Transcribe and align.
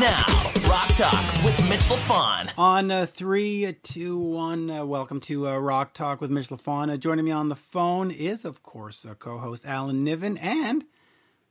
Now, 0.00 0.24
Rock 0.68 0.86
Talk 0.90 1.44
with 1.44 1.68
Mitch 1.68 1.80
LaFon. 1.80 2.52
On 2.56 2.88
uh, 2.88 3.04
three, 3.04 3.74
two, 3.82 4.16
one, 4.16 4.70
uh, 4.70 4.84
welcome 4.84 5.18
to 5.22 5.48
uh, 5.48 5.58
Rock 5.58 5.92
Talk 5.92 6.20
with 6.20 6.30
Mitch 6.30 6.50
LaFon. 6.50 6.92
Uh, 6.92 6.96
joining 6.96 7.24
me 7.24 7.32
on 7.32 7.48
the 7.48 7.56
phone 7.56 8.12
is, 8.12 8.44
of 8.44 8.62
course, 8.62 9.04
uh, 9.04 9.14
co-host 9.14 9.66
Alan 9.66 10.04
Niven, 10.04 10.38
and 10.38 10.84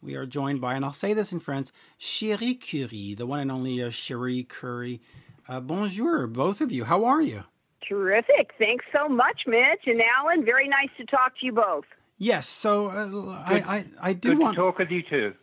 we 0.01 0.15
are 0.15 0.25
joined 0.25 0.61
by, 0.61 0.75
and 0.75 0.85
I'll 0.85 0.93
say 0.93 1.13
this 1.13 1.33
in 1.33 1.41
French, 1.41 1.71
Cherie 1.97 2.53
Curie, 2.53 3.15
the 3.15 3.25
one 3.25 3.41
and 3.41 3.51
only 3.51 3.83
uh, 3.83 3.89
Cherie 3.89 4.45
Currie. 4.45 5.01
Uh, 5.49 5.59
bonjour, 5.59 6.25
both 6.25 6.61
of 6.61 6.71
you. 6.71 6.85
How 6.85 7.03
are 7.03 7.21
you? 7.21 7.43
Terrific. 7.85 8.51
Thanks 8.57 8.85
so 8.93 9.09
much, 9.09 9.41
Mitch 9.45 9.87
and 9.87 10.01
Alan. 10.01 10.45
Very 10.45 10.69
nice 10.69 10.89
to 10.95 11.05
talk 11.05 11.37
to 11.41 11.45
you 11.45 11.51
both. 11.51 11.83
Yes, 12.17 12.47
so 12.47 12.87
uh, 12.87 13.43
I, 13.45 13.55
I, 13.55 13.85
I 14.01 14.13
do 14.13 14.29
Good 14.29 14.39
want 14.39 14.55
to 14.55 14.61
talk 14.61 14.77
with 14.77 14.89
you 14.89 15.03
too. 15.03 15.33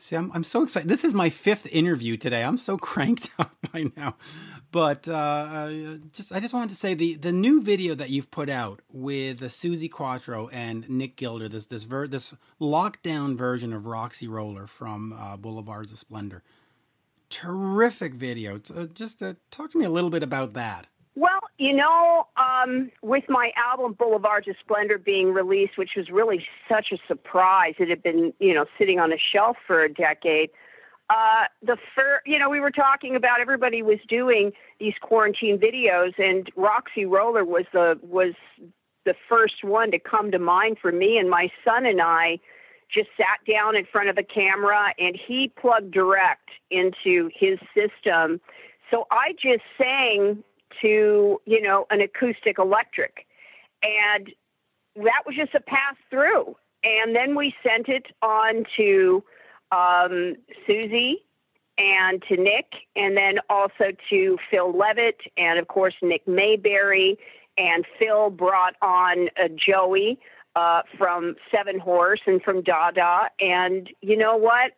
See, 0.00 0.14
I'm, 0.14 0.30
I'm 0.32 0.44
so 0.44 0.62
excited. 0.62 0.88
This 0.88 1.02
is 1.02 1.12
my 1.12 1.28
fifth 1.28 1.66
interview 1.66 2.16
today. 2.16 2.44
I'm 2.44 2.56
so 2.56 2.78
cranked 2.78 3.30
up 3.38 3.54
by 3.72 3.90
now. 3.96 4.14
But 4.70 5.08
uh, 5.08 5.12
uh, 5.12 5.96
just 6.12 6.30
I 6.30 6.38
just 6.38 6.54
wanted 6.54 6.70
to 6.70 6.76
say 6.76 6.94
the, 6.94 7.14
the 7.16 7.32
new 7.32 7.60
video 7.62 7.96
that 7.96 8.08
you've 8.08 8.30
put 8.30 8.48
out 8.48 8.80
with 8.92 9.42
uh, 9.42 9.46
Suzi 9.46 9.90
Quatro 9.90 10.48
and 10.48 10.88
Nick 10.88 11.16
Gilder, 11.16 11.48
this 11.48 11.66
this 11.66 11.82
ver- 11.82 12.06
this 12.06 12.32
lockdown 12.60 13.36
version 13.36 13.72
of 13.72 13.86
Roxy 13.86 14.28
Roller 14.28 14.68
from 14.68 15.12
uh, 15.12 15.36
Boulevards 15.36 15.90
of 15.90 15.98
Splendor. 15.98 16.44
Terrific 17.28 18.14
video. 18.14 18.60
Uh, 18.74 18.86
just 18.86 19.20
uh, 19.20 19.34
talk 19.50 19.72
to 19.72 19.78
me 19.78 19.84
a 19.84 19.90
little 19.90 20.10
bit 20.10 20.22
about 20.22 20.52
that. 20.52 20.86
Well, 21.18 21.40
you 21.58 21.74
know, 21.74 22.28
um, 22.36 22.92
with 23.02 23.24
my 23.28 23.50
album 23.56 23.94
Boulevard 23.94 24.46
of 24.46 24.54
Splendor 24.60 24.98
being 24.98 25.34
released, 25.34 25.76
which 25.76 25.96
was 25.96 26.10
really 26.10 26.46
such 26.68 26.92
a 26.92 26.98
surprise, 27.08 27.74
it 27.78 27.88
had 27.88 28.04
been, 28.04 28.32
you 28.38 28.54
know, 28.54 28.66
sitting 28.78 29.00
on 29.00 29.12
a 29.12 29.18
shelf 29.18 29.56
for 29.66 29.82
a 29.82 29.92
decade. 29.92 30.50
Uh, 31.10 31.46
the 31.60 31.76
fir- 31.92 32.22
you 32.24 32.38
know, 32.38 32.48
we 32.48 32.60
were 32.60 32.70
talking 32.70 33.16
about 33.16 33.40
everybody 33.40 33.82
was 33.82 33.98
doing 34.08 34.52
these 34.78 34.94
quarantine 35.00 35.58
videos, 35.58 36.16
and 36.20 36.52
Roxy 36.54 37.04
Roller 37.04 37.44
was 37.44 37.64
the 37.72 37.98
was 38.00 38.34
the 39.04 39.16
first 39.28 39.64
one 39.64 39.90
to 39.90 39.98
come 39.98 40.30
to 40.30 40.38
mind 40.38 40.78
for 40.80 40.92
me. 40.92 41.18
And 41.18 41.28
my 41.28 41.50
son 41.64 41.84
and 41.84 42.00
I 42.00 42.38
just 42.88 43.08
sat 43.16 43.40
down 43.44 43.74
in 43.74 43.86
front 43.86 44.08
of 44.08 44.18
a 44.18 44.22
camera, 44.22 44.94
and 45.00 45.16
he 45.16 45.48
plugged 45.60 45.90
direct 45.90 46.50
into 46.70 47.28
his 47.34 47.58
system. 47.74 48.40
So 48.88 49.08
I 49.10 49.32
just 49.32 49.64
sang 49.76 50.44
to 50.80 51.40
you 51.44 51.62
know 51.62 51.86
an 51.90 52.00
acoustic 52.00 52.58
electric. 52.58 53.26
And 53.82 54.30
that 54.96 55.22
was 55.26 55.36
just 55.36 55.54
a 55.54 55.60
pass 55.60 55.94
through. 56.10 56.56
And 56.84 57.14
then 57.14 57.34
we 57.34 57.54
sent 57.62 57.88
it 57.88 58.06
on 58.22 58.64
to 58.76 59.22
um, 59.72 60.36
suzi 60.66 61.14
and 61.76 62.22
to 62.28 62.36
nick 62.36 62.72
and 62.96 63.16
then 63.16 63.38
also 63.48 63.92
to 64.10 64.38
phil 64.50 64.76
levitt 64.76 65.20
and 65.36 65.58
of 65.58 65.68
course 65.68 65.94
nick 66.02 66.26
mayberry. 66.26 67.18
And 67.56 67.84
phil 67.98 68.30
brought 68.30 68.74
on 68.82 69.28
uh, 69.42 69.48
joey 69.54 70.18
uh, 70.54 70.82
from 70.96 71.36
seven 71.52 71.78
horse 71.78 72.20
and 72.26 72.42
from 72.42 72.62
dada. 72.62 73.30
And 73.40 73.90
you 74.00 74.16
know 74.16 74.36
what? 74.36 74.72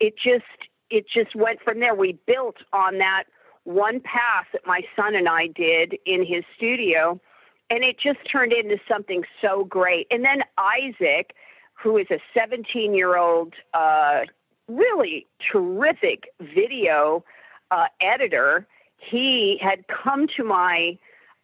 It 0.00 0.14
just 0.16 0.44
it 0.90 1.08
just 1.08 1.34
went 1.34 1.60
from 1.62 1.80
there. 1.80 1.94
We 1.94 2.18
built 2.26 2.56
on 2.72 2.98
that 2.98 3.24
one 3.66 4.00
pass 4.00 4.46
that 4.52 4.66
my 4.66 4.82
son 4.94 5.14
and 5.14 5.28
I 5.28 5.48
did 5.48 5.98
in 6.06 6.24
his 6.24 6.44
studio, 6.56 7.20
and 7.68 7.82
it 7.82 7.98
just 7.98 8.18
turned 8.30 8.52
into 8.52 8.78
something 8.88 9.24
so 9.42 9.64
great. 9.64 10.06
And 10.10 10.24
then 10.24 10.42
Isaac, 10.56 11.34
who 11.74 11.98
is 11.98 12.06
a 12.10 12.20
17 12.32 12.94
year 12.94 13.16
old, 13.16 13.54
uh, 13.74 14.20
really 14.68 15.26
terrific 15.52 16.28
video 16.40 17.24
uh, 17.70 17.86
editor, 18.00 18.66
he 18.98 19.58
had 19.60 19.84
come 19.88 20.26
to 20.36 20.44
my 20.44 20.96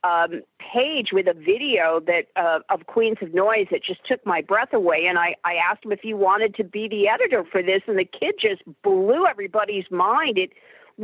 um, 0.05 0.43
page 0.59 1.13
with 1.13 1.27
a 1.27 1.35
video 1.35 2.01
that 2.07 2.27
uh, 2.37 2.61
of 2.71 2.87
Queens 2.87 3.19
of 3.21 3.35
Noise 3.35 3.67
that 3.71 3.83
just 3.85 4.05
took 4.05 4.25
my 4.25 4.43
breath 4.43 4.73
away. 4.73 5.07
And 5.07 5.19
I, 5.19 5.37
I 5.45 5.55
asked 5.55 5.85
him 5.85 5.93
if 5.93 6.01
he 6.01 6.15
wanted 6.15 6.55
to 6.57 6.65
be 6.65 6.89
the 6.89 7.09
editor 7.09 7.45
for 7.45 7.63
this, 7.63 7.83
and 7.87 7.99
the 7.99 8.05
kid 8.05 8.37
just 8.39 8.63
blew 8.83 9.27
everybody's 9.27 9.91
mind. 9.91 10.39
It 10.39 10.53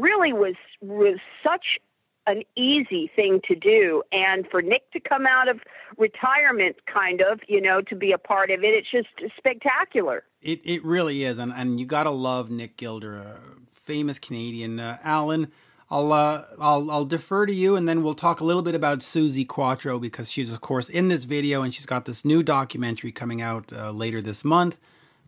really 0.01 0.33
was 0.33 0.55
was 0.81 1.19
such 1.43 1.79
an 2.27 2.43
easy 2.57 3.11
thing 3.17 3.41
to 3.49 3.55
do 3.55 4.03
and 4.13 4.47
for 4.51 4.61
Nick 4.61 4.91
to 4.93 5.01
come 5.01 5.27
out 5.27 5.49
of 5.49 5.61
retirement 5.97 6.77
kind 6.87 7.23
of, 7.23 7.41
you 7.49 7.61
know, 7.61 7.81
to 7.81 7.97
be 7.97 8.13
a 8.13 8.19
part 8.19 8.51
of 8.51 8.63
it, 8.63 8.75
it's 8.75 8.91
just 8.91 9.09
spectacular. 9.37 10.25
It 10.43 10.61
it 10.65 10.85
really 10.85 11.25
is 11.25 11.39
and 11.39 11.53
and 11.53 11.81
you 11.81 11.87
got 11.87 12.05
to 12.05 12.11
love 12.11 12.51
Nick 12.51 12.77
Gilder, 12.77 13.17
a 13.17 13.39
famous 13.73 14.19
Canadian. 14.19 14.79
Uh, 14.79 14.99
Alan, 15.03 15.51
I'll 15.91 16.13
uh, 16.13 16.45
I'll 16.61 16.91
I'll 16.91 17.05
defer 17.07 17.47
to 17.47 17.53
you, 17.53 17.75
and 17.75 17.89
then 17.89 18.03
we'll 18.03 18.15
talk 18.15 18.41
a 18.41 18.45
little 18.45 18.63
bit 18.63 18.75
about 18.75 18.99
Suzi 19.01 19.47
Quatro 19.47 19.99
because 19.99 20.31
she's 20.31 20.53
of 20.53 20.61
course 20.61 20.91
in 20.91 21.09
this 21.09 21.25
video, 21.25 21.63
and 21.63 21.73
she's 21.73 21.87
got 21.87 22.05
this 22.05 22.25
new 22.25 22.43
documentary 22.43 23.11
coming 23.11 23.41
out 23.41 23.73
uh, 23.73 23.91
later 23.91 24.21
this 24.21 24.45
month. 24.45 24.79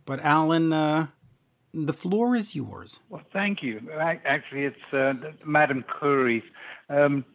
But 0.05 0.19
Alan, 0.19 0.71
uh, 0.71 1.07
the 1.73 1.93
floor 1.93 2.35
is 2.35 2.55
yours. 2.55 2.99
Well, 3.09 3.23
thank 3.31 3.63
you. 3.63 3.81
Actually, 3.99 4.65
it's 4.65 4.93
uh, 4.93 5.13
Curie's. 5.99 6.43
Um, 6.89 7.25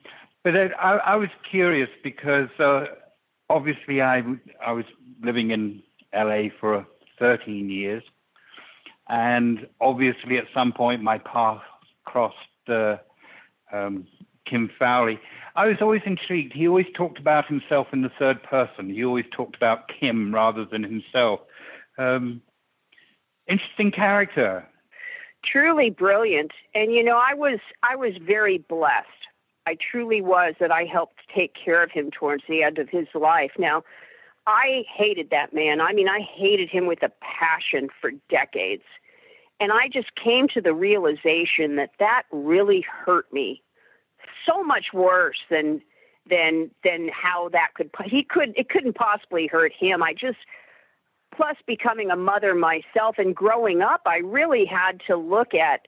but 0.45 0.57
I, 0.57 0.97
I, 1.05 1.17
was 1.17 1.31
curious 1.51 1.89
because 2.05 2.49
uh, 2.61 2.87
obviously 3.49 4.01
I, 4.03 4.23
I 4.65 4.73
was 4.73 4.85
living 5.23 5.51
in 5.51 5.83
LA 6.15 6.49
for 6.61 6.87
13 7.19 7.71
years. 7.71 8.03
And 9.09 9.67
obviously, 9.81 10.37
at 10.37 10.45
some 10.53 10.73
point, 10.73 11.03
my 11.03 11.19
path 11.19 11.63
crossed 12.05 12.37
uh, 12.69 12.97
um, 13.73 14.07
Kim 14.47 14.71
Fowley. 14.79 15.19
I 15.55 15.67
was 15.67 15.77
always 15.81 16.03
intrigued. 16.05 16.53
He 16.53 16.69
always 16.69 16.87
talked 16.95 17.19
about 17.19 17.47
himself 17.47 17.89
in 17.93 18.03
the 18.03 18.11
third 18.19 18.43
person. 18.43 18.91
He 18.91 19.05
always 19.05 19.25
talked 19.31 19.57
about 19.57 19.89
Kim 19.89 20.35
rather 20.35 20.65
than 20.65 20.83
himself. 20.83 21.41
Um, 21.99 22.43
interesting 23.49 23.91
character. 23.91 24.67
Truly 25.45 25.91
brilliant. 25.91 26.53
And 26.75 26.93
you 26.93 27.03
know, 27.03 27.19
I 27.19 27.35
was 27.35 27.61
I 27.83 27.97
was 27.97 28.15
very 28.21 28.59
blessed. 28.59 29.07
I 29.67 29.77
truly 29.91 30.21
was 30.21 30.55
that 30.61 30.71
I 30.71 30.85
helped 30.85 31.21
take 31.35 31.53
care 31.55 31.83
of 31.83 31.91
him 31.91 32.11
towards 32.11 32.45
the 32.49 32.63
end 32.63 32.79
of 32.79 32.89
his 32.89 33.07
life. 33.15 33.51
Now, 33.59 33.83
I 34.47 34.85
hated 34.95 35.31
that 35.31 35.53
man. 35.53 35.81
I 35.81 35.93
mean, 35.93 36.09
I 36.09 36.21
hated 36.21 36.69
him 36.69 36.87
with 36.87 37.03
a 37.03 37.11
passion 37.21 37.89
for 38.01 38.13
decades. 38.31 38.85
And 39.59 39.73
I 39.73 39.89
just 39.89 40.15
came 40.15 40.49
to 40.49 40.61
the 40.61 40.75
realization 40.75 41.77
that 41.77 41.91
that 41.99 42.25
really 42.31 42.83
hurt 42.83 43.33
me 43.33 43.63
so 44.47 44.63
much 44.63 44.87
worse 44.93 45.39
than 45.51 45.83
than 46.29 46.71
than 46.85 47.09
how 47.09 47.49
that 47.51 47.69
could 47.75 47.91
he 48.05 48.23
could 48.23 48.53
it 48.57 48.69
couldn't 48.69 48.95
possibly 48.95 49.47
hurt 49.47 49.73
him. 49.73 50.03
I 50.03 50.13
just 50.13 50.39
plus 51.37 51.57
becoming 51.67 52.11
a 52.11 52.17
mother 52.17 52.55
myself 52.55 53.17
and 53.19 53.35
growing 53.35 53.83
up, 53.83 54.03
I 54.07 54.19
really 54.19 54.65
had 54.65 55.01
to 55.07 55.17
look 55.17 55.55
at 55.55 55.87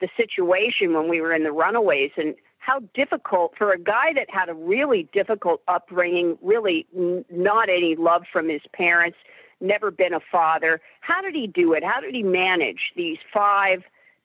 the 0.00 0.08
situation 0.16 0.94
when 0.94 1.08
we 1.08 1.20
were 1.20 1.32
in 1.32 1.44
the 1.44 1.52
runaways 1.52 2.12
and 2.16 2.34
how 2.58 2.80
difficult 2.94 3.54
for 3.56 3.72
a 3.72 3.78
guy 3.78 4.12
that 4.14 4.28
had 4.30 4.48
a 4.48 4.54
really 4.54 5.08
difficult 5.12 5.62
upbringing, 5.66 6.36
really 6.42 6.86
n- 6.96 7.24
not 7.30 7.68
any 7.68 7.96
love 7.96 8.24
from 8.30 8.48
his 8.48 8.60
parents, 8.72 9.16
never 9.60 9.90
been 9.90 10.12
a 10.12 10.20
father. 10.20 10.80
How 11.00 11.22
did 11.22 11.34
he 11.34 11.46
do 11.46 11.72
it? 11.72 11.82
How 11.82 12.00
did 12.00 12.14
he 12.14 12.22
manage 12.22 12.92
these 12.96 13.18
five 13.32 13.82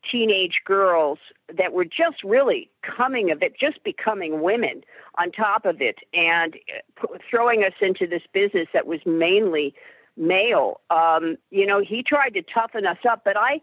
teenage 0.09 0.61
girls 0.65 1.19
that 1.57 1.73
were 1.73 1.85
just 1.85 2.23
really 2.23 2.69
coming 2.81 3.31
of 3.31 3.41
it, 3.41 3.57
just 3.57 3.83
becoming 3.83 4.41
women 4.41 4.83
on 5.17 5.31
top 5.31 5.65
of 5.65 5.81
it, 5.81 5.99
and 6.13 6.57
uh, 7.01 7.07
throwing 7.29 7.63
us 7.63 7.73
into 7.81 8.05
this 8.05 8.21
business 8.31 8.67
that 8.73 8.85
was 8.85 8.99
mainly 9.05 9.73
male. 10.17 10.81
Um, 10.89 11.37
you 11.51 11.65
know, 11.65 11.81
he 11.81 12.03
tried 12.03 12.33
to 12.35 12.41
toughen 12.41 12.85
us 12.85 12.97
up, 13.07 13.23
but 13.25 13.37
I, 13.37 13.61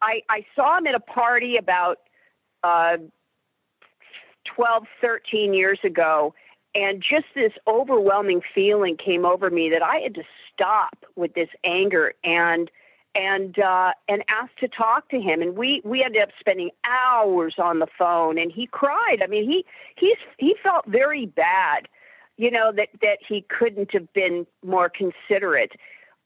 I, 0.00 0.22
I 0.28 0.46
saw 0.54 0.78
him 0.78 0.86
at 0.86 0.94
a 0.94 1.00
party 1.00 1.56
about 1.56 1.98
uh, 2.62 2.98
12, 4.44 4.84
13 5.00 5.54
years 5.54 5.78
ago, 5.84 6.34
and 6.74 7.02
just 7.02 7.26
this 7.34 7.52
overwhelming 7.66 8.42
feeling 8.54 8.96
came 8.96 9.24
over 9.24 9.50
me 9.50 9.70
that 9.70 9.82
I 9.82 9.96
had 9.96 10.14
to 10.16 10.24
stop 10.52 11.04
with 11.16 11.34
this 11.34 11.48
anger 11.64 12.14
and 12.24 12.70
and 13.14 13.58
uh, 13.58 13.92
and 14.08 14.22
asked 14.28 14.58
to 14.60 14.68
talk 14.68 15.08
to 15.10 15.20
him. 15.20 15.42
And 15.42 15.56
we 15.56 15.80
we 15.84 16.04
ended 16.04 16.22
up 16.22 16.30
spending 16.38 16.70
hours 16.84 17.54
on 17.58 17.78
the 17.78 17.86
phone, 17.98 18.38
and 18.38 18.52
he 18.52 18.66
cried. 18.66 19.22
I 19.22 19.26
mean, 19.26 19.48
he 19.48 19.64
he's 19.96 20.18
he 20.36 20.54
felt 20.62 20.86
very 20.86 21.26
bad 21.26 21.88
you 22.38 22.50
know 22.50 22.72
that 22.72 22.88
that 23.02 23.18
he 23.26 23.44
couldn't 23.48 23.92
have 23.92 24.10
been 24.14 24.46
more 24.64 24.88
considerate 24.88 25.72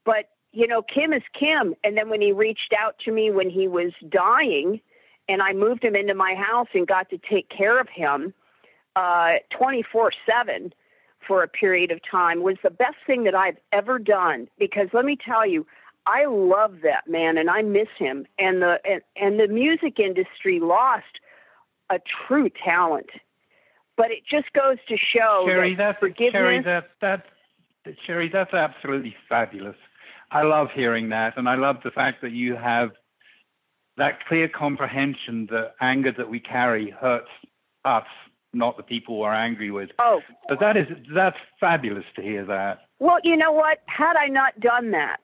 but 0.04 0.30
you 0.52 0.66
know 0.66 0.82
kim 0.82 1.12
is 1.12 1.22
kim 1.38 1.74
and 1.82 1.96
then 1.96 2.08
when 2.08 2.20
he 2.20 2.30
reached 2.32 2.72
out 2.78 2.96
to 2.98 3.10
me 3.10 3.30
when 3.30 3.50
he 3.50 3.66
was 3.66 3.92
dying 4.08 4.80
and 5.28 5.42
i 5.42 5.52
moved 5.52 5.84
him 5.84 5.96
into 5.96 6.14
my 6.14 6.34
house 6.34 6.68
and 6.74 6.86
got 6.86 7.10
to 7.10 7.18
take 7.18 7.48
care 7.48 7.80
of 7.80 7.88
him 7.88 8.32
uh 8.94 9.34
24 9.50 10.12
7 10.24 10.72
for 11.26 11.42
a 11.42 11.48
period 11.48 11.90
of 11.90 12.00
time 12.08 12.42
was 12.42 12.56
the 12.62 12.70
best 12.70 12.96
thing 13.06 13.24
that 13.24 13.34
i've 13.34 13.58
ever 13.72 13.98
done 13.98 14.48
because 14.58 14.88
let 14.92 15.04
me 15.04 15.16
tell 15.16 15.46
you 15.46 15.66
I 16.06 16.24
love 16.26 16.80
that 16.82 17.08
man 17.08 17.38
and 17.38 17.48
I 17.48 17.62
miss 17.62 17.88
him. 17.96 18.26
And 18.38 18.62
the 18.62 18.80
and, 18.84 19.02
and 19.16 19.38
the 19.38 19.48
music 19.48 20.00
industry 20.00 20.58
lost 20.58 21.20
a 21.90 22.00
true 22.26 22.48
talent. 22.48 23.10
But 23.96 24.10
it 24.10 24.24
just 24.28 24.52
goes 24.52 24.78
to 24.88 24.96
show 24.96 25.44
Cherie, 25.46 25.74
that 25.74 25.84
that's 25.92 25.98
forgiveness. 26.00 26.32
Cherie, 26.32 26.62
that 26.62 26.90
that 27.00 27.26
Cherie, 28.06 28.28
that's 28.28 28.54
absolutely 28.54 29.14
fabulous. 29.28 29.76
I 30.30 30.42
love 30.42 30.68
hearing 30.74 31.10
that, 31.10 31.36
and 31.36 31.48
I 31.48 31.56
love 31.56 31.76
the 31.84 31.90
fact 31.90 32.22
that 32.22 32.32
you 32.32 32.56
have 32.56 32.92
that 33.98 34.24
clear 34.26 34.48
comprehension 34.48 35.46
that 35.50 35.74
anger 35.80 36.12
that 36.12 36.30
we 36.30 36.40
carry 36.40 36.90
hurts 36.90 37.28
us, 37.84 38.06
not 38.54 38.76
the 38.76 38.82
people 38.82 39.18
we're 39.18 39.34
angry 39.34 39.70
with. 39.70 39.90
oh, 39.98 40.22
But 40.48 40.60
that 40.60 40.76
is 40.76 40.86
that's 41.14 41.36
fabulous 41.60 42.04
to 42.16 42.22
hear 42.22 42.44
that. 42.46 42.86
Well, 42.98 43.18
you 43.24 43.36
know 43.36 43.52
what? 43.52 43.82
Had 43.86 44.16
I 44.16 44.28
not 44.28 44.58
done 44.60 44.92
that, 44.92 45.20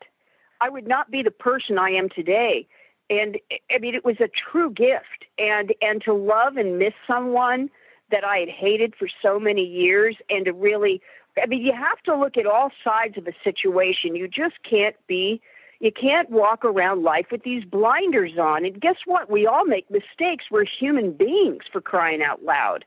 I 0.60 0.68
would 0.68 0.86
not 0.86 1.10
be 1.10 1.22
the 1.22 1.30
person 1.30 1.78
I 1.78 1.90
am 1.90 2.08
today. 2.08 2.66
And 3.08 3.38
I 3.70 3.78
mean, 3.78 3.94
it 3.94 4.04
was 4.04 4.20
a 4.20 4.28
true 4.28 4.70
gift. 4.70 5.24
And 5.38 5.72
and 5.80 6.02
to 6.02 6.12
love 6.12 6.56
and 6.56 6.78
miss 6.78 6.94
someone 7.06 7.70
that 8.10 8.24
I 8.24 8.38
had 8.38 8.48
hated 8.48 8.94
for 8.96 9.08
so 9.22 9.38
many 9.38 9.64
years, 9.64 10.16
and 10.30 10.44
to 10.46 10.52
really, 10.52 11.00
I 11.42 11.46
mean, 11.46 11.62
you 11.62 11.72
have 11.72 12.00
to 12.04 12.16
look 12.16 12.36
at 12.36 12.46
all 12.46 12.70
sides 12.82 13.16
of 13.18 13.26
a 13.26 13.32
situation. 13.44 14.16
You 14.16 14.28
just 14.28 14.56
can't 14.68 14.96
be. 15.06 15.40
You 15.80 15.92
can't 15.92 16.28
walk 16.30 16.64
around 16.64 17.04
life 17.04 17.26
with 17.30 17.44
these 17.44 17.64
blinders 17.64 18.32
on. 18.36 18.64
And 18.64 18.80
guess 18.80 18.96
what? 19.06 19.30
We 19.30 19.46
all 19.46 19.64
make 19.64 19.88
mistakes. 19.90 20.46
We're 20.50 20.64
human 20.64 21.12
beings 21.12 21.62
for 21.70 21.80
crying 21.80 22.20
out 22.20 22.42
loud. 22.42 22.84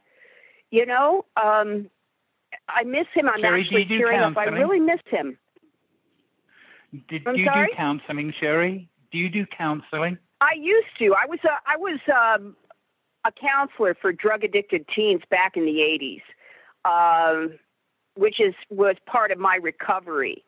You 0.71 0.85
know, 0.85 1.25
um, 1.41 1.89
I 2.67 2.83
miss 2.83 3.07
him. 3.13 3.29
I'm 3.29 3.41
Cherie, 3.41 3.61
actually 3.61 3.85
tearing 3.85 4.19
up. 4.19 4.35
I 4.37 4.45
really 4.45 4.79
miss 4.79 4.99
him. 5.09 5.37
Did 7.07 7.25
I'm 7.25 7.35
you 7.35 7.45
sorry? 7.45 7.67
do 7.67 7.73
counseling, 7.75 8.33
Cherie? 8.37 8.89
Do 9.11 9.17
you 9.17 9.29
do 9.29 9.45
counseling? 9.45 10.17
I 10.41 10.55
used 10.57 10.87
to. 10.99 11.13
I 11.15 11.25
was 11.27 11.39
a, 11.45 11.53
I 11.65 11.77
was 11.77 11.99
um, 12.09 12.55
a 13.25 13.31
counselor 13.31 13.95
for 13.95 14.11
drug 14.11 14.43
addicted 14.43 14.85
teens 14.93 15.21
back 15.29 15.57
in 15.57 15.65
the 15.65 15.79
'80s, 15.79 16.21
um, 16.85 17.59
which 18.15 18.39
is 18.39 18.53
was 18.69 18.95
part 19.05 19.31
of 19.31 19.37
my 19.37 19.55
recovery. 19.55 20.43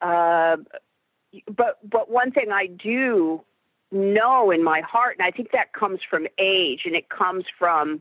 Uh, 0.00 0.56
but 1.54 1.78
but 1.88 2.10
one 2.10 2.30
thing 2.30 2.50
I 2.52 2.66
do 2.66 3.42
know 3.92 4.50
in 4.50 4.62
my 4.62 4.80
heart, 4.80 5.16
and 5.18 5.26
I 5.26 5.30
think 5.30 5.52
that 5.52 5.72
comes 5.72 6.00
from 6.08 6.26
age, 6.38 6.82
and 6.84 6.94
it 6.94 7.08
comes 7.08 7.44
from 7.58 8.00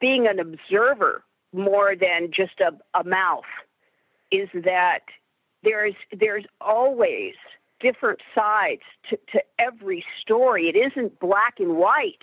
being 0.00 0.26
an 0.26 0.38
observer 0.38 1.22
more 1.52 1.94
than 1.94 2.30
just 2.32 2.60
a, 2.60 2.72
a 2.98 3.04
mouth, 3.04 3.44
is 4.30 4.48
that 4.54 5.04
there's 5.62 5.94
there's 6.12 6.44
always 6.60 7.34
different 7.80 8.20
sides 8.34 8.82
to, 9.10 9.18
to 9.32 9.42
every 9.58 10.04
story. 10.20 10.68
It 10.68 10.76
isn't 10.76 11.18
black 11.20 11.54
and 11.58 11.76
white. 11.76 12.22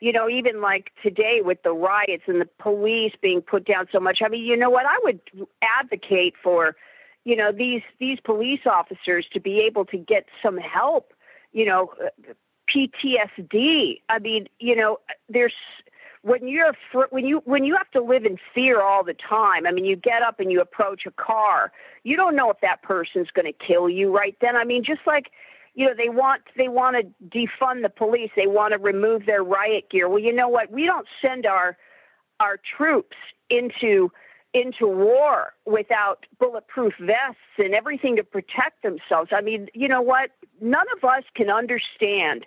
You 0.00 0.12
know, 0.12 0.28
even 0.28 0.60
like 0.60 0.92
today 1.02 1.40
with 1.42 1.62
the 1.62 1.72
riots 1.72 2.24
and 2.26 2.40
the 2.40 2.48
police 2.58 3.14
being 3.20 3.40
put 3.40 3.64
down 3.64 3.88
so 3.90 3.98
much. 3.98 4.22
I 4.22 4.28
mean, 4.28 4.44
you 4.44 4.56
know 4.56 4.70
what? 4.70 4.86
I 4.86 4.98
would 5.02 5.20
advocate 5.60 6.34
for, 6.42 6.76
you 7.24 7.34
know, 7.34 7.50
these 7.50 7.82
these 7.98 8.20
police 8.20 8.60
officers 8.64 9.26
to 9.32 9.40
be 9.40 9.60
able 9.60 9.84
to 9.86 9.96
get 9.96 10.26
some 10.42 10.56
help. 10.56 11.12
You 11.52 11.64
know, 11.64 11.92
PTSD. 12.68 14.00
I 14.08 14.18
mean, 14.18 14.48
you 14.60 14.76
know, 14.76 15.00
there's 15.28 15.54
when 16.22 16.46
you're 16.48 16.74
when 17.10 17.26
you 17.26 17.42
when 17.44 17.64
you 17.64 17.76
have 17.76 17.90
to 17.92 18.00
live 18.00 18.24
in 18.24 18.38
fear 18.54 18.82
all 18.82 19.04
the 19.04 19.14
time. 19.14 19.66
I 19.66 19.72
mean, 19.72 19.84
you 19.84 19.96
get 19.96 20.22
up 20.22 20.40
and 20.40 20.50
you 20.50 20.60
approach 20.60 21.06
a 21.06 21.10
car. 21.10 21.72
You 22.04 22.16
don't 22.16 22.36
know 22.36 22.50
if 22.50 22.60
that 22.60 22.82
person's 22.82 23.30
going 23.30 23.46
to 23.46 23.66
kill 23.66 23.88
you 23.88 24.14
right 24.14 24.36
then. 24.40 24.56
I 24.56 24.64
mean, 24.64 24.84
just 24.84 25.00
like 25.06 25.30
you 25.78 25.86
know, 25.86 25.94
they 25.96 26.08
want 26.08 26.42
they 26.56 26.66
want 26.66 26.96
to 26.96 27.38
defund 27.38 27.82
the 27.82 27.88
police. 27.88 28.32
They 28.34 28.48
want 28.48 28.72
to 28.72 28.78
remove 28.78 29.26
their 29.26 29.44
riot 29.44 29.88
gear. 29.88 30.08
Well, 30.08 30.18
you 30.18 30.32
know 30.32 30.48
what? 30.48 30.72
We 30.72 30.86
don't 30.86 31.06
send 31.22 31.46
our 31.46 31.78
our 32.40 32.58
troops 32.76 33.16
into 33.48 34.10
into 34.52 34.88
war 34.88 35.52
without 35.66 36.26
bulletproof 36.40 36.94
vests 36.98 37.38
and 37.58 37.76
everything 37.76 38.16
to 38.16 38.24
protect 38.24 38.82
themselves. 38.82 39.30
I 39.32 39.40
mean, 39.40 39.68
you 39.72 39.86
know 39.86 40.02
what? 40.02 40.32
None 40.60 40.86
of 40.96 41.04
us 41.04 41.22
can 41.36 41.48
understand 41.48 42.44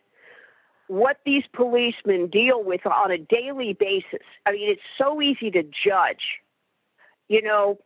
what 0.87 1.19
these 1.25 1.45
policemen 1.53 2.27
deal 2.27 2.61
with 2.61 2.85
on 2.85 3.11
a 3.11 3.17
daily 3.17 3.71
basis. 3.71 4.27
I 4.45 4.51
mean, 4.51 4.69
it's 4.69 4.81
so 4.97 5.21
easy 5.21 5.49
to 5.51 5.63
judge. 5.63 6.41
You 7.29 7.41
know, 7.43 7.79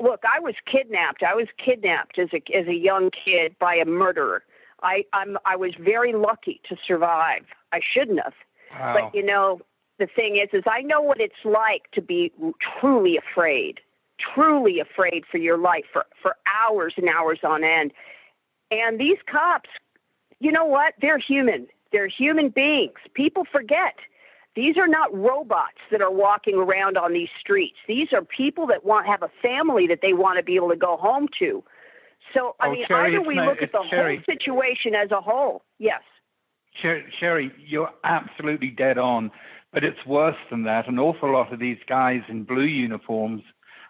look, 0.00 0.22
I 0.24 0.40
was 0.40 0.54
kidnapped. 0.64 1.22
I 1.22 1.34
was 1.34 1.48
kidnapped 1.62 2.18
as 2.18 2.30
a 2.32 2.42
as 2.56 2.66
a 2.68 2.74
young 2.74 3.10
kid 3.10 3.54
by 3.58 3.74
a 3.74 3.84
murderer. 3.84 4.44
I 4.82 5.04
I'm 5.12 5.36
I 5.44 5.56
was 5.56 5.72
very 5.78 6.12
lucky 6.12 6.60
to 6.68 6.76
survive. 6.86 7.44
I 7.72 7.80
shouldn't 7.80 8.20
have. 8.22 8.34
Wow. 8.72 8.94
But 8.94 9.14
you 9.14 9.24
know, 9.24 9.60
the 9.98 10.06
thing 10.06 10.36
is, 10.36 10.48
is 10.52 10.64
I 10.66 10.82
know 10.82 11.00
what 11.00 11.20
it's 11.20 11.44
like 11.44 11.90
to 11.92 12.02
be 12.02 12.32
truly 12.80 13.16
afraid, 13.16 13.80
truly 14.34 14.80
afraid 14.80 15.24
for 15.30 15.38
your 15.38 15.58
life 15.58 15.84
for 15.92 16.06
for 16.22 16.36
hours 16.46 16.94
and 16.96 17.08
hours 17.08 17.40
on 17.42 17.64
end. 17.64 17.92
And 18.70 19.00
these 19.00 19.18
cops, 19.30 19.70
you 20.40 20.52
know 20.52 20.64
what? 20.64 20.94
They're 21.00 21.18
human. 21.18 21.66
They're 21.90 22.08
human 22.08 22.50
beings. 22.50 22.98
People 23.14 23.44
forget. 23.50 23.96
These 24.54 24.76
are 24.76 24.88
not 24.88 25.14
robots 25.14 25.78
that 25.90 26.02
are 26.02 26.10
walking 26.10 26.56
around 26.56 26.98
on 26.98 27.12
these 27.12 27.28
streets. 27.38 27.76
These 27.86 28.12
are 28.12 28.22
people 28.22 28.66
that 28.66 28.84
want 28.84 29.06
have 29.06 29.22
a 29.22 29.30
family 29.40 29.86
that 29.86 30.00
they 30.02 30.12
want 30.12 30.36
to 30.36 30.42
be 30.42 30.56
able 30.56 30.70
to 30.70 30.76
go 30.76 30.96
home 30.96 31.28
to. 31.38 31.62
So 32.34 32.54
I 32.60 32.68
Oh, 32.68 32.72
mean, 32.72 32.86
Cherie, 32.86 33.14
either 33.16 33.22
we 33.22 33.34
not- 33.34 33.46
look 33.46 33.62
at 33.62 33.72
the 33.72 33.82
Cherie. 33.88 34.16
whole 34.16 34.24
situation 34.24 34.94
as 34.94 35.10
a 35.10 35.20
whole. 35.20 35.62
Yes. 35.78 36.02
Sher- 36.74 37.04
Cherie, 37.18 37.50
you're 37.58 37.90
absolutely 38.04 38.68
dead 38.70 38.98
on, 38.98 39.30
but 39.72 39.82
it's 39.84 40.04
worse 40.06 40.36
than 40.50 40.62
that. 40.64 40.86
An 40.88 40.98
awful 40.98 41.30
lot 41.32 41.52
of 41.52 41.58
these 41.58 41.78
guys 41.86 42.22
in 42.28 42.44
blue 42.44 42.62
uniforms 42.64 43.42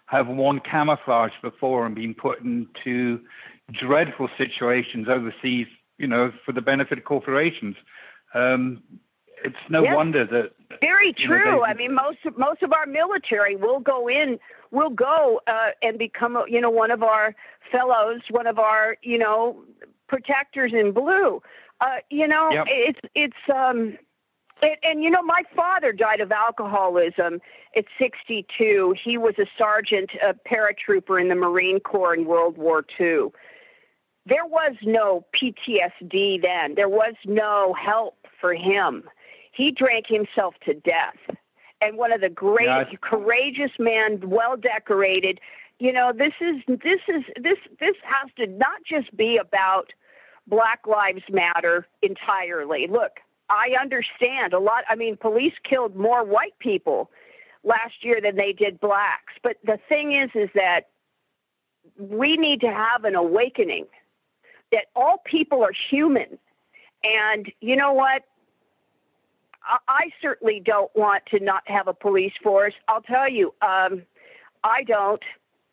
have 0.07 0.27
worn 0.27 0.59
camouflage 0.61 1.33
before 1.41 1.85
and 1.85 1.93
been 1.93 2.13
put 2.15 2.39
into 2.41 3.21
dreadful 3.71 4.27
situations 4.37 5.07
overseas, 5.07 5.67
you 5.97 6.07
know, 6.07 6.31
for 6.45 6.51
the 6.51 6.61
benefit 6.61 6.97
of 6.97 7.03
corporations. 7.03 7.75
Um, 8.33 8.81
it's 9.43 9.69
no 9.69 9.83
Yes. 9.83 9.95
wonder 9.95 10.25
that. 10.25 10.53
Very 10.81 11.13
you 11.17 11.27
know, 11.27 11.35
true. 11.35 11.59
they- 11.65 11.71
I 11.71 11.73
mean, 11.73 11.93
most 11.93 12.19
of, 12.25 12.37
most 12.37 12.61
of 12.63 12.71
our 12.73 12.85
military 12.85 13.55
will 13.55 13.79
go 13.79 14.07
in, 14.07 14.39
will 14.71 14.89
go 14.91 15.41
uh, 15.47 15.69
and 15.81 15.97
become, 15.97 16.35
a, 16.35 16.45
you 16.47 16.61
know, 16.61 16.69
one 16.69 16.91
of 16.91 17.03
our 17.03 17.35
fellows, 17.71 18.21
one 18.29 18.47
of 18.47 18.59
our, 18.59 18.97
you 19.01 19.17
know, 19.17 19.63
protectors 20.07 20.71
in 20.73 20.91
blue. 20.91 21.41
Uh, 21.81 21.97
you 22.09 22.27
know, 22.27 22.49
Yep. 22.51 22.65
it's 22.67 22.99
it's 23.15 23.49
um, 23.53 23.97
and, 24.61 24.75
and 24.83 25.03
you 25.03 25.09
know, 25.09 25.21
my 25.21 25.43
father 25.55 25.93
died 25.93 26.19
of 26.19 26.31
alcoholism 26.31 27.39
at 27.75 27.85
62. 27.97 28.95
He 29.01 29.17
was 29.17 29.35
a 29.39 29.45
sergeant, 29.57 30.09
a 30.21 30.33
paratrooper 30.33 31.19
in 31.21 31.29
the 31.29 31.35
Marine 31.35 31.79
Corps 31.79 32.13
in 32.13 32.25
World 32.25 32.57
War 32.57 32.83
II. 32.99 33.27
There 34.25 34.45
was 34.45 34.75
no 34.83 35.25
PTSD 35.33 36.41
then. 36.41 36.75
There 36.75 36.89
was 36.89 37.13
no 37.25 37.73
help 37.73 38.17
for 38.41 38.53
him. 38.53 39.03
He 39.51 39.71
drank 39.71 40.07
himself 40.07 40.55
to 40.65 40.73
death. 40.73 41.17
And 41.81 41.97
one 41.97 42.11
of 42.11 42.21
the 42.21 42.29
great, 42.29 42.67
Yeah. 42.67 42.85
courageous 43.01 43.71
men, 43.79 44.21
well 44.29 44.57
decorated. 44.57 45.39
You 45.79 45.93
know, 45.93 46.11
this 46.11 46.33
is 46.41 46.57
this 46.67 46.99
is 47.07 47.23
this 47.39 47.57
this 47.79 47.95
has 48.03 48.29
to 48.37 48.47
not 48.47 48.83
just 48.83 49.15
be 49.15 49.37
about 49.37 49.93
Black 50.47 50.85
Lives 50.85 51.23
Matter 51.29 51.87
entirely. 52.01 52.87
Look, 52.87 53.21
I 53.49 53.75
understand 53.79 54.53
a 54.53 54.59
lot. 54.59 54.83
I 54.89 54.95
mean, 54.95 55.15
police 55.15 55.53
killed 55.63 55.95
more 55.95 56.23
white 56.23 56.57
people 56.59 57.09
last 57.63 58.03
year 58.03 58.19
than 58.21 58.35
they 58.35 58.51
did 58.51 58.79
blacks. 58.79 59.33
But 59.41 59.57
the 59.63 59.79
thing 59.87 60.13
is, 60.13 60.29
is 60.33 60.49
that 60.55 60.89
we 61.97 62.35
need 62.37 62.61
to 62.61 62.71
have 62.71 63.05
an 63.05 63.15
awakening 63.15 63.85
that 64.71 64.85
all 64.95 65.21
people 65.25 65.63
are 65.63 65.73
human. 65.89 66.37
And 67.03 67.51
you 67.61 67.75
know 67.75 67.93
what? 67.93 68.23
I, 69.63 70.09
certainly 70.21 70.61
don't 70.63 70.91
want 70.95 71.25
to 71.27 71.39
not 71.39 71.63
have 71.67 71.87
a 71.87 71.93
police 71.93 72.33
force. 72.41 72.73
I'll 72.87 73.01
tell 73.01 73.29
you, 73.29 73.53
um, 73.61 74.03
I 74.63 74.83
don't. 74.83 75.21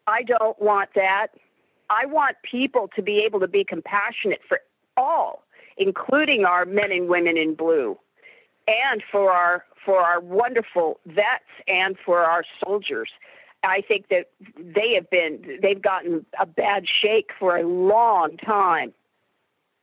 I 0.07 0.23
don't 0.23 0.61
want 0.61 0.91
that. 0.95 1.29
I 1.91 2.07
want 2.07 2.37
people 2.49 2.89
to 2.97 3.03
be 3.03 3.19
able 3.19 3.41
to 3.41 3.49
be 3.49 3.65
compassionate 3.65 4.41
for 4.49 4.61
all, 4.97 5.45
including 5.77 6.45
our 6.45 6.65
men 6.65 6.93
and 6.93 7.09
women 7.09 7.37
in 7.37 7.55
blue, 7.55 7.99
and 8.67 9.03
for 9.11 9.33
our 9.33 9.65
for 9.85 10.01
our 10.01 10.21
wonderful 10.21 11.01
vets 11.07 11.45
and 11.69 11.97
for 12.05 12.21
our 12.21 12.45
soldiers. 12.65 13.11
I 13.63 13.81
think 13.81 14.09
that 14.09 14.31
they 14.59 14.95
have 14.95 15.11
been 15.11 15.59
they've 15.63 15.81
gotten 15.81 16.27
a 16.39 16.47
bad 16.47 16.87
shake 16.89 17.31
for 17.39 17.57
a 17.57 17.67
long 17.67 18.37
time. 18.37 18.93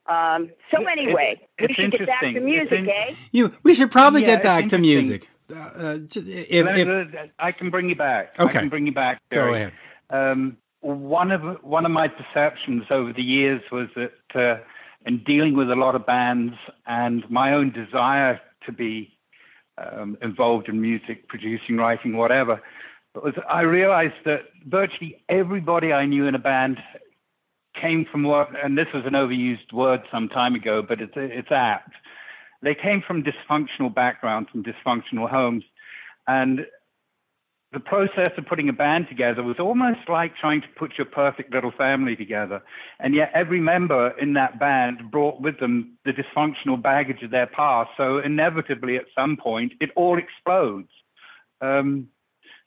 Um, 0.06 0.50
so 0.72 0.82
It- 0.82 0.88
anyway, 0.88 1.40
it- 1.58 1.70
we 1.70 1.74
should 1.76 1.92
get 1.92 2.08
back 2.08 2.22
to 2.22 2.40
music, 2.40 2.72
in- 2.72 2.90
eh? 2.90 3.16
You, 3.32 3.54
we 3.64 3.74
should 3.74 3.92
probably 3.92 4.22
Yeah, 4.22 4.36
get 4.36 4.44
back 4.44 4.68
to 4.70 4.78
music. 4.78 5.30
Uh, 5.52 5.56
uh, 5.56 5.98
if, 6.16 6.68
if, 6.68 7.30
I 7.40 7.52
can 7.52 7.70
bring 7.70 7.90
you 7.90 7.96
back. 7.96 8.40
Okay. 8.40 8.60
I 8.60 8.62
can 8.62 8.70
bring 8.70 8.86
you 8.86 8.94
back. 8.94 9.22
Go 9.30 9.54
ahead. 9.54 9.74
Um, 10.10 10.58
one 10.82 11.32
of 11.32 11.42
one 11.64 11.86
of 11.86 11.92
my 11.92 12.08
perceptions 12.10 12.84
over 12.90 13.14
the 13.14 13.24
years 13.24 13.62
was 13.72 13.88
that 13.96 14.12
uh, 14.36 14.58
in 15.06 15.24
dealing 15.24 15.56
with 15.56 15.72
a 15.72 15.76
lot 15.76 15.96
of 15.96 16.06
bands 16.06 16.56
and 16.86 17.30
my 17.30 17.54
own 17.54 17.72
desire 17.72 18.40
to 18.66 18.72
be 18.72 19.18
um, 19.78 20.18
involved 20.22 20.70
in 20.70 20.82
music, 20.82 21.28
producing, 21.30 21.78
writing, 21.78 22.18
whatever, 22.18 22.62
was 23.16 23.34
I 23.50 23.62
realized 23.62 24.16
that 24.26 24.42
virtually 24.66 25.24
everybody 25.30 25.94
I 25.94 26.06
knew 26.06 26.28
in 26.28 26.36
a 26.36 26.40
band 26.40 26.80
came 27.80 28.06
from 28.10 28.24
what, 28.24 28.50
and 28.64 28.78
this 28.78 28.88
was 28.94 29.04
an 29.06 29.14
overused 29.14 29.74
word 29.74 30.02
some 30.12 30.30
time 30.30 30.56
ago, 30.56 30.82
but 30.82 31.02
it's 31.02 31.14
it's 31.16 31.52
apt. 31.52 31.92
They 32.62 32.76
came 32.76 33.04
from 33.06 33.24
dysfunctional 33.24 33.94
backgrounds, 33.94 34.50
from 34.52 34.64
dysfunctional 34.64 35.30
homes, 35.30 35.64
and 36.28 36.66
the 37.74 37.80
process 37.80 38.30
of 38.38 38.46
putting 38.46 38.70
a 38.70 38.74
band 38.74 39.08
together 39.10 39.42
was 39.42 39.60
almost 39.60 40.08
like 40.08 40.36
trying 40.38 40.62
to 40.62 40.68
put 40.78 40.94
your 40.98 41.06
perfect 41.06 41.52
little 41.52 41.72
family 41.72 42.16
together. 42.16 42.62
And 43.00 43.16
yet 43.16 43.32
every 43.34 43.60
member 43.60 44.14
in 44.20 44.34
that 44.34 44.60
band 44.60 45.10
brought 45.10 45.42
with 45.42 45.60
them 45.60 45.98
the 46.06 46.12
dysfunctional 46.12 46.82
baggage 46.82 47.24
of 47.24 47.32
their 47.32 47.48
past. 47.48 47.90
So 47.98 48.20
inevitably 48.20 48.96
at 48.98 49.06
some 49.16 49.38
point 49.38 49.74
it 49.82 49.90
all 49.96 50.20
explodes. 50.20 50.90
Um, 51.62 52.10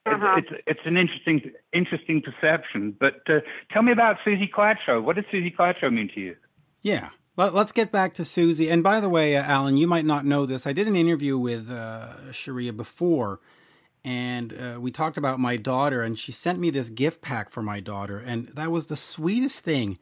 uh-huh. 0.06 0.36
it's, 0.38 0.48
it's, 0.50 0.62
it's 0.66 0.80
an 0.84 0.96
interesting 0.96 1.52
interesting 1.72 2.22
perception. 2.22 2.96
But 2.98 3.22
uh, 3.28 3.40
tell 3.72 3.82
me 3.82 3.92
about 3.92 4.16
Suzi 4.25 4.50
Quatro. 4.50 5.00
What 5.00 5.16
does 5.16 5.25
Suzi 5.32 5.54
Quatro 5.54 5.90
mean 5.90 6.10
to 6.14 6.20
you? 6.20 6.36
Yeah. 6.82 7.10
Well, 7.36 7.50
let's 7.50 7.72
get 7.72 7.92
back 7.92 8.14
to 8.14 8.22
Suzi. 8.22 8.72
And 8.72 8.82
by 8.82 9.00
the 9.00 9.10
way, 9.10 9.36
uh, 9.36 9.42
Alan, 9.42 9.76
you 9.76 9.86
might 9.86 10.06
not 10.06 10.25
know 10.25 10.46
this. 10.46 10.66
I 10.66 10.72
did 10.72 10.88
an 10.88 10.96
interview 10.96 11.36
with 11.36 11.68
uh, 11.70 12.32
Sharia 12.32 12.72
before, 12.72 13.40
and 14.04 14.54
uh, 14.54 14.80
we 14.80 14.90
talked 14.90 15.18
about 15.18 15.38
my 15.38 15.58
daughter, 15.58 16.02
and 16.02 16.18
she 16.18 16.32
sent 16.32 16.58
me 16.58 16.70
this 16.70 16.88
gift 16.88 17.20
pack 17.20 17.50
for 17.50 17.60
my 17.60 17.80
daughter, 17.80 18.18
and 18.18 18.48
that 18.54 18.70
was 18.70 18.86
the 18.86 18.96
sweetest 18.96 19.64
thing 19.64 19.98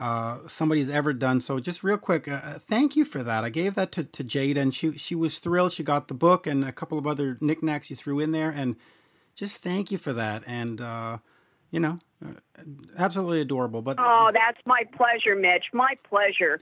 uh, 0.00 0.38
somebody's 0.48 0.88
ever 0.88 1.12
done. 1.12 1.40
So, 1.40 1.60
just 1.60 1.84
real 1.84 1.98
quick, 1.98 2.26
uh, 2.26 2.40
uh, 2.42 2.58
thank 2.58 2.96
you 2.96 3.04
for 3.04 3.22
that. 3.22 3.44
I 3.44 3.50
gave 3.50 3.74
that 3.74 3.92
to, 3.92 4.04
to 4.04 4.24
Jada, 4.24 4.56
and 4.56 4.74
she 4.74 4.96
she 4.96 5.14
was 5.14 5.38
thrilled. 5.38 5.72
She 5.72 5.82
got 5.82 6.08
the 6.08 6.14
book 6.14 6.46
and 6.46 6.64
a 6.64 6.72
couple 6.72 6.98
of 6.98 7.06
other 7.06 7.36
knickknacks 7.40 7.90
you 7.90 7.96
threw 7.96 8.18
in 8.18 8.32
there, 8.32 8.50
and 8.50 8.76
just 9.40 9.62
thank 9.62 9.90
you 9.90 9.96
for 9.96 10.12
that. 10.12 10.44
And 10.46 10.80
uh, 10.80 11.18
you 11.70 11.80
know, 11.80 11.98
uh, 12.24 12.34
absolutely 12.98 13.40
adorable. 13.40 13.80
But 13.80 13.96
oh, 13.98 14.30
that's 14.32 14.58
my 14.66 14.82
pleasure, 14.94 15.34
Mitch. 15.34 15.64
My 15.72 15.94
pleasure. 16.08 16.60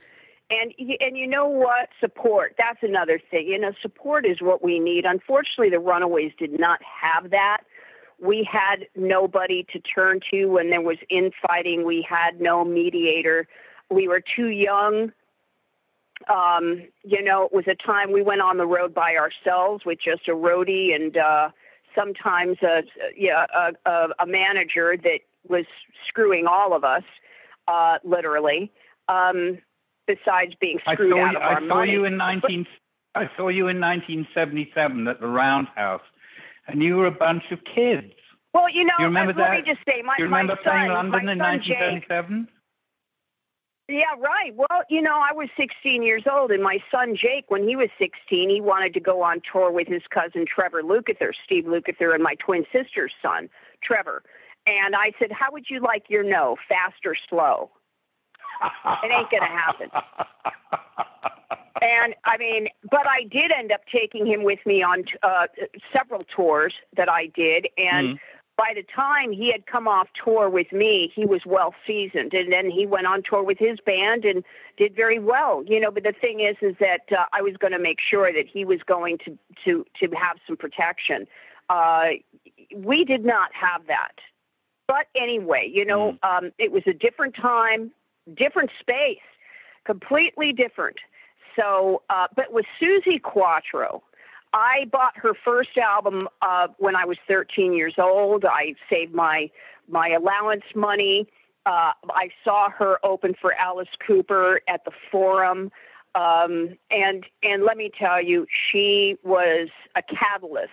And 0.49 0.73
and 1.01 1.17
you 1.17 1.27
know 1.27 1.45
what? 1.45 1.89
Support. 1.99 2.55
That's 2.57 2.79
another 2.81 3.19
thing. 3.29 3.47
You 3.47 3.59
know, 3.59 3.73
support 3.81 4.25
is 4.25 4.41
what 4.41 4.63
we 4.63 4.79
need. 4.79 5.03
Unfortunately, 5.05 5.69
the 5.69 5.79
Runaways 5.79 6.31
did 6.39 6.57
not 6.57 6.79
have 6.83 7.31
that. 7.31 7.59
We 8.21 8.47
had 8.49 8.87
nobody 8.95 9.65
to 9.73 9.79
turn 9.79 10.21
to 10.31 10.45
when 10.45 10.69
there 10.69 10.81
was 10.81 10.97
infighting. 11.09 11.85
We 11.85 12.05
had 12.09 12.39
no 12.39 12.65
mediator. 12.65 13.47
We 13.91 14.07
were 14.07 14.21
too 14.35 14.47
young. 14.47 15.11
Um, 16.27 16.83
you 17.03 17.23
know, 17.23 17.45
it 17.45 17.53
was 17.53 17.65
a 17.67 17.75
time 17.75 18.11
we 18.11 18.21
went 18.21 18.41
on 18.41 18.57
the 18.57 18.65
road 18.65 18.93
by 18.93 19.15
ourselves 19.15 19.85
with 19.85 19.99
just 20.03 20.27
a 20.27 20.31
roadie 20.31 20.93
and 20.93 21.15
uh, 21.15 21.49
sometimes 21.95 22.57
a 22.63 22.81
yeah 23.17 23.45
a, 23.55 23.89
a, 23.89 24.07
a 24.19 24.25
manager 24.25 24.95
that 24.97 25.19
was 25.47 25.65
screwing 26.07 26.45
all 26.47 26.73
of 26.73 26.83
us, 26.83 27.03
uh, 27.67 27.97
literally. 28.03 28.71
Um, 29.07 29.59
besides 30.09 30.53
being 30.59 30.79
screwed 30.91 31.13
out 31.13 31.31
you, 31.31 31.37
of 31.37 31.43
our 31.43 31.57
I 31.57 31.67
saw 31.67 31.75
money. 31.75 31.91
you 31.91 32.05
in 32.05 32.17
19. 32.17 32.65
I 33.15 33.29
saw 33.37 33.49
you 33.49 33.67
in 33.67 33.79
1977 33.79 35.07
at 35.07 35.19
the 35.19 35.27
Roundhouse, 35.27 36.01
and 36.67 36.81
you 36.81 36.97
were 36.97 37.07
a 37.07 37.11
bunch 37.11 37.43
of 37.51 37.59
kids. 37.63 38.13
Well, 38.53 38.69
you 38.69 38.83
know, 38.85 38.93
you 38.99 39.05
remember 39.05 39.33
uh, 39.33 39.37
that? 39.37 39.49
let 39.51 39.65
me 39.65 39.73
just 39.73 39.85
say, 39.85 40.01
my, 40.03 40.15
you 40.17 40.25
remember 40.25 40.55
my 40.55 40.63
playing 40.63 40.89
son, 40.89 41.11
London 41.11 41.25
my 41.25 41.31
in 41.33 41.39
son 41.39 41.61
Jake, 41.65 42.09
1977? 42.09 42.47
Yeah, 43.89 44.13
right. 44.19 44.55
Well, 44.55 44.83
you 44.87 45.01
know, 45.01 45.15
I 45.15 45.33
was 45.33 45.49
16 45.57 46.03
years 46.03 46.23
old, 46.31 46.51
and 46.51 46.61
my 46.61 46.77
son 46.91 47.15
Jake, 47.15 47.45
when 47.47 47.67
he 47.67 47.75
was 47.75 47.89
16, 47.97 48.47
he 48.47 48.61
wanted 48.61 48.93
to 48.93 48.99
go 48.99 49.23
on 49.23 49.41
tour 49.51 49.71
with 49.71 49.87
his 49.87 50.03
cousin 50.13 50.45
Trevor 50.45 50.83
Lukather, 50.83 51.31
Steve 51.43 51.63
Lukather, 51.63 52.13
and 52.13 52.21
my 52.21 52.35
twin 52.35 52.65
sister's 52.71 53.11
son, 53.19 53.49
Trevor. 53.83 54.21
And 54.67 54.95
I 54.95 55.11
said, 55.17 55.31
How 55.31 55.51
would 55.51 55.65
you 55.71 55.79
like 55.79 56.03
your 56.07 56.23
no, 56.23 56.55
fast 56.67 57.03
or 57.03 57.15
slow? 57.27 57.71
it 59.03 59.11
ain't 59.11 59.31
going 59.31 59.41
to 59.41 59.47
happen. 59.47 59.89
And 61.81 62.13
I 62.25 62.37
mean, 62.37 62.67
but 62.89 63.07
I 63.07 63.23
did 63.23 63.51
end 63.57 63.71
up 63.71 63.81
taking 63.91 64.27
him 64.27 64.43
with 64.43 64.59
me 64.65 64.83
on 64.83 65.05
uh, 65.23 65.47
several 65.95 66.23
tours 66.35 66.73
that 66.97 67.09
I 67.09 67.27
did. 67.27 67.67
And 67.77 68.17
mm. 68.17 68.19
By 68.59 68.73
the 68.75 68.83
time 68.93 69.31
he 69.31 69.51
had 69.51 69.65
come 69.65 69.87
off 69.87 70.09
tour 70.21 70.49
with 70.49 70.73
me, 70.73 71.11
he 71.15 71.25
was 71.25 71.41
well 71.45 71.73
seasoned. 71.87 72.33
And 72.33 72.51
then 72.51 72.69
he 72.69 72.85
went 72.85 73.07
on 73.07 73.23
tour 73.23 73.41
with 73.41 73.57
his 73.57 73.79
band 73.85 74.25
and 74.25 74.43
did 74.77 74.93
very 74.95 75.17
well. 75.17 75.63
You 75.65 75.79
know, 75.79 75.91
but 75.91 76.03
the 76.03 76.13
thing 76.19 76.41
is, 76.41 76.57
is 76.61 76.75
that 76.81 77.03
uh, 77.11 77.25
I 77.31 77.41
was 77.41 77.53
going 77.57 77.71
to 77.71 77.79
make 77.79 77.99
sure 78.01 78.33
that 78.33 78.45
he 78.51 78.65
was 78.65 78.79
going 78.85 79.17
to 79.25 79.37
to 79.63 79.85
to 80.01 80.15
have 80.15 80.37
some 80.45 80.57
protection. 80.57 81.25
Uh, 81.69 82.19
we 82.75 83.05
did 83.05 83.23
not 83.23 83.51
have 83.53 83.87
that. 83.87 84.15
But 84.87 85.05
anyway, 85.15 85.71
you 85.71 85.85
know, 85.85 86.17
mm. 86.23 86.27
um, 86.27 86.51
it 86.57 86.71
was 86.71 86.83
a 86.85 86.93
different 86.93 87.35
time 87.35 87.91
different 88.35 88.71
space, 88.79 89.17
completely 89.85 90.51
different. 90.51 90.97
So, 91.55 92.03
uh, 92.09 92.27
but 92.35 92.51
with 92.53 92.65
Suzi 92.81 93.21
Quatro, 93.21 94.03
I 94.53 94.85
bought 94.91 95.17
her 95.17 95.33
first 95.45 95.77
album 95.77 96.27
uh, 96.41 96.67
when 96.77 96.95
I 96.95 97.05
was 97.05 97.17
13 97.27 97.73
years 97.73 97.95
old. 97.97 98.45
I 98.45 98.75
saved 98.89 99.13
my 99.13 99.49
my 99.87 100.09
allowance 100.09 100.63
money. 100.75 101.27
Uh, 101.65 101.91
I 102.09 102.29
saw 102.43 102.69
her 102.69 102.99
open 103.03 103.35
for 103.39 103.53
Alice 103.53 103.89
Cooper 104.05 104.61
at 104.67 104.85
the 104.85 104.91
Forum, 105.11 105.71
um, 106.15 106.77
and 106.89 107.25
and 107.43 107.63
let 107.63 107.77
me 107.77 107.91
tell 107.97 108.21
you, 108.21 108.47
she 108.71 109.17
was 109.23 109.69
a 109.95 110.01
catalyst 110.01 110.71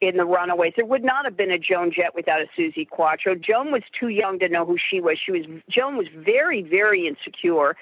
in 0.00 0.16
the 0.16 0.24
Runaways. 0.24 0.72
There 0.74 0.84
would 0.84 1.04
not 1.04 1.24
have 1.24 1.36
been 1.36 1.52
a 1.52 1.58
Joan 1.58 1.92
Jett 1.92 2.14
without 2.14 2.40
a 2.40 2.46
Suzi 2.58 2.88
Quatro. 2.88 3.36
Joan 3.36 3.70
was 3.70 3.82
too 3.98 4.08
young 4.08 4.40
to 4.40 4.48
know 4.48 4.66
who 4.66 4.76
she 4.76 5.00
was. 5.00 5.18
She 5.24 5.30
was 5.30 5.44
Joan 5.70 5.96
was 5.96 6.08
very, 6.12 6.62
very 6.62 7.06
insecure. 7.06 7.76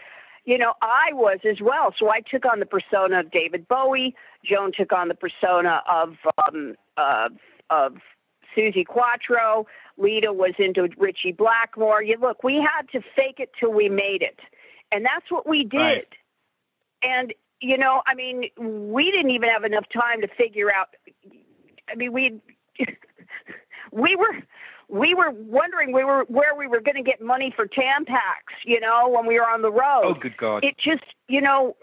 You 0.44 0.59
know, 0.59 0.75
I 0.82 1.12
was 1.12 1.38
as 1.49 1.61
well. 1.61 1.94
So 1.97 2.11
I 2.11 2.20
took 2.20 2.44
on 2.44 2.61
the 2.61 2.66
persona 2.66 3.20
of 3.20 3.30
David 3.30 3.68
Bowie. 3.68 4.14
Joan 4.44 4.73
took 4.76 4.92
on 4.92 5.09
the 5.09 5.14
persona 5.14 5.82
of 5.90 6.16
um, 6.38 6.75
uh, 6.97 7.28
of 7.68 7.97
Suzi 8.56 8.87
Quatro. 8.87 9.66
Lita 9.97 10.32
was 10.32 10.54
into 10.59 10.88
Ritchie 10.97 11.32
Blackmore. 11.32 12.02
You 12.02 12.16
look, 12.18 12.42
we 12.42 12.56
had 12.56 12.88
to 12.92 13.00
fake 13.14 13.38
it 13.38 13.50
till 13.59 13.73
we 13.73 13.88
made 13.88 14.23
it, 14.23 14.40
and 14.90 15.04
that's 15.04 15.30
what 15.30 15.47
we 15.47 15.64
did. 15.64 15.78
Right. 15.78 16.14
And 17.02 17.35
you 17.61 17.76
know, 17.76 18.02
I 18.06 18.14
mean, 18.14 18.44
we 18.59 19.11
didn't 19.11 19.30
even 19.32 19.50
have 19.50 19.64
enough 19.64 19.85
time 19.92 20.23
to 20.23 20.28
figure 20.28 20.73
out 20.73 20.88
I 21.90 21.94
mean, 21.97 22.12
we 22.12 22.40
we 23.92 24.16
were 24.16 24.38
we 24.90 25.14
were 25.14 25.30
wondering 25.30 25.92
we 25.92 26.04
were 26.04 26.25
where 26.25 26.54
we 26.54 26.66
were 26.66 26.80
going 26.80 26.97
to 26.97 27.02
get 27.02 27.20
money 27.20 27.52
for 27.54 27.66
Tampax, 27.66 28.42
you 28.64 28.80
know, 28.80 29.09
when 29.09 29.26
we 29.26 29.38
were 29.38 29.49
on 29.49 29.62
the 29.62 29.70
road. 29.70 30.02
Oh, 30.04 30.14
good 30.14 30.37
God! 30.37 30.64
It 30.64 30.76
just, 30.76 31.04
you 31.28 31.40
know, 31.40 31.76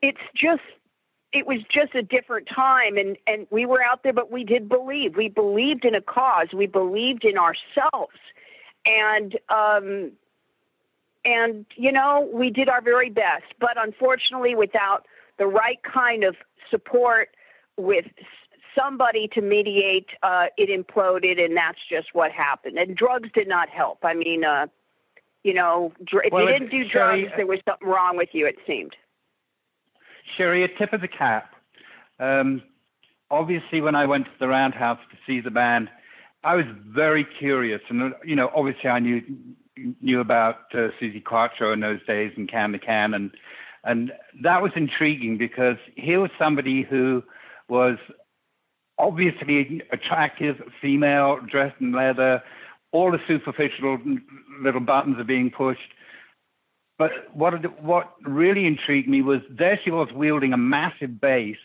it's 0.00 0.20
just 0.34 0.62
it 1.32 1.46
was 1.46 1.60
just 1.68 1.94
a 1.94 2.02
different 2.02 2.48
time, 2.48 2.96
and 2.96 3.16
and 3.26 3.46
we 3.50 3.66
were 3.66 3.82
out 3.82 4.02
there, 4.02 4.12
but 4.12 4.30
we 4.30 4.44
did 4.44 4.68
believe. 4.68 5.16
We 5.16 5.28
believed 5.28 5.84
in 5.84 5.94
a 5.94 6.00
cause. 6.00 6.48
We 6.52 6.66
believed 6.66 7.24
in 7.24 7.36
ourselves, 7.36 8.16
and 8.86 9.38
um, 9.48 10.12
and 11.24 11.66
you 11.74 11.90
know, 11.90 12.28
we 12.32 12.50
did 12.50 12.68
our 12.68 12.80
very 12.80 13.10
best. 13.10 13.44
But 13.58 13.76
unfortunately, 13.76 14.54
without 14.54 15.06
the 15.38 15.46
right 15.46 15.82
kind 15.82 16.22
of 16.22 16.36
support 16.70 17.30
with 17.76 18.06
somebody 18.76 19.28
to 19.28 19.40
mediate, 19.40 20.08
uh, 20.22 20.46
it 20.56 20.68
imploded, 20.68 21.42
and 21.42 21.56
that's 21.56 21.78
just 21.88 22.08
what 22.14 22.30
happened. 22.32 22.78
And 22.78 22.96
drugs 22.96 23.28
did 23.34 23.48
not 23.48 23.68
help. 23.68 23.98
I 24.02 24.14
mean, 24.14 24.44
uh, 24.44 24.66
you 25.42 25.54
know, 25.54 25.92
dr- 26.04 26.26
if 26.26 26.32
you 26.32 26.46
didn't 26.46 26.70
do 26.70 26.88
drugs, 26.88 27.28
there 27.36 27.46
was 27.46 27.60
something 27.68 27.88
wrong 27.88 28.16
with 28.16 28.30
you. 28.32 28.46
It 28.46 28.56
seemed. 28.66 28.94
Cherie, 30.36 30.64
a 30.64 30.68
tip 30.68 30.92
of 30.92 31.00
the 31.00 31.08
cap. 31.08 31.54
Um, 32.18 32.62
obviously, 33.30 33.80
when 33.80 33.94
I 33.94 34.06
went 34.06 34.26
to 34.26 34.30
the 34.38 34.48
Roundhouse 34.48 35.00
to 35.10 35.16
see 35.26 35.40
the 35.40 35.50
band, 35.50 35.88
I 36.44 36.54
was 36.54 36.66
very 36.86 37.24
curious, 37.24 37.80
and 37.88 38.14
you 38.24 38.36
know, 38.36 38.50
obviously, 38.54 38.88
I 38.90 38.98
knew 38.98 39.22
knew 40.00 40.20
about 40.20 40.56
uh, 40.74 40.88
Suzi 41.00 41.22
Quatro 41.24 41.72
in 41.72 41.80
those 41.80 42.04
days 42.06 42.32
and 42.36 42.48
Can 42.48 42.72
the 42.72 42.78
Can, 42.78 43.14
and 43.14 43.30
and 43.84 44.12
that 44.42 44.62
was 44.62 44.72
intriguing 44.76 45.38
because 45.38 45.76
here 45.96 46.20
was 46.20 46.30
somebody 46.38 46.82
who 46.82 47.22
was 47.68 47.96
obviously 48.98 49.82
attractive 49.90 50.56
female 50.80 51.38
dressed 51.40 51.80
in 51.80 51.92
leather. 51.92 52.42
All 52.92 53.10
the 53.10 53.20
superficial 53.26 53.98
little 54.60 54.80
buttons 54.80 55.18
are 55.18 55.24
being 55.24 55.50
pushed. 55.50 55.92
But 56.98 57.34
what 57.34 57.82
what 57.82 58.14
really 58.22 58.66
intrigued 58.66 59.08
me 59.08 59.22
was 59.22 59.40
there 59.50 59.80
she 59.82 59.90
was 59.90 60.12
wielding 60.12 60.52
a 60.52 60.58
massive 60.58 61.20
bass, 61.20 61.56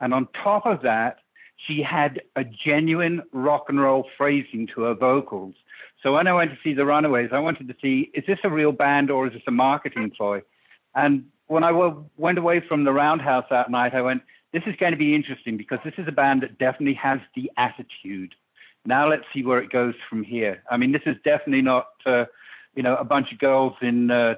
and 0.00 0.12
on 0.14 0.26
top 0.42 0.66
of 0.66 0.82
that, 0.82 1.18
she 1.66 1.82
had 1.82 2.22
a 2.34 2.44
genuine 2.44 3.22
rock 3.32 3.66
and 3.68 3.80
roll 3.80 4.06
phrasing 4.16 4.66
to 4.74 4.82
her 4.82 4.94
vocals. 4.94 5.54
So 6.02 6.14
when 6.14 6.26
I 6.26 6.32
went 6.32 6.50
to 6.50 6.58
see 6.64 6.72
the 6.72 6.86
Runaways, 6.86 7.30
I 7.32 7.38
wanted 7.38 7.68
to 7.68 7.74
see 7.80 8.10
is 8.14 8.24
this 8.26 8.38
a 8.42 8.50
real 8.50 8.72
band 8.72 9.10
or 9.10 9.26
is 9.26 9.34
this 9.34 9.42
a 9.46 9.50
marketing 9.50 10.10
ploy? 10.16 10.42
And 10.94 11.26
when 11.46 11.62
I 11.62 11.72
went 12.16 12.38
away 12.38 12.60
from 12.60 12.84
the 12.84 12.92
Roundhouse 12.92 13.44
that 13.50 13.70
night, 13.70 13.94
I 13.94 14.00
went, 14.02 14.22
this 14.52 14.62
is 14.66 14.74
going 14.76 14.92
to 14.92 14.98
be 14.98 15.14
interesting 15.14 15.56
because 15.56 15.78
this 15.84 15.94
is 15.98 16.08
a 16.08 16.12
band 16.12 16.42
that 16.42 16.58
definitely 16.58 16.94
has 16.94 17.20
the 17.34 17.50
attitude. 17.56 18.34
Now 18.84 19.08
let's 19.08 19.24
see 19.32 19.44
where 19.44 19.58
it 19.58 19.70
goes 19.70 19.94
from 20.08 20.22
here. 20.22 20.62
I 20.70 20.76
mean, 20.76 20.92
this 20.92 21.02
is 21.06 21.16
definitely 21.24 21.62
not, 21.62 21.88
uh, 22.06 22.24
you 22.74 22.82
know, 22.82 22.96
a 22.96 23.04
bunch 23.04 23.32
of 23.32 23.38
girls 23.38 23.74
in 23.82 24.10
uh, 24.10 24.36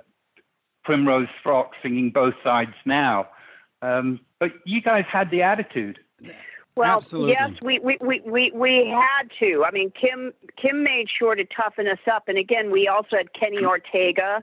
primrose 0.84 1.28
frocks 1.42 1.76
singing 1.82 2.10
both 2.10 2.34
sides 2.42 2.74
now. 2.84 3.28
Um, 3.80 4.20
but 4.38 4.52
you 4.66 4.80
guys 4.80 5.04
had 5.10 5.30
the 5.30 5.42
attitude. 5.42 5.98
Well, 6.74 6.96
Absolutely. 6.96 7.32
yes, 7.32 7.50
we, 7.60 7.78
we, 7.80 7.98
we, 8.00 8.20
we, 8.24 8.50
we 8.54 8.88
had 8.88 9.30
to. 9.40 9.64
I 9.64 9.70
mean, 9.70 9.90
Kim 9.90 10.32
Kim 10.56 10.82
made 10.82 11.08
sure 11.10 11.34
to 11.34 11.44
toughen 11.44 11.86
us 11.86 11.98
up. 12.10 12.28
And 12.28 12.38
again, 12.38 12.70
we 12.70 12.88
also 12.88 13.16
had 13.16 13.32
Kenny 13.34 13.64
Ortega 13.64 14.42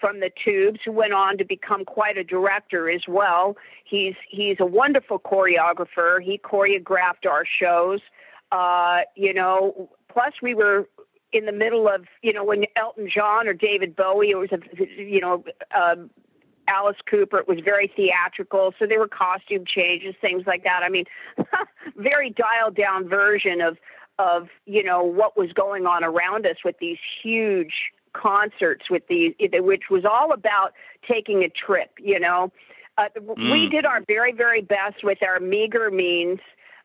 from 0.00 0.20
the 0.20 0.30
Tubes, 0.42 0.80
who 0.84 0.92
went 0.92 1.12
on 1.12 1.38
to 1.38 1.44
become 1.44 1.84
quite 1.84 2.16
a 2.16 2.24
director 2.24 2.90
as 2.90 3.02
well. 3.06 3.56
He's 3.84 4.14
he's 4.28 4.56
a 4.60 4.66
wonderful 4.66 5.18
choreographer. 5.18 6.22
He 6.22 6.38
choreographed 6.38 7.26
our 7.28 7.44
shows. 7.44 8.00
Uh, 8.50 9.00
you 9.14 9.34
know, 9.34 9.90
plus 10.08 10.32
we 10.42 10.54
were 10.54 10.88
in 11.32 11.46
the 11.46 11.52
middle 11.52 11.88
of 11.88 12.06
you 12.22 12.32
know 12.32 12.44
when 12.44 12.64
Elton 12.76 13.08
John 13.12 13.46
or 13.46 13.52
David 13.52 13.94
Bowie, 13.94 14.30
it 14.30 14.36
was 14.36 14.50
a 14.52 14.58
you 15.00 15.20
know. 15.20 15.44
Um, 15.74 16.10
Alice 16.68 16.98
Cooper. 17.10 17.38
It 17.38 17.48
was 17.48 17.58
very 17.64 17.92
theatrical, 17.96 18.72
so 18.78 18.86
there 18.86 19.00
were 19.00 19.08
costume 19.08 19.64
changes, 19.66 20.14
things 20.20 20.44
like 20.46 20.62
that. 20.62 20.82
I 20.84 20.88
mean, 20.88 21.04
very 21.96 22.30
dialed 22.30 22.76
down 22.76 23.08
version 23.08 23.60
of 23.60 23.76
of 24.20 24.48
you 24.66 24.84
know 24.84 25.02
what 25.02 25.36
was 25.36 25.52
going 25.52 25.86
on 25.86 26.04
around 26.04 26.46
us 26.46 26.58
with 26.64 26.76
these 26.78 26.98
huge 27.22 27.90
concerts 28.12 28.90
with 28.90 29.06
these, 29.08 29.34
which 29.38 29.84
was 29.90 30.04
all 30.04 30.32
about 30.32 30.72
taking 31.08 31.42
a 31.42 31.48
trip. 31.48 31.90
You 31.98 32.20
know, 32.20 32.52
uh, 32.98 33.08
mm. 33.16 33.52
we 33.52 33.68
did 33.68 33.84
our 33.84 34.02
very 34.06 34.32
very 34.32 34.62
best 34.62 35.02
with 35.02 35.18
our 35.22 35.40
meager 35.40 35.90
means. 35.90 36.40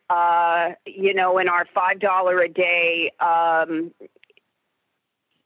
Uh, 0.07 0.73
you 0.85 1.15
know, 1.15 1.39
in 1.39 1.49
our 1.49 1.65
five 1.73 1.99
dollar 1.99 2.39
a 2.41 2.47
day 2.47 3.11
um, 3.19 3.91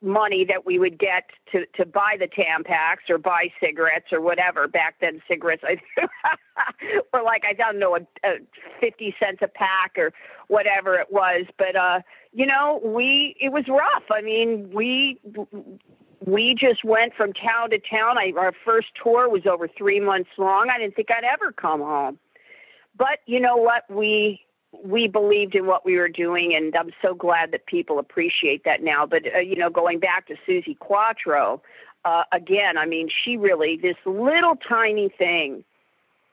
money 0.02 0.46
that 0.46 0.66
we 0.66 0.80
would 0.80 0.98
get 0.98 1.30
to 1.52 1.66
to 1.76 1.86
buy 1.86 2.16
the 2.18 2.28
Tampax 2.28 3.10
or 3.10 3.18
buy 3.18 3.52
cigarettes 3.62 4.08
or 4.12 4.22
whatever. 4.22 4.68
Back 4.68 4.96
then, 5.02 5.22
cigarettes 5.28 5.64
I 5.66 5.78
were 7.14 7.24
like 7.24 7.44
I 7.48 7.54
don't 7.54 7.80
know 7.80 7.96
a, 7.96 8.02
a 8.26 8.38
fifty 8.80 9.16
cents 9.20 9.40
a 9.42 9.48
pack 9.48 9.94
or 9.98 10.14
whatever 10.48 10.96
it 10.96 11.12
was. 11.12 11.46
But 11.58 11.76
uh, 11.76 12.02
you 12.32 12.46
know, 12.46 12.82
we 12.84 13.36
it 13.40 13.50
was 13.50 13.66
rough. 13.68 14.04
I 14.12 14.22
mean, 14.22 14.72
we 14.74 15.20
we 16.26 16.56
just 16.56 16.84
went 16.84 17.14
from 17.14 17.34
town 17.34 17.72
to 17.72 17.80
town. 17.80 18.18
I, 18.18 18.34
our 18.38 18.54
first 18.66 18.88
tour 19.02 19.30
was 19.30 19.46
over 19.46 19.68
three 19.68 20.00
months 20.00 20.30
long. 20.38 20.70
I 20.70 20.78
didn't 20.78 20.96
think 20.96 21.10
I'd 21.12 21.24
ever 21.24 21.52
come 21.52 21.82
home. 21.82 22.20
But 22.98 23.20
you 23.26 23.40
know 23.40 23.56
what? 23.56 23.84
We 23.90 24.46
we 24.72 25.08
believed 25.08 25.56
in 25.56 25.66
what 25.66 25.86
we 25.86 25.98
were 25.98 26.10
doing, 26.10 26.54
and 26.56 26.76
I'm 26.76 26.92
so 27.02 27.14
glad 27.14 27.52
that 27.52 27.66
people 27.66 28.00
appreciate 28.00 28.64
that 28.66 28.84
now. 28.84 29.06
But 29.06 29.24
uh, 29.36 29.40
you 29.40 29.56
know, 29.56 29.70
going 29.70 30.00
back 30.00 30.28
to 30.28 30.36
Suzi 30.48 30.78
Quatro, 30.78 31.62
uh, 32.06 32.24
again, 32.32 32.78
I 32.78 32.86
mean, 32.86 33.10
she 33.10 33.38
really 33.38 33.78
this 33.78 33.98
little 34.06 34.56
tiny 34.56 35.10
thing 35.10 35.64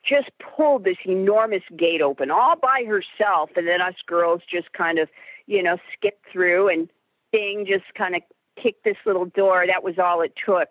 just 0.03 0.29
pulled 0.39 0.83
this 0.83 0.97
enormous 1.05 1.63
gate 1.75 2.01
open 2.01 2.31
all 2.31 2.55
by 2.55 2.85
herself, 2.87 3.49
and 3.55 3.67
then 3.67 3.81
us 3.81 3.95
girls 4.05 4.41
just 4.49 4.71
kind 4.73 4.99
of, 4.99 5.09
you 5.47 5.61
know, 5.61 5.77
skipped 5.93 6.25
through 6.31 6.69
and 6.69 6.89
thing 7.31 7.65
just 7.65 7.93
kind 7.95 8.15
of 8.15 8.21
kicked 8.55 8.83
this 8.83 8.97
little 9.05 9.25
door. 9.25 9.65
That 9.67 9.83
was 9.83 9.99
all 9.99 10.21
it 10.21 10.33
took. 10.43 10.69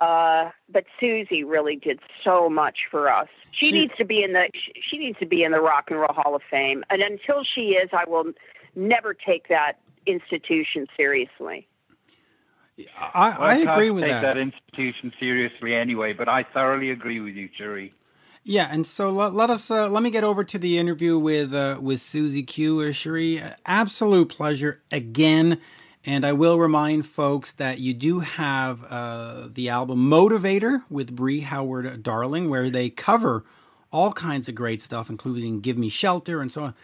Uh, 0.00 0.50
but 0.72 0.84
Suzi 1.00 1.44
really 1.46 1.76
did 1.76 2.00
so 2.24 2.48
much 2.48 2.78
for 2.90 3.12
us. 3.12 3.28
She, 3.52 3.66
she, 3.66 3.72
needs 3.72 3.92
to 3.98 4.04
be 4.04 4.22
in 4.22 4.32
the 4.32 4.48
she 4.88 4.96
needs 4.96 5.18
to 5.18 5.26
be 5.26 5.42
in 5.42 5.52
the 5.52 5.60
Rock 5.60 5.90
and 5.90 5.98
Roll 5.98 6.12
Hall 6.12 6.34
of 6.34 6.42
Fame, 6.50 6.84
and 6.88 7.02
until 7.02 7.42
she 7.44 7.72
is, 7.72 7.90
I 7.92 8.08
will 8.08 8.32
never 8.74 9.12
take 9.12 9.48
that 9.48 9.78
institution 10.06 10.86
seriously. 10.96 11.66
I, 12.96 13.36
well, 13.38 13.42
I 13.42 13.56
agree 13.56 13.90
with 13.90 14.04
take 14.04 14.12
that. 14.12 14.22
that 14.22 14.36
institution 14.38 15.12
seriously 15.20 15.74
anyway, 15.74 16.14
but 16.14 16.28
I 16.28 16.44
thoroughly 16.44 16.90
agree 16.90 17.20
with 17.20 17.34
you, 17.34 17.50
Jerry. 17.56 17.92
Yeah, 18.42 18.68
and 18.70 18.86
so 18.86 19.10
let, 19.10 19.34
let 19.34 19.50
us 19.50 19.70
uh, 19.70 19.88
let 19.88 20.02
me 20.02 20.10
get 20.10 20.24
over 20.24 20.44
to 20.44 20.58
the 20.58 20.78
interview 20.78 21.18
with 21.18 21.52
uh, 21.52 21.78
with 21.80 22.00
Suzi 22.00 22.46
Q. 22.46 22.80
Uh, 22.80 22.92
Cherie, 22.92 23.42
absolute 23.66 24.30
pleasure 24.30 24.80
again. 24.90 25.60
And 26.04 26.24
I 26.24 26.32
will 26.32 26.58
remind 26.58 27.06
folks 27.06 27.52
that 27.52 27.78
you 27.78 27.92
do 27.92 28.20
have 28.20 28.84
uh, 28.84 29.48
the 29.52 29.68
album 29.68 30.10
Motivator 30.10 30.82
with 30.88 31.14
Brie 31.14 31.40
Howard 31.40 32.02
Darling, 32.02 32.48
where 32.48 32.70
they 32.70 32.88
cover 32.88 33.44
all 33.92 34.12
kinds 34.12 34.48
of 34.48 34.54
great 34.54 34.80
stuff, 34.80 35.10
including 35.10 35.60
Give 35.60 35.76
Me 35.76 35.90
Shelter 35.90 36.40
and 36.40 36.50
so 36.50 36.64
on. 36.64 36.74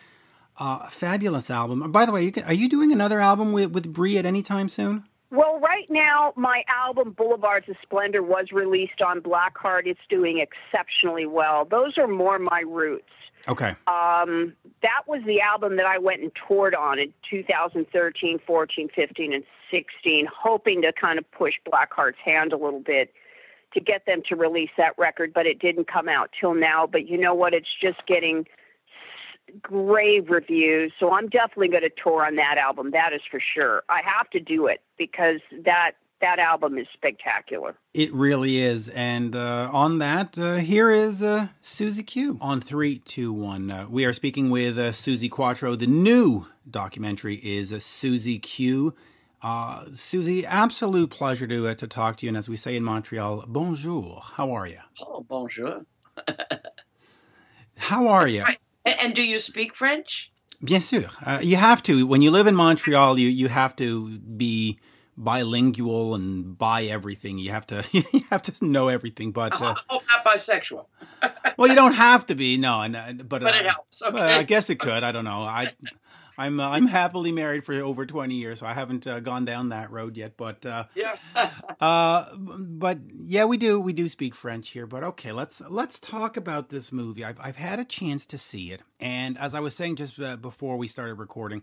Uh, 0.59 0.89
fabulous 0.89 1.51
album. 1.51 1.91
By 1.93 2.05
the 2.05 2.13
way, 2.13 2.25
you 2.25 2.33
can, 2.33 2.45
are 2.45 2.53
you 2.53 2.69
doing 2.69 2.93
another 2.93 3.21
album 3.21 3.53
with, 3.53 3.73
with 3.73 3.93
Brie 3.93 4.19
at 4.19 4.27
any 4.27 4.43
time 4.43 4.69
soon? 4.69 5.05
Well, 5.31 5.59
right 5.61 5.87
now, 5.91 6.33
my 6.37 6.63
album 6.69 7.13
Boulevards 7.13 7.69
of 7.69 7.77
Splendor 7.83 8.23
was 8.23 8.53
released 8.53 9.03
on 9.03 9.21
Blackheart. 9.21 9.87
It's 9.87 10.01
doing 10.09 10.39
exceptionally 10.39 11.27
well. 11.27 11.65
Those 11.65 11.99
are 11.99 12.07
more 12.07 12.39
my 12.39 12.61
roots. 12.61 13.05
Okay. 13.49 13.71
Um, 13.87 14.55
that 14.83 15.03
was 15.07 15.23
the 15.25 15.41
album 15.41 15.77
that 15.77 15.87
I 15.87 15.99
went 15.99 16.23
and 16.23 16.33
toured 16.47 16.75
on 16.75 16.99
in 16.99 17.13
2013, 17.31 18.41
14, 18.45 18.89
15, 18.95 19.33
and 19.33 19.45
16, 19.71 20.29
hoping 20.35 20.83
to 20.83 20.93
kind 20.93 21.19
of 21.19 21.31
push 21.31 21.55
Blackheart's 21.65 22.19
hand 22.25 22.53
a 22.53 22.57
little 22.57 22.81
bit 22.81 23.13
to 23.75 23.81
get 23.81 24.07
them 24.07 24.23
to 24.29 24.37
release 24.37 24.71
that 24.77 24.95
record, 24.99 25.33
but 25.33 25.47
it 25.47 25.59
didn't 25.59 25.87
come 25.87 26.09
out 26.09 26.31
till 26.39 26.55
now. 26.55 26.87
But 26.87 27.09
you 27.09 27.19
know 27.19 27.35
what? 27.35 27.55
It's 27.55 27.69
just 27.81 28.05
getting 28.07 28.47
grave 29.63 30.31
reviews. 30.31 30.93
So 30.99 31.13
I'm 31.13 31.29
definitely 31.29 31.69
going 31.69 31.83
to 31.83 31.91
tour 32.03 32.25
on 32.25 32.37
that 32.37 32.59
album. 32.59 32.91
That 32.91 33.13
is 33.13 33.21
for 33.31 33.41
sure. 33.41 33.83
I 33.89 34.01
have 34.05 34.29
to 34.31 34.41
do 34.41 34.67
it 34.67 34.81
because 34.99 35.41
that 35.65 35.93
that 36.21 36.39
album 36.39 36.79
is 36.79 36.87
spectacular. 36.95 37.75
It 37.93 38.13
really 38.13 38.59
is. 38.59 38.89
And 38.89 39.35
uh, 39.37 39.71
on 39.73 39.99
that, 39.99 40.39
uh, 40.39 40.57
here 40.57 40.91
is 40.91 41.23
uh, 41.23 41.49
Suzi 41.63 42.07
Q. 42.07 42.39
On 42.41 42.61
three, 42.61 42.99
two, 43.01 43.33
one. 43.33 43.71
Uh, 43.71 43.87
we 43.89 44.05
are 44.05 44.13
speaking 44.13 44.51
with 44.51 44.79
uh, 44.79 44.93
Suzi 44.93 45.31
Quatro. 45.31 45.77
The 45.77 45.87
new 45.87 46.47
documentary 46.69 47.37
is 47.37 47.73
uh, 47.73 47.77
Suzi 47.77 48.41
Q. 48.41 48.95
Uh, 49.43 49.85
Suzi, 49.93 50.45
absolute 50.45 51.11
pleasure 51.11 51.47
to 51.47 51.75
to 51.75 51.87
talk 51.87 52.17
to 52.19 52.27
you. 52.27 52.31
And 52.31 52.37
as 52.37 52.49
we 52.49 52.57
say 52.57 52.77
in 52.77 52.83
Montreal, 52.83 53.45
bonjour. 53.47 54.23
How 54.23 54.53
are 54.53 54.67
you? 54.67 54.81
Oh, 55.01 55.25
bonjour. 55.29 55.85
How 57.77 58.09
are 58.09 58.27
you? 58.27 58.43
And, 58.87 59.01
and, 59.03 59.15
do 59.15 59.23
you 59.23 59.39
speak 59.39 59.75
French? 59.75 60.33
Bien 60.65 60.81
sûr. 60.81 61.11
you 61.43 61.57
have 61.57 61.83
to. 61.83 62.07
When 62.07 62.23
you 62.23 62.31
live 62.31 62.47
in 62.47 62.55
Montreal, 62.55 63.19
you, 63.19 63.29
you 63.29 63.49
have 63.49 63.77
to 63.77 64.19
be 64.19 64.79
bilingual 65.17 66.15
and 66.15 66.57
buy 66.57 66.85
everything. 66.85 67.39
You 67.39 67.51
have 67.51 67.67
to 67.69 67.85
you 67.93 68.23
have 68.31 68.43
to 68.43 68.65
know 68.65 68.89
everything. 68.89 69.33
But 69.33 69.61
uh, 69.61 69.75
oh, 69.91 70.03
not 70.09 70.25
bisexual. 70.25 70.87
well, 71.57 71.69
you 71.69 71.75
don't 71.75 71.95
have 71.95 72.27
to 72.27 72.35
be. 72.35 72.57
No, 72.57 72.81
and 72.81 72.97
uh, 72.97 73.13
but 73.13 73.43
but 73.43 73.55
uh, 73.55 73.59
it 73.59 73.67
helps. 73.67 74.03
Okay. 74.03 74.21
I 74.21 74.43
guess 74.43 74.71
it 74.71 74.77
could. 74.77 75.03
I 75.03 75.13
don't 75.13 75.25
know. 75.25 75.43
I. 75.43 75.73
I'm 76.39 76.61
uh, 76.61 76.69
I'm 76.69 76.87
happily 76.87 77.33
married 77.33 77.65
for 77.65 77.73
over 77.73 78.05
20 78.05 78.35
years, 78.35 78.61
so 78.61 78.67
I 78.67 78.75
haven't 78.75 79.07
uh, 79.07 79.21
gone 79.21 79.47
down 79.47 79.71
that 79.71 79.91
road 79.91 80.19
yet. 80.19 80.37
But 80.37 80.67
uh, 80.67 80.85
yeah, 80.95 81.17
uh 81.81 82.37
but 82.37 82.99
yeah, 83.25 83.47
we 83.47 83.57
do 83.57 83.81
we 83.81 83.95
do 83.95 84.07
speak 84.11 84.35
French 84.35 84.69
here. 84.69 84.87
But 84.87 85.03
okay, 85.03 85.33
let's 85.33 85.63
let's 85.71 85.99
talk 85.99 86.37
about 86.37 86.69
this 86.69 86.93
movie. 86.93 87.25
I've 87.25 87.41
I've 87.41 87.57
had 87.57 87.81
a 87.81 87.87
chance 87.87 88.27
to 88.27 88.37
see 88.37 88.71
it, 88.71 88.83
and 89.01 89.39
as 89.39 89.55
I 89.55 89.61
was 89.61 89.75
saying 89.75 89.97
just 89.97 90.21
before 90.43 90.77
we 90.77 90.89
started 90.89 91.15
recording, 91.15 91.63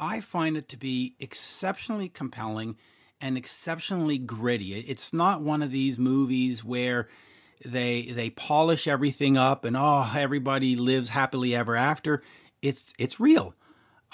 I 0.00 0.22
find 0.22 0.56
it 0.56 0.70
to 0.70 0.78
be 0.78 1.16
exceptionally 1.20 2.08
compelling 2.08 2.76
and 3.20 3.36
exceptionally 3.36 4.18
gritty. 4.18 4.78
It's 4.80 5.12
not 5.12 5.42
one 5.42 5.62
of 5.62 5.70
these 5.70 5.98
movies 5.98 6.64
where 6.64 7.08
they 7.64 8.10
they 8.10 8.30
polish 8.30 8.86
everything 8.86 9.36
up 9.36 9.64
and 9.64 9.76
oh 9.76 10.10
everybody 10.14 10.76
lives 10.76 11.10
happily 11.10 11.54
ever 11.54 11.76
after. 11.76 12.22
It's 12.62 12.92
it's 12.98 13.20
real. 13.20 13.54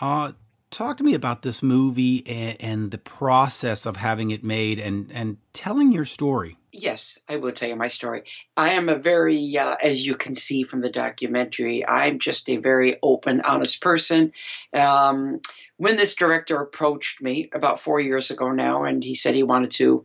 Uh, 0.01 0.33
talk 0.71 0.97
to 0.97 1.05
me 1.05 1.15
about 1.15 1.43
this 1.43 1.63
movie 1.63 2.27
and, 2.27 2.57
and 2.61 2.91
the 2.91 2.99
process 2.99 3.87
of 3.87 3.97
having 3.97 4.31
it 4.31 4.45
made 4.45 4.79
and 4.79 5.11
and 5.13 5.39
telling 5.53 5.93
your 5.93 6.05
story. 6.05 6.57
Yes, 6.73 7.19
I 7.29 7.39
will 7.39 7.53
tell 7.53 7.69
you 7.69 7.75
my 7.75 7.89
story. 7.89 8.23
I 8.57 8.71
am 8.71 8.89
a 8.89 8.95
very, 8.95 9.59
uh, 9.59 9.75
as 9.83 10.07
you 10.07 10.15
can 10.15 10.37
see 10.37 10.63
from 10.63 10.81
the 10.81 10.89
documentary, 10.91 11.85
I'm 11.85 12.21
just 12.21 12.49
a 12.49 12.59
very 12.59 12.97
open, 13.03 13.41
honest 13.41 13.81
person. 13.81 14.33
Um, 14.73 15.41
when 15.81 15.97
this 15.97 16.14
director 16.14 16.61
approached 16.61 17.23
me 17.23 17.49
about 17.55 17.81
four 17.81 17.99
years 17.99 18.31
ago 18.31 18.51
now, 18.51 18.85
and 18.85 19.03
he 19.03 19.14
said 19.14 19.35
he 19.35 19.43
wanted 19.43 19.71
to 19.73 20.05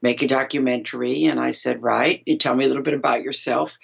make 0.00 0.22
a 0.22 0.28
documentary, 0.28 1.24
and 1.24 1.40
I 1.40 1.50
said, 1.50 1.82
"Right, 1.82 2.22
you 2.24 2.38
tell 2.38 2.54
me 2.54 2.64
a 2.64 2.68
little 2.68 2.84
bit 2.84 2.94
about 2.94 3.24
yourself." 3.24 3.76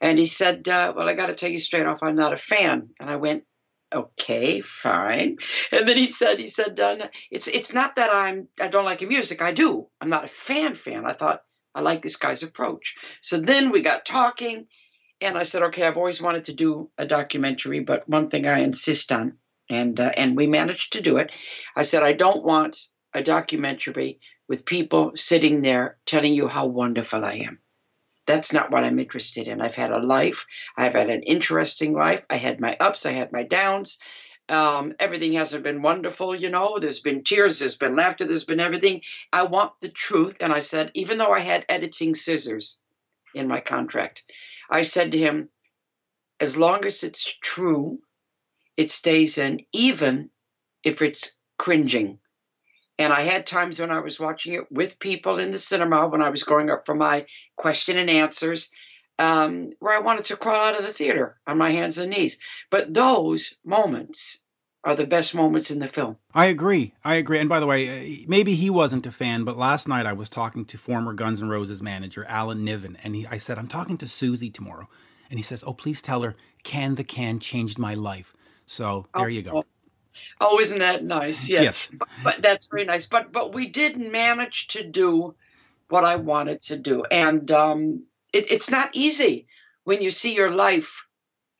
And 0.00 0.18
he 0.18 0.24
said, 0.24 0.66
uh, 0.66 0.94
"Well, 0.96 1.06
I 1.06 1.12
got 1.12 1.26
to 1.26 1.34
tell 1.34 1.50
you 1.50 1.58
straight 1.58 1.84
off, 1.84 2.02
I'm 2.02 2.14
not 2.14 2.32
a 2.32 2.38
fan." 2.38 2.88
And 2.98 3.10
I 3.10 3.16
went, 3.16 3.44
okay, 3.94 4.62
fine. 4.62 5.36
And 5.72 5.86
then 5.86 5.98
he 5.98 6.06
said, 6.06 6.38
he 6.38 6.48
said, 6.48 6.80
uh, 6.80 7.08
it's 7.30 7.48
it's 7.48 7.74
not 7.74 7.96
that 7.96 8.08
I'm 8.10 8.48
I 8.58 8.68
don't 8.68 8.86
like 8.86 9.02
your 9.02 9.10
music. 9.10 9.42
I 9.42 9.52
do. 9.52 9.88
I'm 10.00 10.08
not 10.08 10.24
a 10.24 10.28
fan 10.28 10.74
fan. 10.74 11.04
I 11.04 11.12
thought 11.12 11.42
I 11.74 11.82
like 11.82 12.00
this 12.00 12.16
guy's 12.16 12.42
approach. 12.42 12.96
So 13.20 13.38
then 13.38 13.72
we 13.72 13.82
got 13.82 14.06
talking, 14.06 14.68
and 15.20 15.36
I 15.36 15.42
said, 15.42 15.64
okay, 15.64 15.86
I've 15.86 15.98
always 15.98 16.22
wanted 16.22 16.46
to 16.46 16.54
do 16.54 16.90
a 16.96 17.04
documentary, 17.04 17.80
but 17.80 18.08
one 18.08 18.30
thing 18.30 18.46
I 18.46 18.60
insist 18.60 19.12
on, 19.12 19.36
and 19.68 19.98
uh, 19.98 20.10
and 20.16 20.36
we 20.36 20.46
managed 20.46 20.94
to 20.94 21.00
do 21.00 21.18
it. 21.18 21.32
I 21.76 21.82
said, 21.82 22.02
I 22.02 22.12
don't 22.12 22.44
want 22.44 22.76
a 23.14 23.22
documentary 23.22 24.20
with 24.48 24.64
people 24.64 25.12
sitting 25.14 25.60
there 25.60 25.98
telling 26.06 26.34
you 26.34 26.48
how 26.48 26.66
wonderful 26.66 27.24
I 27.24 27.34
am. 27.34 27.60
That's 28.26 28.52
not 28.52 28.70
what 28.70 28.84
I'm 28.84 28.98
interested 28.98 29.48
in. 29.48 29.60
I've 29.60 29.74
had 29.74 29.90
a 29.90 29.98
life. 29.98 30.46
I've 30.76 30.94
had 30.94 31.08
an 31.08 31.22
interesting 31.22 31.94
life. 31.94 32.24
I 32.28 32.36
had 32.36 32.60
my 32.60 32.76
ups. 32.78 33.06
I 33.06 33.12
had 33.12 33.32
my 33.32 33.42
downs. 33.42 33.98
Um, 34.50 34.94
everything 34.98 35.34
hasn't 35.34 35.64
been 35.64 35.82
wonderful, 35.82 36.34
you 36.34 36.48
know. 36.48 36.78
There's 36.78 37.00
been 37.00 37.22
tears, 37.22 37.58
there's 37.58 37.76
been 37.76 37.96
laughter, 37.96 38.24
there's 38.24 38.44
been 38.44 38.60
everything. 38.60 39.02
I 39.30 39.42
want 39.42 39.72
the 39.80 39.90
truth. 39.90 40.38
And 40.40 40.52
I 40.52 40.60
said, 40.60 40.90
even 40.94 41.18
though 41.18 41.32
I 41.32 41.40
had 41.40 41.66
editing 41.68 42.14
scissors 42.14 42.80
in 43.34 43.46
my 43.46 43.60
contract, 43.60 44.24
I 44.70 44.82
said 44.82 45.12
to 45.12 45.18
him, 45.18 45.50
as 46.40 46.56
long 46.56 46.86
as 46.86 47.02
it's 47.02 47.36
true, 47.42 47.98
it 48.78 48.90
stays 48.90 49.38
in, 49.38 49.60
even 49.72 50.30
if 50.84 51.02
it's 51.02 51.36
cringing. 51.58 52.20
And 52.96 53.12
I 53.12 53.22
had 53.22 53.44
times 53.44 53.80
when 53.80 53.90
I 53.90 53.98
was 53.98 54.20
watching 54.20 54.54
it 54.54 54.70
with 54.70 55.00
people 55.00 55.38
in 55.40 55.50
the 55.50 55.58
cinema 55.58 56.06
when 56.06 56.22
I 56.22 56.30
was 56.30 56.44
going 56.44 56.70
up 56.70 56.86
for 56.86 56.94
my 56.94 57.26
question 57.56 57.98
and 57.98 58.08
answers, 58.08 58.70
um, 59.18 59.70
where 59.80 59.96
I 59.96 60.00
wanted 60.00 60.26
to 60.26 60.36
crawl 60.36 60.64
out 60.64 60.78
of 60.78 60.86
the 60.86 60.92
theater 60.92 61.40
on 61.44 61.58
my 61.58 61.70
hands 61.70 61.98
and 61.98 62.12
knees. 62.12 62.38
But 62.70 62.94
those 62.94 63.56
moments 63.64 64.38
are 64.84 64.94
the 64.94 65.08
best 65.08 65.34
moments 65.34 65.72
in 65.72 65.80
the 65.80 65.88
film. 65.88 66.16
I 66.32 66.46
agree. 66.46 66.94
I 67.04 67.16
agree. 67.16 67.40
And 67.40 67.48
by 67.48 67.58
the 67.58 67.66
way, 67.66 67.88
uh, 67.88 68.24
maybe 68.28 68.54
he 68.54 68.70
wasn't 68.70 69.06
a 69.06 69.10
fan, 69.10 69.42
but 69.42 69.58
last 69.58 69.88
night 69.88 70.06
I 70.06 70.12
was 70.12 70.28
talking 70.28 70.64
to 70.66 70.78
former 70.78 71.14
Guns 71.14 71.42
N' 71.42 71.48
Roses 71.48 71.82
manager 71.82 72.24
Alan 72.28 72.64
Niven, 72.64 72.96
and 73.02 73.16
he, 73.16 73.26
I 73.26 73.38
said, 73.38 73.58
I'm 73.58 73.66
talking 73.66 73.98
to 73.98 74.06
Suzi 74.06 74.54
tomorrow. 74.54 74.88
And 75.30 75.38
he 75.38 75.42
says, 75.42 75.64
Oh, 75.66 75.74
please 75.74 76.00
tell 76.00 76.22
her, 76.22 76.36
Can 76.62 76.94
the 76.94 77.04
Can 77.04 77.40
changed 77.40 77.76
my 77.76 77.94
life. 77.94 78.32
So 78.68 79.06
there 79.14 79.24
oh, 79.24 79.28
you 79.28 79.42
go. 79.42 79.64
Oh, 80.40 80.60
isn't 80.60 80.78
that 80.78 81.02
nice? 81.02 81.48
Yeah. 81.48 81.62
Yes. 81.62 81.90
But, 81.92 82.08
but 82.22 82.42
that's 82.42 82.68
very 82.68 82.84
nice. 82.84 83.06
But 83.06 83.32
but 83.32 83.52
we 83.54 83.68
did 83.68 83.96
manage 83.96 84.68
to 84.68 84.84
do 84.84 85.34
what 85.88 86.04
I 86.04 86.16
wanted 86.16 86.62
to 86.62 86.76
do, 86.76 87.04
and 87.10 87.50
um, 87.50 88.04
it, 88.32 88.52
it's 88.52 88.70
not 88.70 88.90
easy 88.92 89.46
when 89.84 90.02
you 90.02 90.10
see 90.10 90.34
your 90.34 90.50
life 90.50 91.04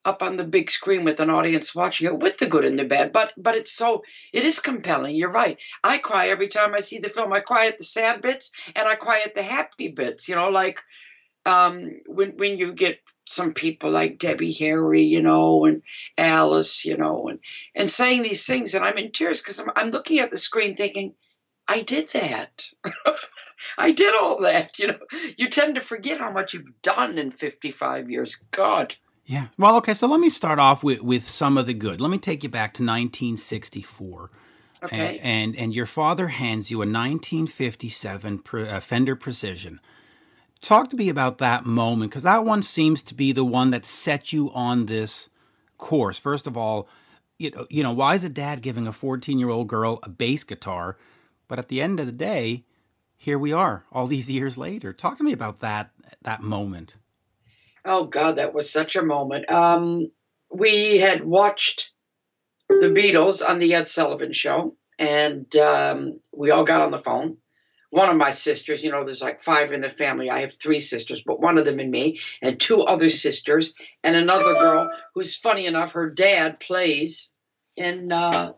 up 0.04 0.22
on 0.22 0.36
the 0.36 0.44
big 0.44 0.70
screen 0.70 1.04
with 1.04 1.20
an 1.20 1.30
audience 1.30 1.74
watching 1.74 2.06
it 2.06 2.18
with 2.18 2.38
the 2.38 2.46
good 2.46 2.64
and 2.64 2.78
the 2.78 2.84
bad 2.84 3.12
but 3.12 3.32
but 3.36 3.56
it's 3.56 3.72
so 3.72 4.04
it 4.32 4.44
is 4.44 4.60
compelling 4.60 5.14
you're 5.14 5.30
right 5.30 5.58
i 5.82 5.98
cry 5.98 6.28
every 6.28 6.48
time 6.48 6.72
i 6.72 6.80
see 6.80 6.98
the 6.98 7.10
film 7.10 7.32
i 7.32 7.40
cry 7.40 7.66
at 7.66 7.76
the 7.76 7.84
sad 7.84 8.22
bits 8.22 8.52
and 8.76 8.88
i 8.88 8.94
cry 8.94 9.20
at 9.24 9.34
the 9.34 9.42
happy 9.42 9.88
bits 9.88 10.28
you 10.28 10.36
know 10.36 10.48
like 10.48 10.82
um, 11.46 12.00
when 12.06 12.36
when 12.36 12.58
you 12.58 12.72
get 12.72 13.00
some 13.28 13.52
people 13.52 13.90
like 13.90 14.18
Debbie 14.18 14.52
Harry, 14.52 15.02
you 15.02 15.22
know, 15.22 15.66
and 15.66 15.82
Alice, 16.16 16.84
you 16.84 16.96
know, 16.96 17.28
and 17.28 17.40
and 17.74 17.90
saying 17.90 18.22
these 18.22 18.46
things, 18.46 18.74
and 18.74 18.84
I'm 18.84 18.96
in 18.96 19.12
tears 19.12 19.42
because 19.42 19.60
I'm, 19.60 19.70
I'm 19.76 19.90
looking 19.90 20.18
at 20.18 20.30
the 20.30 20.38
screen 20.38 20.74
thinking, 20.74 21.14
I 21.68 21.82
did 21.82 22.08
that. 22.10 22.68
I 23.78 23.90
did 23.90 24.14
all 24.14 24.40
that. 24.42 24.78
You 24.78 24.88
know, 24.88 24.98
you 25.36 25.50
tend 25.50 25.74
to 25.74 25.80
forget 25.80 26.20
how 26.20 26.32
much 26.32 26.54
you've 26.54 26.80
done 26.82 27.18
in 27.18 27.30
55 27.30 28.10
years. 28.10 28.36
God. 28.50 28.94
Yeah. 29.26 29.48
Well, 29.58 29.76
okay. 29.76 29.94
So 29.94 30.06
let 30.06 30.20
me 30.20 30.30
start 30.30 30.58
off 30.58 30.82
with, 30.82 31.02
with 31.02 31.28
some 31.28 31.58
of 31.58 31.66
the 31.66 31.74
good. 31.74 32.00
Let 32.00 32.10
me 32.10 32.18
take 32.18 32.42
you 32.42 32.48
back 32.48 32.72
to 32.74 32.82
1964. 32.82 34.30
Okay. 34.84 35.18
And, 35.18 35.20
and, 35.20 35.56
and 35.56 35.74
your 35.74 35.86
father 35.86 36.28
hands 36.28 36.70
you 36.70 36.78
a 36.78 36.86
1957 36.86 38.42
uh, 38.54 38.80
Fender 38.80 39.16
Precision 39.16 39.80
talk 40.60 40.90
to 40.90 40.96
me 40.96 41.08
about 41.08 41.38
that 41.38 41.64
moment 41.64 42.10
because 42.10 42.22
that 42.24 42.44
one 42.44 42.62
seems 42.62 43.02
to 43.04 43.14
be 43.14 43.32
the 43.32 43.44
one 43.44 43.70
that 43.70 43.84
set 43.84 44.32
you 44.32 44.50
on 44.52 44.86
this 44.86 45.28
course. 45.76 46.18
First 46.18 46.46
of 46.46 46.56
all, 46.56 46.88
you 47.38 47.50
know, 47.50 47.66
you 47.70 47.82
know, 47.82 47.92
why 47.92 48.14
is 48.14 48.24
a 48.24 48.28
dad 48.28 48.62
giving 48.62 48.86
a 48.86 48.92
14 48.92 49.38
year 49.38 49.48
old 49.48 49.68
girl 49.68 50.00
a 50.02 50.08
bass 50.08 50.44
guitar? 50.44 50.96
But 51.46 51.58
at 51.58 51.68
the 51.68 51.80
end 51.80 52.00
of 52.00 52.06
the 52.06 52.12
day, 52.12 52.64
here 53.16 53.38
we 53.38 53.52
are, 53.52 53.84
all 53.92 54.06
these 54.06 54.30
years 54.30 54.58
later. 54.58 54.92
Talk 54.92 55.18
to 55.18 55.24
me 55.24 55.32
about 55.32 55.60
that 55.60 55.90
that 56.22 56.42
moment. 56.42 56.96
Oh 57.84 58.04
God, 58.04 58.36
that 58.36 58.54
was 58.54 58.70
such 58.70 58.96
a 58.96 59.02
moment. 59.02 59.50
Um, 59.50 60.10
we 60.50 60.98
had 60.98 61.24
watched 61.24 61.92
the 62.68 62.90
Beatles 62.90 63.46
on 63.46 63.60
the 63.60 63.74
Ed 63.74 63.88
Sullivan 63.88 64.32
Show, 64.32 64.76
and 64.98 65.54
um, 65.56 66.20
we 66.32 66.50
all 66.50 66.64
got 66.64 66.82
on 66.82 66.90
the 66.90 66.98
phone 66.98 67.38
one 67.90 68.10
of 68.10 68.16
my 68.16 68.30
sisters, 68.30 68.82
you 68.82 68.90
know, 68.90 69.04
there's 69.04 69.22
like 69.22 69.40
five 69.40 69.72
in 69.72 69.80
the 69.80 69.88
family. 69.88 70.30
I 70.30 70.40
have 70.40 70.52
three 70.52 70.78
sisters, 70.78 71.22
but 71.24 71.40
one 71.40 71.56
of 71.56 71.64
them 71.64 71.78
and 71.78 71.90
me, 71.90 72.20
and 72.42 72.60
two 72.60 72.82
other 72.82 73.08
sisters, 73.08 73.74
and 74.04 74.14
another 74.14 74.54
girl 74.54 74.90
who's 75.14 75.36
funny 75.36 75.66
enough, 75.66 75.92
her 75.92 76.10
dad 76.10 76.60
plays 76.60 77.32
in. 77.76 78.12
Uh, 78.12 78.52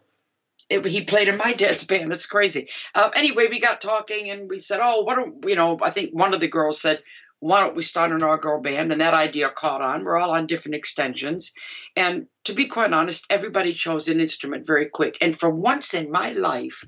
it, 0.69 0.85
he 0.85 1.03
played 1.03 1.29
in 1.29 1.37
my 1.37 1.53
dad's 1.53 1.85
band. 1.87 2.13
It's 2.13 2.27
crazy. 2.27 2.69
Uh, 2.95 3.11
anyway, 3.15 3.49
we 3.49 3.61
got 3.61 3.81
talking 3.81 4.31
and 4.31 4.49
we 4.49 4.59
said, 4.59 4.81
"Oh, 4.83 5.03
what 5.03 5.15
don't 5.15 5.45
you 5.47 5.57
know?" 5.57 5.79
I 5.81 5.91
think 5.91 6.11
one 6.13 6.35
of 6.35 6.41
the 6.41 6.49
girls 6.49 6.81
said, 6.81 7.01
"Why 7.39 7.61
don't 7.61 7.77
we 7.77 7.83
start 7.83 8.11
an 8.11 8.25
all-girl 8.25 8.61
band?" 8.61 8.91
And 8.91 9.01
that 9.01 9.15
idea 9.15 9.49
caught 9.49 9.81
on. 9.81 10.05
We're 10.05 10.19
all 10.19 10.33
on 10.33 10.47
different 10.49 10.75
extensions, 10.75 11.53
and 11.95 12.27
to 12.45 12.53
be 12.53 12.67
quite 12.67 12.93
honest, 12.93 13.27
everybody 13.31 13.75
chose 13.75 14.09
an 14.09 14.21
instrument 14.21 14.67
very 14.67 14.89
quick. 14.89 15.19
And 15.21 15.39
for 15.39 15.51
once 15.51 15.95
in 15.95 16.11
my 16.11 16.31
life, 16.31 16.85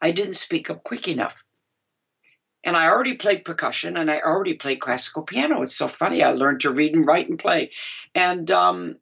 I 0.00 0.10
didn't 0.10 0.34
speak 0.34 0.70
up 0.70 0.82
quick 0.82 1.08
enough 1.08 1.36
and 2.66 2.76
I 2.76 2.88
already 2.88 3.14
played 3.14 3.44
percussion 3.44 3.96
and 3.96 4.10
I 4.10 4.18
already 4.20 4.54
played 4.54 4.80
classical 4.80 5.22
piano. 5.22 5.62
It's 5.62 5.76
so 5.76 5.86
funny. 5.86 6.24
I 6.24 6.32
learned 6.32 6.60
to 6.62 6.72
read 6.72 6.96
and 6.96 7.06
write 7.06 7.28
and 7.28 7.38
play. 7.38 7.70
And 8.12 8.50
um, 8.50 8.96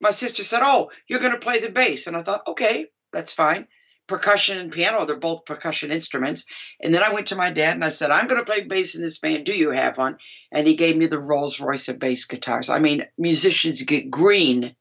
my 0.00 0.10
sister 0.10 0.42
said, 0.42 0.62
Oh, 0.64 0.90
you're 1.06 1.20
going 1.20 1.32
to 1.34 1.38
play 1.38 1.60
the 1.60 1.68
bass. 1.68 2.06
And 2.06 2.16
I 2.16 2.22
thought, 2.22 2.48
okay, 2.48 2.86
that's 3.12 3.32
fine. 3.32 3.68
Percussion 4.06 4.58
and 4.58 4.72
piano, 4.72 5.04
they're 5.04 5.16
both 5.16 5.44
percussion 5.44 5.92
instruments. 5.92 6.46
And 6.80 6.94
then 6.94 7.02
I 7.02 7.12
went 7.12 7.28
to 7.28 7.36
my 7.36 7.50
dad 7.50 7.74
and 7.74 7.84
I 7.84 7.90
said, 7.90 8.10
I'm 8.10 8.26
going 8.26 8.40
to 8.42 8.50
play 8.50 8.62
bass 8.62 8.94
in 8.94 9.02
this 9.02 9.18
band. 9.18 9.44
Do 9.44 9.52
you 9.52 9.70
have 9.70 9.98
one? 9.98 10.16
And 10.50 10.66
he 10.66 10.74
gave 10.74 10.96
me 10.96 11.06
the 11.06 11.18
Rolls 11.18 11.60
Royce 11.60 11.88
of 11.88 11.98
bass 11.98 12.24
guitars. 12.24 12.70
I 12.70 12.78
mean, 12.78 13.06
musicians 13.18 13.82
get 13.82 14.10
green 14.10 14.74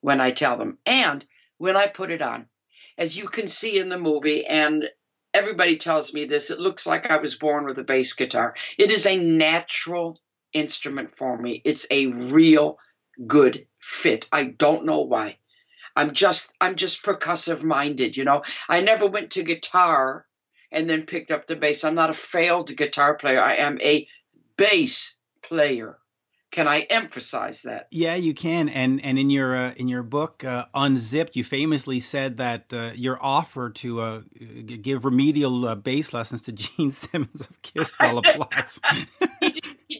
when 0.00 0.20
I 0.20 0.32
tell 0.32 0.56
them. 0.56 0.78
And 0.86 1.24
when 1.58 1.76
I 1.76 1.86
put 1.86 2.10
it 2.10 2.20
on, 2.22 2.46
as 2.98 3.16
you 3.16 3.28
can 3.28 3.46
see 3.46 3.78
in 3.78 3.88
the 3.88 3.98
movie, 3.98 4.44
and 4.44 4.88
everybody 5.34 5.76
tells 5.76 6.12
me 6.12 6.24
this. 6.24 6.50
It 6.50 6.60
looks 6.60 6.86
like 6.86 7.10
I 7.10 7.16
was 7.16 7.34
born 7.34 7.66
with 7.66 7.78
a 7.78 7.84
bass 7.84 8.14
guitar. 8.14 8.54
It 8.78 8.90
is 8.90 9.06
a 9.06 9.16
natural 9.16 10.20
instrument 10.52 11.16
for 11.16 11.36
me. 11.36 11.62
It's 11.64 11.86
a 11.90 12.06
real 12.06 12.78
good 13.26 13.66
fit. 13.80 14.28
I 14.32 14.44
don't 14.44 14.86
know 14.86 15.02
why. 15.02 15.38
I'm 15.96 16.12
just 16.12 16.54
I'm 16.60 16.76
just 16.76 17.04
percussive 17.04 17.62
minded, 17.62 18.16
you 18.16 18.24
know. 18.24 18.42
I 18.68 18.80
never 18.80 19.06
went 19.06 19.32
to 19.32 19.42
guitar 19.42 20.26
and 20.72 20.88
then 20.88 21.04
picked 21.04 21.30
up 21.30 21.46
the 21.46 21.56
bass. 21.56 21.84
I'm 21.84 21.94
not 21.94 22.10
a 22.10 22.14
failed 22.14 22.74
guitar 22.76 23.14
player. 23.14 23.40
I 23.40 23.54
am 23.54 23.80
a 23.80 24.06
bass 24.56 25.18
player. 25.42 25.99
Can 26.50 26.66
I 26.66 26.80
emphasize 26.80 27.62
that? 27.62 27.86
Yeah, 27.92 28.16
you 28.16 28.34
can. 28.34 28.68
And 28.68 29.02
and 29.04 29.18
in 29.18 29.30
your 29.30 29.54
uh, 29.54 29.72
in 29.76 29.86
your 29.86 30.02
book 30.02 30.42
uh, 30.42 30.66
Unzipped, 30.74 31.36
you 31.36 31.44
famously 31.44 32.00
said 32.00 32.38
that 32.38 32.72
uh, 32.72 32.90
your 32.94 33.18
offer 33.22 33.70
to 33.70 34.00
uh, 34.00 34.20
give 34.64 35.04
remedial 35.04 35.68
uh, 35.68 35.76
bass 35.76 36.12
lessons 36.12 36.42
to 36.42 36.52
Gene 36.60 36.90
Simmons 36.90 37.40
of 37.40 37.62
Kiss 37.62 37.92
fell 37.92 38.18
applause. 38.18 38.80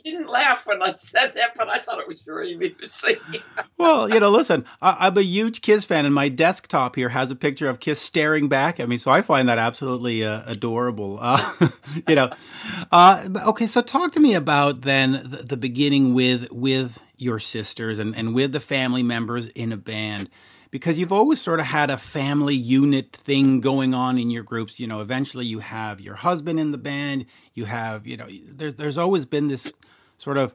didn't 0.02 0.28
laugh 0.28 0.66
when 0.66 0.82
I 0.82 0.92
said 0.92 1.34
that, 1.36 1.54
but 1.56 1.70
I 1.70 1.78
thought 1.78 2.00
it 2.00 2.06
was 2.06 2.22
very 2.22 2.54
amusing. 2.54 3.16
well, 3.78 4.08
you 4.08 4.20
know, 4.20 4.30
listen, 4.30 4.64
I, 4.80 5.08
am 5.08 5.18
a 5.18 5.22
huge 5.22 5.62
Kiss 5.62 5.84
fan, 5.84 6.06
and 6.06 6.14
my 6.14 6.28
desktop 6.28 6.96
here 6.96 7.10
has 7.10 7.30
a 7.30 7.36
picture 7.36 7.68
of 7.68 7.80
Kiss 7.80 8.00
staring 8.00 8.48
back 8.48 8.80
at 8.80 8.88
me, 8.88 8.98
so 8.98 9.10
I 9.10 9.22
find 9.22 9.48
that 9.48 9.58
absolutely 9.58 10.24
uh, 10.24 10.42
adorable. 10.46 11.20
you 12.08 12.14
know, 12.14 12.30
okay, 12.92 13.66
so 13.66 13.82
talk 13.82 14.12
to 14.12 14.20
me 14.20 14.34
about 14.34 14.82
then 14.82 15.12
the, 15.24 15.42
the 15.44 15.56
beginning 15.56 16.14
with 16.14 16.50
with 16.50 16.98
your 17.16 17.38
sisters 17.38 17.98
and, 17.98 18.16
and 18.16 18.34
with 18.34 18.52
the 18.52 18.60
family 18.60 19.02
members 19.02 19.46
in 19.46 19.72
a 19.72 19.76
band 19.76 20.30
because 20.70 20.98
you've 20.98 21.12
always 21.12 21.40
sort 21.40 21.61
of 21.61 21.66
had 21.66 21.90
a 21.90 21.96
family 21.96 22.54
unit 22.54 23.14
thing 23.14 23.61
going 23.61 23.94
on 23.94 24.18
in 24.18 24.30
your 24.30 24.42
groups. 24.42 24.78
You 24.78 24.87
know 24.87 25.00
eventually 25.00 25.46
you 25.46 25.61
have 25.61 26.00
your 26.00 26.14
husband 26.14 26.61
in 26.61 26.72
the 26.72 26.78
band. 26.78 27.26
You 27.54 27.66
have 27.66 28.06
you 28.06 28.16
know 28.16 28.28
there's 28.46 28.74
there's 28.74 28.98
always 28.98 29.26
been 29.26 29.48
this 29.48 29.72
sort 30.16 30.37
of 30.37 30.54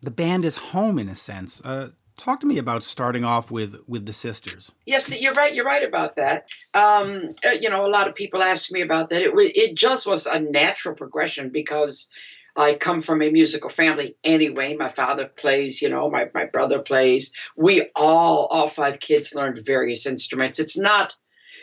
the 0.00 0.10
band 0.10 0.44
is 0.44 0.56
home 0.56 0.98
in 0.98 1.08
a 1.08 1.14
sense. 1.14 1.60
Uh, 1.64 1.90
talk 2.16 2.40
to 2.40 2.46
me 2.46 2.58
about 2.58 2.82
starting 2.82 3.24
off 3.24 3.50
with 3.50 3.76
with 3.86 4.06
the 4.06 4.12
sisters. 4.12 4.70
Yes 4.86 5.20
you're 5.20 5.34
right 5.34 5.54
you're 5.54 5.64
right 5.64 5.84
about 5.84 6.16
that. 6.16 6.46
Um, 6.74 7.30
uh, 7.44 7.50
you 7.60 7.70
know 7.70 7.86
a 7.86 7.90
lot 7.90 8.08
of 8.08 8.14
people 8.14 8.42
ask 8.42 8.70
me 8.70 8.82
about 8.82 9.10
that. 9.10 9.22
It, 9.22 9.34
was 9.34 9.50
it 9.54 9.74
just 9.74 10.06
was 10.06 10.26
a 10.26 10.38
natural 10.38 10.94
progression 10.94 11.50
because 11.50 12.10
I 12.56 12.74
come 12.74 13.00
from 13.00 13.22
a 13.22 13.30
musical 13.30 13.70
family 13.70 14.16
anyway. 14.22 14.74
My 14.74 14.88
father 14.88 15.26
plays, 15.26 15.80
you 15.80 15.88
know, 15.88 16.10
my, 16.10 16.28
my 16.34 16.44
brother 16.44 16.80
plays. 16.80 17.32
We 17.56 17.88
all, 17.96 18.46
all 18.46 18.68
five 18.68 19.00
kids 19.00 19.34
learned 19.34 19.64
various 19.64 20.06
instruments. 20.06 20.60
It's 20.60 20.78
not 20.78 21.16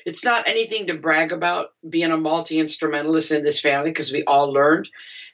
it's 0.06 0.24
not 0.24 0.48
anything 0.48 0.88
to 0.88 0.94
brag 0.94 1.32
about 1.32 1.74
being 1.88 2.12
a 2.12 2.18
multi 2.18 2.58
instrumentalist 2.58 3.32
in 3.32 3.44
this 3.44 3.60
family 3.60 3.92
because 3.92 4.12
we 4.12 4.24
all 4.24 4.52
learned. 4.52 4.90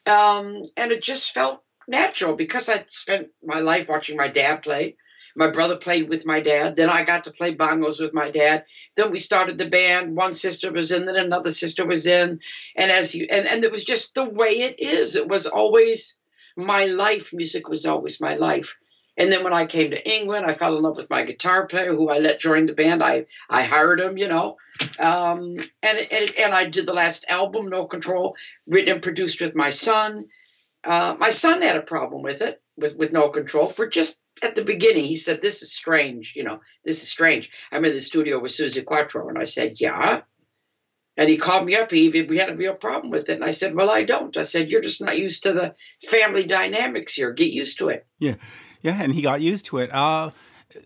Um, 0.06 0.64
and 0.76 0.92
it 0.92 1.04
just 1.04 1.32
felt 1.32 1.62
natural 1.88 2.36
because 2.36 2.70
I'd 2.70 2.90
spent 2.90 3.30
my 3.44 3.60
life 3.60 3.88
watching 3.88 4.18
my 4.18 4.28
dad 4.28 4.62
play. 4.62 4.98
My 5.36 5.48
brother 5.48 5.76
played 5.76 6.10
with 6.10 6.26
my 6.26 6.40
dad. 6.40 6.76
Then 6.76 6.90
I 6.90 7.04
got 7.04 7.26
to 7.26 7.32
play 7.32 7.54
bongos 7.56 8.00
with 8.00 8.14
my 8.14 8.32
dad. 8.32 8.66
Then 8.96 9.12
we 9.12 9.20
started 9.20 9.58
the 9.58 9.70
band. 9.70 10.16
One 10.16 10.34
sister 10.34 10.72
was 10.72 10.92
in, 10.92 11.06
then 11.06 11.16
another 11.16 11.52
sister 11.52 11.86
was 11.86 12.08
in. 12.08 12.40
And 12.76 12.92
as 12.92 13.14
you 13.14 13.28
and, 13.30 13.48
and 13.48 13.64
it 13.64 13.72
was 13.72 13.84
just 13.84 14.16
the 14.16 14.26
way 14.26 14.62
it 14.62 14.80
is. 14.80 15.16
It 15.16 15.28
was 15.28 15.48
always 15.48 16.18
my 16.56 16.86
life. 16.86 17.34
Music 17.34 17.68
was 17.68 17.86
always 17.86 18.22
my 18.22 18.36
life. 18.36 18.78
And 19.18 19.32
then 19.32 19.44
when 19.44 19.54
I 19.54 19.66
came 19.66 19.92
to 19.92 20.10
England, 20.10 20.46
I 20.46 20.54
fell 20.54 20.76
in 20.76 20.84
love 20.84 20.98
with 20.98 21.10
my 21.10 21.24
guitar 21.24 21.68
player, 21.68 21.94
who 21.94 22.10
I 22.10 22.20
let 22.20 22.40
join 22.40 22.66
the 22.66 22.74
band. 22.74 23.02
I 23.02 23.26
I 23.50 23.64
hired 23.64 24.00
him, 24.00 24.18
you 24.18 24.28
know, 24.28 24.58
um, 25.00 25.56
and, 25.82 26.08
and 26.12 26.32
and 26.38 26.54
I 26.54 26.66
did 26.66 26.86
the 26.86 26.94
last 26.94 27.26
album, 27.30 27.70
No 27.70 27.86
Control, 27.86 28.36
written 28.68 28.96
and 28.96 29.04
produced 29.04 29.40
with 29.40 29.56
my 29.56 29.70
son. 29.70 30.26
Uh, 30.84 31.16
my 31.18 31.30
son 31.30 31.62
had 31.62 31.78
a 31.78 31.82
problem 31.82 32.24
with 32.24 32.42
it, 32.42 32.62
with 32.78 32.96
with 32.96 33.12
No 33.12 33.30
Control, 33.30 33.68
for 33.68 33.88
just 33.88 34.24
at 34.44 34.56
the 34.56 34.64
beginning. 34.64 35.06
He 35.06 35.16
said, 35.16 35.42
"This 35.42 35.62
is 35.62 35.74
strange, 35.74 36.34
you 36.36 36.44
know, 36.44 36.60
this 36.84 37.04
is 37.04 37.10
strange." 37.10 37.50
I'm 37.72 37.86
in 37.86 37.94
the 37.94 38.02
studio 38.02 38.40
with 38.40 38.52
Suzi 38.52 38.84
Quatro, 38.84 39.30
and 39.30 39.38
I 39.38 39.46
said, 39.46 39.80
"Yeah." 39.80 40.22
And 41.18 41.30
he 41.30 41.38
called 41.38 41.66
me 41.66 41.76
up. 41.78 41.92
He 41.92 42.10
we 42.10 42.38
had 42.38 42.50
a 42.50 42.56
real 42.56 42.76
problem 42.76 43.12
with 43.12 43.30
it, 43.30 43.36
and 43.36 43.46
I 43.46 43.52
said, 43.52 43.76
"Well, 43.76 43.90
I 43.90 44.04
don't." 44.04 44.36
I 44.36 44.44
said, 44.44 44.72
"You're 44.72 44.82
just 44.82 45.02
not 45.02 45.18
used 45.18 45.44
to 45.44 45.54
the 45.54 45.76
family 46.10 46.44
dynamics 46.44 47.14
here. 47.14 47.32
Get 47.32 47.52
used 47.52 47.78
to 47.80 47.90
it." 47.90 48.06
Yeah. 48.20 48.36
Yeah, 48.82 49.02
and 49.02 49.16
he 49.16 49.24
got 49.24 49.42
used 49.42 49.66
to 49.66 49.80
it. 49.80 49.92
Uh, 49.92 50.30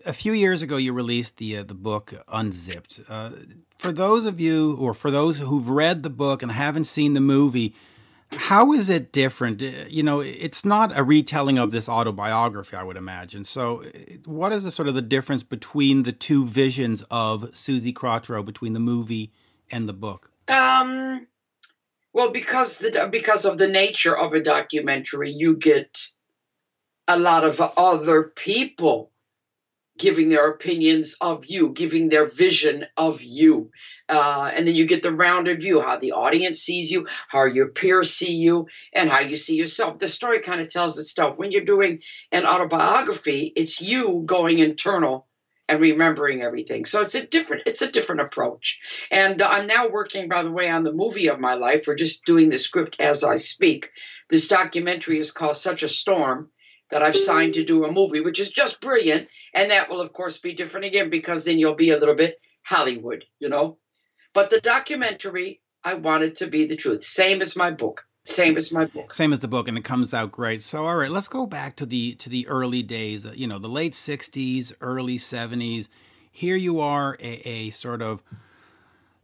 a 0.06 0.14
few 0.14 0.32
years 0.32 0.62
ago, 0.62 0.76
you 0.76 0.94
released 0.94 1.36
the 1.36 1.58
uh, 1.58 1.62
the 1.64 1.74
book 1.74 2.14
Unzipped. 2.28 3.00
Uh, 3.08 3.30
for 3.76 3.92
those 3.92 4.24
of 4.24 4.40
you, 4.40 4.76
or 4.76 4.94
for 4.94 5.10
those 5.10 5.38
who've 5.38 5.68
read 5.68 6.02
the 6.02 6.10
book 6.10 6.42
and 6.42 6.52
haven't 6.52 6.84
seen 6.84 7.14
the 7.14 7.20
movie, 7.20 7.74
how 8.32 8.72
is 8.72 8.88
it 8.88 9.12
different? 9.12 9.62
Uh, 9.62 9.86
you 9.88 10.02
know, 10.02 10.20
it's 10.20 10.64
not 10.64 10.96
a 10.96 11.02
retelling 11.02 11.58
of 11.58 11.72
this 11.72 11.88
autobiography, 11.88 12.76
I 12.76 12.82
would 12.82 12.96
imagine. 12.96 13.44
So, 13.44 13.84
what 14.24 14.52
is 14.52 14.62
the 14.62 14.70
sort 14.70 14.88
of 14.88 14.94
the 14.94 15.02
difference 15.02 15.42
between 15.42 16.04
the 16.04 16.12
two 16.12 16.46
visions 16.46 17.02
of 17.10 17.42
Suzi 17.52 17.94
Quatro, 17.94 18.42
between 18.42 18.72
the 18.72 18.80
movie 18.80 19.32
and 19.70 19.88
the 19.88 19.92
book? 19.92 20.30
Um, 20.48 21.26
well, 22.12 22.30
because 22.30 22.78
the 22.78 23.08
because 23.10 23.44
of 23.44 23.58
the 23.58 23.68
nature 23.68 24.16
of 24.16 24.32
a 24.32 24.42
documentary, 24.42 25.30
you 25.30 25.56
get 25.56 26.06
a 27.08 27.18
lot 27.18 27.44
of 27.44 27.60
other 27.76 28.22
people 28.22 29.09
giving 30.00 30.30
their 30.30 30.48
opinions 30.48 31.16
of 31.20 31.44
you, 31.46 31.72
giving 31.72 32.08
their 32.08 32.26
vision 32.26 32.86
of 32.96 33.22
you. 33.22 33.70
Uh, 34.08 34.50
and 34.52 34.66
then 34.66 34.74
you 34.74 34.86
get 34.86 35.02
the 35.02 35.12
rounded 35.12 35.60
view 35.60 35.80
how 35.80 35.98
the 35.98 36.12
audience 36.12 36.60
sees 36.60 36.90
you, 36.90 37.06
how 37.28 37.44
your 37.44 37.68
peers 37.68 38.14
see 38.14 38.36
you, 38.36 38.66
and 38.94 39.10
how 39.10 39.20
you 39.20 39.36
see 39.36 39.56
yourself. 39.56 39.98
The 39.98 40.08
story 40.08 40.40
kind 40.40 40.60
of 40.60 40.68
tells 40.68 40.98
itself. 40.98 41.36
When 41.36 41.52
you're 41.52 41.64
doing 41.64 42.00
an 42.32 42.46
autobiography, 42.46 43.52
it's 43.54 43.80
you 43.80 44.22
going 44.24 44.58
internal 44.58 45.28
and 45.68 45.80
remembering 45.80 46.42
everything. 46.42 46.86
So 46.86 47.02
it's 47.02 47.14
a 47.14 47.26
different 47.26 47.64
it's 47.66 47.82
a 47.82 47.92
different 47.92 48.22
approach. 48.22 48.80
And 49.10 49.40
I'm 49.42 49.66
now 49.66 49.88
working, 49.88 50.28
by 50.28 50.42
the 50.42 50.50
way, 50.50 50.70
on 50.70 50.82
the 50.82 50.92
movie 50.92 51.28
of 51.28 51.38
my 51.38 51.54
life. 51.54 51.84
We're 51.86 51.94
just 51.94 52.24
doing 52.24 52.48
the 52.48 52.58
script 52.58 52.96
as 52.98 53.22
I 53.22 53.36
speak. 53.36 53.90
This 54.30 54.48
documentary 54.48 55.20
is 55.20 55.30
called 55.30 55.56
Such 55.56 55.82
a 55.82 55.88
Storm 55.88 56.50
that 56.90 57.02
I've 57.02 57.16
signed 57.16 57.54
to 57.54 57.64
do 57.64 57.84
a 57.84 57.92
movie, 57.92 58.20
which 58.20 58.40
is 58.40 58.50
just 58.50 58.80
brilliant. 58.80 59.28
And 59.54 59.70
that 59.70 59.88
will, 59.88 60.00
of 60.00 60.12
course, 60.12 60.38
be 60.38 60.52
different 60.52 60.86
again 60.86 61.10
because 61.10 61.44
then 61.44 61.58
you'll 61.58 61.74
be 61.74 61.90
a 61.90 61.98
little 61.98 62.14
bit 62.14 62.38
Hollywood, 62.64 63.24
you 63.38 63.48
know. 63.48 63.78
But 64.34 64.50
the 64.50 64.60
documentary, 64.60 65.60
I 65.82 65.94
wanted 65.94 66.36
to 66.36 66.46
be 66.46 66.66
the 66.66 66.76
truth, 66.76 67.02
same 67.02 67.40
as 67.42 67.56
my 67.56 67.70
book. 67.70 68.04
Same 68.26 68.58
as 68.58 68.70
my 68.70 68.84
book. 68.84 69.14
Same 69.14 69.32
as 69.32 69.40
the 69.40 69.48
book, 69.48 69.66
and 69.66 69.78
it 69.78 69.84
comes 69.84 70.12
out 70.12 70.30
great. 70.30 70.62
So, 70.62 70.84
all 70.86 70.96
right, 70.96 71.10
let's 71.10 71.26
go 71.26 71.46
back 71.46 71.74
to 71.76 71.86
the 71.86 72.14
to 72.16 72.28
the 72.28 72.46
early 72.48 72.82
days. 72.82 73.24
You 73.24 73.46
know, 73.46 73.58
the 73.58 73.68
late 73.68 73.94
'60s, 73.94 74.74
early 74.82 75.16
'70s. 75.16 75.88
Here 76.30 76.54
you 76.54 76.80
are, 76.80 77.16
a, 77.18 77.48
a 77.48 77.70
sort 77.70 78.02
of 78.02 78.22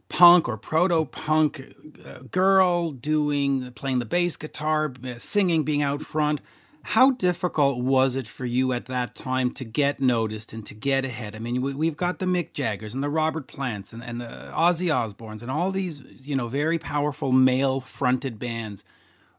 punk 0.09 0.47
or 0.47 0.57
proto 0.57 1.05
punk 1.05 1.75
uh, 2.05 2.19
girl 2.31 2.91
doing 2.91 3.71
playing 3.73 3.99
the 3.99 4.05
bass 4.05 4.35
guitar, 4.35 4.91
singing, 5.19 5.63
being 5.63 5.83
out 5.83 6.01
front. 6.01 6.41
How 6.83 7.11
difficult 7.11 7.79
was 7.79 8.15
it 8.15 8.27
for 8.27 8.45
you 8.45 8.71
at 8.73 8.85
that 8.85 9.13
time 9.13 9.51
to 9.51 9.65
get 9.65 9.99
noticed 9.99 10.53
and 10.53 10.65
to 10.65 10.73
get 10.73 11.03
ahead? 11.03 11.35
I 11.35 11.39
mean, 11.39 11.61
we, 11.61 11.85
have 11.87 11.97
got 11.97 12.19
the 12.19 12.25
Mick 12.25 12.53
Jaggers 12.53 12.93
and 12.93 13.03
the 13.03 13.09
Robert 13.09 13.47
Plants 13.47 13.91
and, 13.91 14.03
and 14.03 14.21
the 14.21 14.51
Ozzy 14.53 14.87
Osbournes 14.87 15.41
and 15.41 15.51
all 15.51 15.71
these, 15.71 16.01
you 16.01 16.35
know, 16.35 16.47
very 16.47 16.79
powerful 16.79 17.31
male 17.31 17.79
fronted 17.79 18.39
bands. 18.39 18.85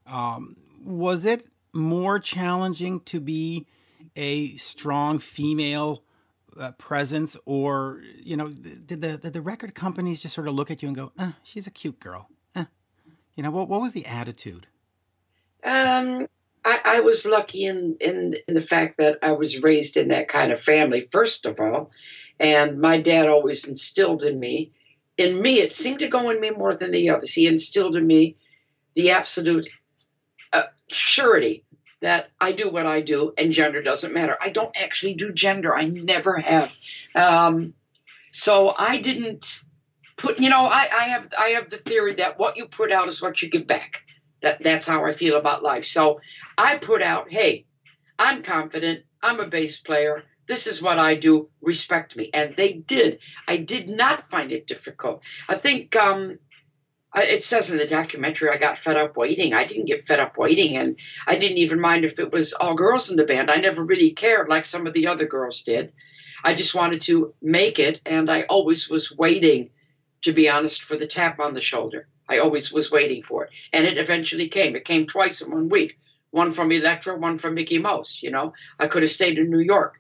Um, 0.07 0.57
was 0.85 1.24
it 1.24 1.46
more 1.72 2.18
challenging 2.18 3.01
to 3.01 3.20
be 3.20 3.66
a 4.16 4.57
strong 4.57 5.18
female 5.18 6.03
uh, 6.59 6.72
presence, 6.72 7.37
or 7.44 8.03
you 8.16 8.37
know, 8.37 8.48
did 8.48 9.01
the 9.01 9.16
did 9.18 9.33
the 9.33 9.40
record 9.40 9.74
companies 9.74 10.20
just 10.20 10.35
sort 10.35 10.48
of 10.48 10.55
look 10.55 10.70
at 10.70 10.83
you 10.83 10.88
and 10.88 10.96
go, 10.96 11.12
eh, 11.18 11.33
"She's 11.42 11.66
a 11.66 11.70
cute 11.70 12.01
girl"? 12.01 12.29
Eh. 12.55 12.64
You 13.37 13.42
know, 13.42 13.51
what 13.51 13.68
what 13.68 13.81
was 13.81 13.92
the 13.92 14.07
attitude? 14.07 14.66
Um, 15.64 16.27
I, 16.68 16.81
I 16.85 17.00
was 17.00 17.24
lucky 17.24 17.64
in, 17.64 17.96
in, 17.98 18.37
in 18.46 18.52
the 18.52 18.61
fact 18.61 18.98
that 18.98 19.20
I 19.22 19.33
was 19.33 19.62
raised 19.62 19.96
in 19.96 20.09
that 20.09 20.28
kind 20.28 20.52
of 20.52 20.61
family, 20.61 21.09
first 21.11 21.46
of 21.46 21.59
all. 21.61 21.90
And 22.38 22.78
my 22.78 23.00
dad 23.00 23.26
always 23.26 23.66
instilled 23.66 24.22
in 24.22 24.38
me, 24.38 24.72
in 25.16 25.40
me, 25.40 25.61
it 25.61 25.72
seemed 25.72 26.00
to 26.00 26.09
go 26.09 26.28
in 26.28 26.38
me 26.38 26.50
more 26.50 26.74
than 26.74 26.90
the 26.90 27.09
others. 27.11 27.33
He 27.33 27.46
instilled 27.46 27.96
in 27.96 28.07
me 28.07 28.37
the 28.94 29.12
absolute 29.12 29.66
uh, 30.52 30.64
surety 30.88 31.64
that 32.00 32.28
I 32.38 32.52
do 32.52 32.68
what 32.68 32.85
I 32.87 33.00
do 33.00 33.33
and 33.38 33.50
gender 33.50 33.83
doesn't 33.83 34.12
matter. 34.12 34.37
I 34.38 34.50
don't 34.50 34.81
actually 34.81 35.14
do 35.14 35.33
gender. 35.33 35.74
I 35.74 35.87
never 35.87 36.37
have. 36.37 36.76
Um, 37.14 37.72
so 38.31 38.74
I 38.76 38.98
didn't 38.98 39.62
put, 40.16 40.38
you 40.38 40.50
know, 40.50 40.66
I, 40.66 40.87
I 40.94 41.04
have 41.04 41.28
I 41.37 41.48
have 41.50 41.70
the 41.70 41.78
theory 41.78 42.16
that 42.16 42.38
what 42.38 42.59
you 42.59 42.66
put 42.66 42.92
out 42.92 43.09
is 43.09 43.22
what 43.22 43.40
you 43.40 43.48
get 43.48 43.66
back. 43.66 44.02
That 44.40 44.62
that's 44.62 44.87
how 44.87 45.05
I 45.05 45.12
feel 45.12 45.37
about 45.37 45.62
life. 45.62 45.85
So 45.85 46.20
I 46.57 46.79
put 46.79 47.03
out, 47.03 47.31
hey, 47.31 47.66
I'm 48.18 48.42
confident. 48.42 49.05
I'm 49.22 49.40
a 49.40 49.46
bass 49.46 49.79
player. 49.79 50.24
This 50.46 50.66
is 50.66 50.81
what 50.81 50.98
I 50.98 51.14
do. 51.14 51.51
Respect 51.61 52.16
me. 52.16 52.31
And 52.33 52.57
they 52.57 52.72
did. 52.72 53.18
I 53.46 53.59
did 53.59 53.88
not 53.88 54.31
find 54.31 54.53
it 54.53 54.66
difficult. 54.66 55.22
I 55.48 55.57
think 55.57 55.94
um, 55.96 56.38
it 57.14 57.42
says 57.42 57.70
in 57.70 57.79
the 57.79 57.87
documentary 57.87 58.51
I 58.51 58.59
got 58.59 58.79
fed 58.79 58.96
up 58.96 59.16
waiting. 59.16 59.55
I 59.55 59.64
didn't 59.64 59.87
get 59.87 60.07
fed 60.07 60.20
up 60.20 60.37
waiting, 60.37 60.77
and 60.77 60.98
I 61.27 61.37
didn't 61.37 61.59
even 61.59 61.81
mind 61.81 62.05
if 62.05 62.18
it 62.18 62.33
was 62.33 62.53
all 62.53 62.74
girls 62.74 63.11
in 63.11 63.16
the 63.16 63.24
band. 63.24 63.51
I 63.51 63.57
never 63.57 63.85
really 63.85 64.11
cared 64.11 64.48
like 64.48 64.64
some 64.64 64.87
of 64.87 64.92
the 64.92 65.09
other 65.09 65.27
girls 65.27 65.62
did. 65.62 65.92
I 66.44 66.55
just 66.55 66.74
wanted 66.74 67.01
to 67.03 67.35
make 67.42 67.79
it, 67.79 68.01
and 68.07 68.31
I 68.31 68.42
always 68.42 68.88
was 68.88 69.11
waiting, 69.11 69.70
to 70.22 70.33
be 70.33 70.48
honest, 70.48 70.83
for 70.83 70.96
the 70.96 71.07
tap 71.07 71.40
on 71.40 71.55
the 71.55 71.61
shoulder. 71.61 72.09
I 72.28 72.38
always 72.38 72.72
was 72.72 72.90
waiting 72.90 73.22
for 73.22 73.44
it. 73.44 73.50
And 73.72 73.86
it 73.86 73.98
eventually 73.98 74.48
came. 74.48 74.76
It 74.76 74.84
came 74.84 75.06
twice 75.06 75.40
in 75.40 75.50
one 75.50 75.68
week. 75.68 75.98
One 76.30 76.52
from 76.52 76.70
Elektra, 76.70 77.16
one 77.16 77.38
from 77.38 77.54
Mickie 77.54 77.78
Most. 77.78 78.22
You 78.22 78.30
know, 78.30 78.52
I 78.78 78.86
could 78.88 79.02
have 79.02 79.10
stayed 79.10 79.38
in 79.38 79.50
New 79.50 79.60
York. 79.60 79.98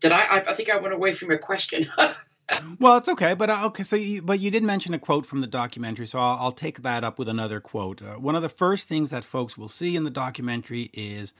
Did 0.00 0.12
I? 0.12 0.20
I, 0.20 0.44
I 0.48 0.54
think 0.54 0.70
I 0.70 0.78
went 0.78 0.94
away 0.94 1.12
from 1.12 1.28
your 1.28 1.38
question. 1.38 1.86
well, 2.78 2.96
it's 2.96 3.08
okay, 3.08 3.34
but 3.34 3.50
uh, 3.50 3.66
okay. 3.66 3.82
So, 3.82 3.96
you, 3.96 4.22
but 4.22 4.40
you 4.40 4.50
did 4.50 4.62
mention 4.62 4.94
a 4.94 4.98
quote 4.98 5.26
from 5.26 5.40
the 5.40 5.46
documentary, 5.46 6.06
so 6.06 6.18
I'll, 6.18 6.38
I'll 6.40 6.52
take 6.52 6.82
that 6.82 7.04
up 7.04 7.18
with 7.18 7.28
another 7.28 7.60
quote. 7.60 8.00
Uh, 8.00 8.14
one 8.14 8.34
of 8.34 8.42
the 8.42 8.48
first 8.48 8.88
things 8.88 9.10
that 9.10 9.22
folks 9.22 9.58
will 9.58 9.68
see 9.68 9.96
in 9.96 10.04
the 10.04 10.10
documentary 10.10 10.90
is 10.94 11.34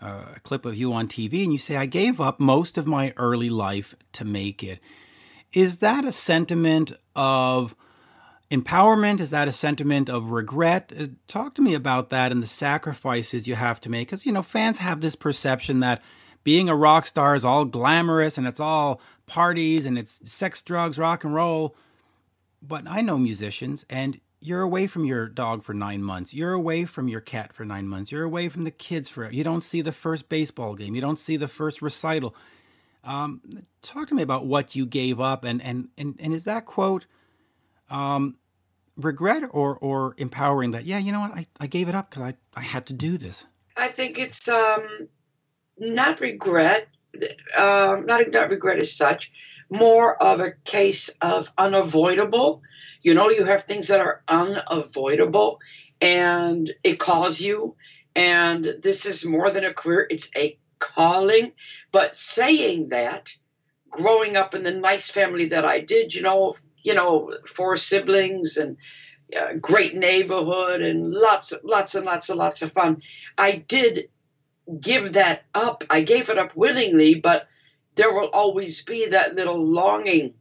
uh, 0.00 0.24
a 0.36 0.40
clip 0.40 0.64
of 0.64 0.74
you 0.76 0.94
on 0.94 1.06
TV, 1.06 1.42
and 1.42 1.52
you 1.52 1.58
say, 1.58 1.76
"I 1.76 1.84
gave 1.84 2.18
up 2.18 2.40
most 2.40 2.78
of 2.78 2.86
my 2.86 3.12
early 3.18 3.50
life 3.50 3.94
to 4.12 4.24
make 4.24 4.64
it." 4.64 4.78
Is 5.52 5.78
that 5.78 6.04
a 6.04 6.12
sentiment 6.12 6.92
of 7.14 7.76
empowerment? 8.50 9.20
Is 9.20 9.30
that 9.30 9.48
a 9.48 9.52
sentiment 9.52 10.08
of 10.08 10.30
regret? 10.30 10.92
Uh, 10.98 11.06
talk 11.26 11.54
to 11.54 11.62
me 11.62 11.74
about 11.74 12.10
that 12.10 12.32
and 12.32 12.42
the 12.42 12.46
sacrifices 12.46 13.48
you 13.48 13.54
have 13.54 13.80
to 13.82 13.90
make. 13.90 14.08
Because, 14.08 14.26
you 14.26 14.32
know, 14.32 14.42
fans 14.42 14.78
have 14.78 15.00
this 15.00 15.16
perception 15.16 15.80
that 15.80 16.02
being 16.44 16.68
a 16.68 16.76
rock 16.76 17.06
star 17.06 17.34
is 17.34 17.44
all 17.44 17.64
glamorous 17.64 18.38
and 18.38 18.46
it's 18.46 18.60
all 18.60 19.00
parties 19.26 19.84
and 19.84 19.98
it's 19.98 20.20
sex, 20.24 20.62
drugs, 20.62 20.98
rock 20.98 21.24
and 21.24 21.34
roll. 21.34 21.76
But 22.62 22.84
I 22.86 23.00
know 23.00 23.18
musicians, 23.18 23.84
and 23.90 24.20
you're 24.40 24.62
away 24.62 24.86
from 24.86 25.04
your 25.04 25.28
dog 25.28 25.62
for 25.62 25.74
nine 25.74 26.02
months. 26.02 26.32
You're 26.32 26.52
away 26.52 26.84
from 26.84 27.08
your 27.08 27.20
cat 27.20 27.52
for 27.52 27.64
nine 27.64 27.88
months. 27.88 28.12
You're 28.12 28.24
away 28.24 28.48
from 28.48 28.64
the 28.64 28.70
kids 28.70 29.08
for. 29.08 29.30
You 29.30 29.44
don't 29.44 29.62
see 29.62 29.82
the 29.82 29.92
first 29.92 30.28
baseball 30.28 30.74
game. 30.74 30.94
You 30.94 31.00
don't 31.00 31.18
see 31.18 31.36
the 31.36 31.48
first 31.48 31.82
recital. 31.82 32.34
Um, 33.04 33.40
talk 33.82 34.08
to 34.08 34.14
me 34.14 34.22
about 34.22 34.46
what 34.46 34.74
you 34.74 34.86
gave 34.86 35.20
up, 35.20 35.44
and 35.44 35.62
and 35.62 35.88
and 35.98 36.16
and 36.18 36.32
is 36.32 36.44
that 36.44 36.64
quote 36.64 37.06
um, 37.90 38.36
regret 38.96 39.42
or 39.50 39.76
or 39.76 40.14
empowering 40.16 40.70
that 40.72 40.86
yeah 40.86 40.98
you 40.98 41.12
know 41.12 41.20
what? 41.20 41.32
I, 41.32 41.46
I 41.60 41.66
gave 41.66 41.88
it 41.88 41.94
up 41.94 42.10
because 42.10 42.22
I, 42.22 42.34
I 42.54 42.62
had 42.62 42.86
to 42.86 42.94
do 42.94 43.18
this. 43.18 43.44
I 43.76 43.88
think 43.88 44.18
it's 44.18 44.48
um 44.48 45.08
not 45.78 46.20
regret 46.20 46.88
um 47.58 48.06
not 48.06 48.30
not 48.32 48.50
regret 48.50 48.78
as 48.78 48.96
such 48.96 49.30
more 49.68 50.20
of 50.22 50.40
a 50.40 50.52
case 50.64 51.10
of 51.20 51.50
unavoidable. 51.58 52.62
You 53.02 53.14
know 53.14 53.30
you 53.30 53.44
have 53.44 53.64
things 53.64 53.88
that 53.88 54.00
are 54.00 54.22
unavoidable 54.28 55.60
and 56.00 56.72
it 56.82 56.98
calls 56.98 57.40
you 57.40 57.76
and 58.14 58.64
this 58.82 59.06
is 59.06 59.26
more 59.26 59.50
than 59.50 59.64
a 59.64 59.74
career 59.74 60.06
it's 60.08 60.30
a 60.36 60.58
calling. 60.78 61.52
But 61.92 62.14
saying 62.14 62.90
that 62.90 63.34
growing 63.90 64.36
up 64.36 64.54
in 64.54 64.62
the 64.62 64.72
nice 64.72 65.08
family 65.08 65.46
that 65.46 65.64
i 65.64 65.80
did 65.80 66.12
you 66.12 66.20
know 66.20 66.54
you 66.86 66.94
know, 66.94 67.34
four 67.44 67.76
siblings 67.76 68.58
and 68.58 68.76
uh, 69.36 69.54
great 69.60 69.96
neighborhood 69.96 70.80
and 70.80 71.12
lots, 71.12 71.52
lots 71.64 71.96
and 71.96 72.06
lots 72.06 72.30
and 72.30 72.38
lots 72.38 72.62
of 72.62 72.72
fun. 72.72 73.02
I 73.36 73.52
did 73.56 74.08
give 74.80 75.14
that 75.14 75.42
up. 75.52 75.82
I 75.90 76.02
gave 76.02 76.30
it 76.30 76.38
up 76.38 76.54
willingly, 76.54 77.16
but 77.16 77.48
there 77.96 78.14
will 78.14 78.28
always 78.32 78.84
be 78.84 79.06
that 79.06 79.34
little 79.34 79.60
longing, 79.60 80.34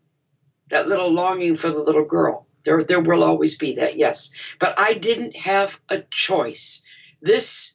that 0.69 0.87
little 0.87 1.11
longing 1.11 1.55
for 1.55 1.69
the 1.69 1.79
little 1.79 2.05
girl. 2.05 2.47
There, 2.63 2.83
there 2.83 3.01
will 3.01 3.23
always 3.23 3.57
be 3.57 3.75
that, 3.75 3.97
yes. 3.97 4.33
But 4.59 4.79
I 4.79 4.93
didn't 4.93 5.35
have 5.37 5.79
a 5.89 6.01
choice. 6.11 6.83
This 7.21 7.73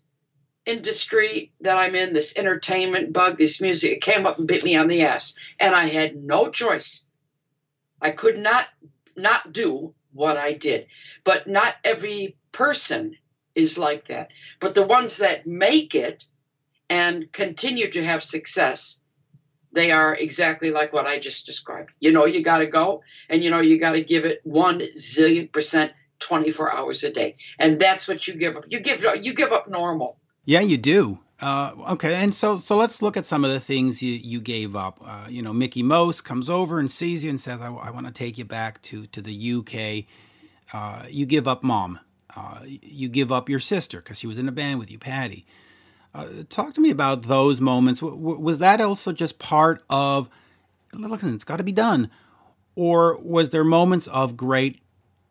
industry 0.64 1.52
that 1.62 1.76
I'm 1.76 1.96
in, 1.96 2.12
this 2.12 2.38
entertainment 2.38 3.12
bug, 3.12 3.36
this 3.36 3.60
music, 3.60 3.92
it 3.92 4.02
came 4.02 4.26
up 4.26 4.38
and 4.38 4.46
bit 4.46 4.62
me 4.62 4.76
on 4.76 4.86
the 4.86 5.02
ass. 5.02 5.36
And 5.58 5.74
I 5.74 5.86
had 5.86 6.14
no 6.14 6.50
choice. 6.50 7.06
I 8.00 8.10
could 8.10 8.38
not 8.38 8.66
not 9.16 9.52
do 9.52 9.94
what 10.12 10.36
I 10.36 10.52
did. 10.52 10.86
But 11.24 11.46
not 11.46 11.74
every 11.84 12.36
person 12.52 13.16
is 13.54 13.78
like 13.78 14.08
that. 14.08 14.30
But 14.60 14.74
the 14.74 14.86
ones 14.86 15.18
that 15.18 15.46
make 15.46 15.94
it 15.94 16.24
and 16.88 17.30
continue 17.32 17.90
to 17.90 18.04
have 18.04 18.22
success, 18.22 19.00
they 19.72 19.92
are 19.92 20.14
exactly 20.14 20.70
like 20.70 20.92
what 20.92 21.06
I 21.06 21.18
just 21.18 21.46
described. 21.46 21.90
You 22.00 22.12
know, 22.12 22.26
you 22.26 22.42
got 22.42 22.58
to 22.58 22.66
go 22.66 23.02
and 23.28 23.42
you 23.42 23.50
know, 23.50 23.60
you 23.60 23.78
got 23.78 23.92
to 23.92 24.02
give 24.02 24.24
it 24.24 24.40
one 24.44 24.80
zillion 24.96 25.52
percent 25.52 25.92
24 26.20 26.72
hours 26.72 27.04
a 27.04 27.12
day. 27.12 27.36
And 27.58 27.78
that's 27.78 28.08
what 28.08 28.26
you 28.26 28.34
give 28.34 28.56
up. 28.56 28.64
You 28.68 28.80
give 28.80 29.04
you 29.22 29.34
give 29.34 29.52
up 29.52 29.68
normal. 29.68 30.18
Yeah, 30.44 30.60
you 30.60 30.76
do. 30.76 31.20
Uh, 31.40 31.72
okay, 31.90 32.14
and 32.16 32.34
so 32.34 32.58
so 32.58 32.76
let's 32.76 33.00
look 33.00 33.16
at 33.16 33.24
some 33.24 33.44
of 33.44 33.50
the 33.50 33.60
things 33.60 34.02
you, 34.02 34.12
you 34.12 34.40
gave 34.40 34.76
up. 34.76 35.00
Uh, 35.04 35.26
you 35.28 35.40
know, 35.40 35.52
Mickie 35.54 35.82
Most 35.82 36.22
comes 36.24 36.50
over 36.50 36.78
and 36.78 36.92
sees 36.92 37.24
you 37.24 37.30
and 37.30 37.40
says, 37.40 37.60
"I, 37.60 37.68
I 37.72 37.90
want 37.90 38.06
to 38.06 38.12
take 38.12 38.36
you 38.36 38.44
back 38.44 38.82
to 38.82 39.06
to 39.06 39.22
the 39.22 39.52
UK." 39.54 40.04
Uh, 40.72 41.06
you 41.08 41.26
give 41.26 41.48
up 41.48 41.62
mom. 41.62 41.98
Uh, 42.36 42.60
you 42.64 43.08
give 43.08 43.32
up 43.32 43.48
your 43.48 43.58
sister 43.58 44.00
because 44.00 44.18
she 44.18 44.26
was 44.26 44.38
in 44.38 44.48
a 44.48 44.52
band 44.52 44.78
with 44.78 44.90
you, 44.90 44.98
Patty. 44.98 45.44
Uh, 46.14 46.26
talk 46.48 46.74
to 46.74 46.80
me 46.80 46.90
about 46.90 47.22
those 47.22 47.60
moments. 47.60 48.00
W- 48.00 48.38
was 48.38 48.58
that 48.58 48.80
also 48.80 49.12
just 49.12 49.38
part 49.38 49.82
of? 49.88 50.28
Listen, 50.92 51.34
it's 51.34 51.44
got 51.44 51.56
to 51.56 51.64
be 51.64 51.72
done, 51.72 52.10
or 52.74 53.16
was 53.18 53.50
there 53.50 53.64
moments 53.64 54.08
of 54.08 54.36
great 54.36 54.80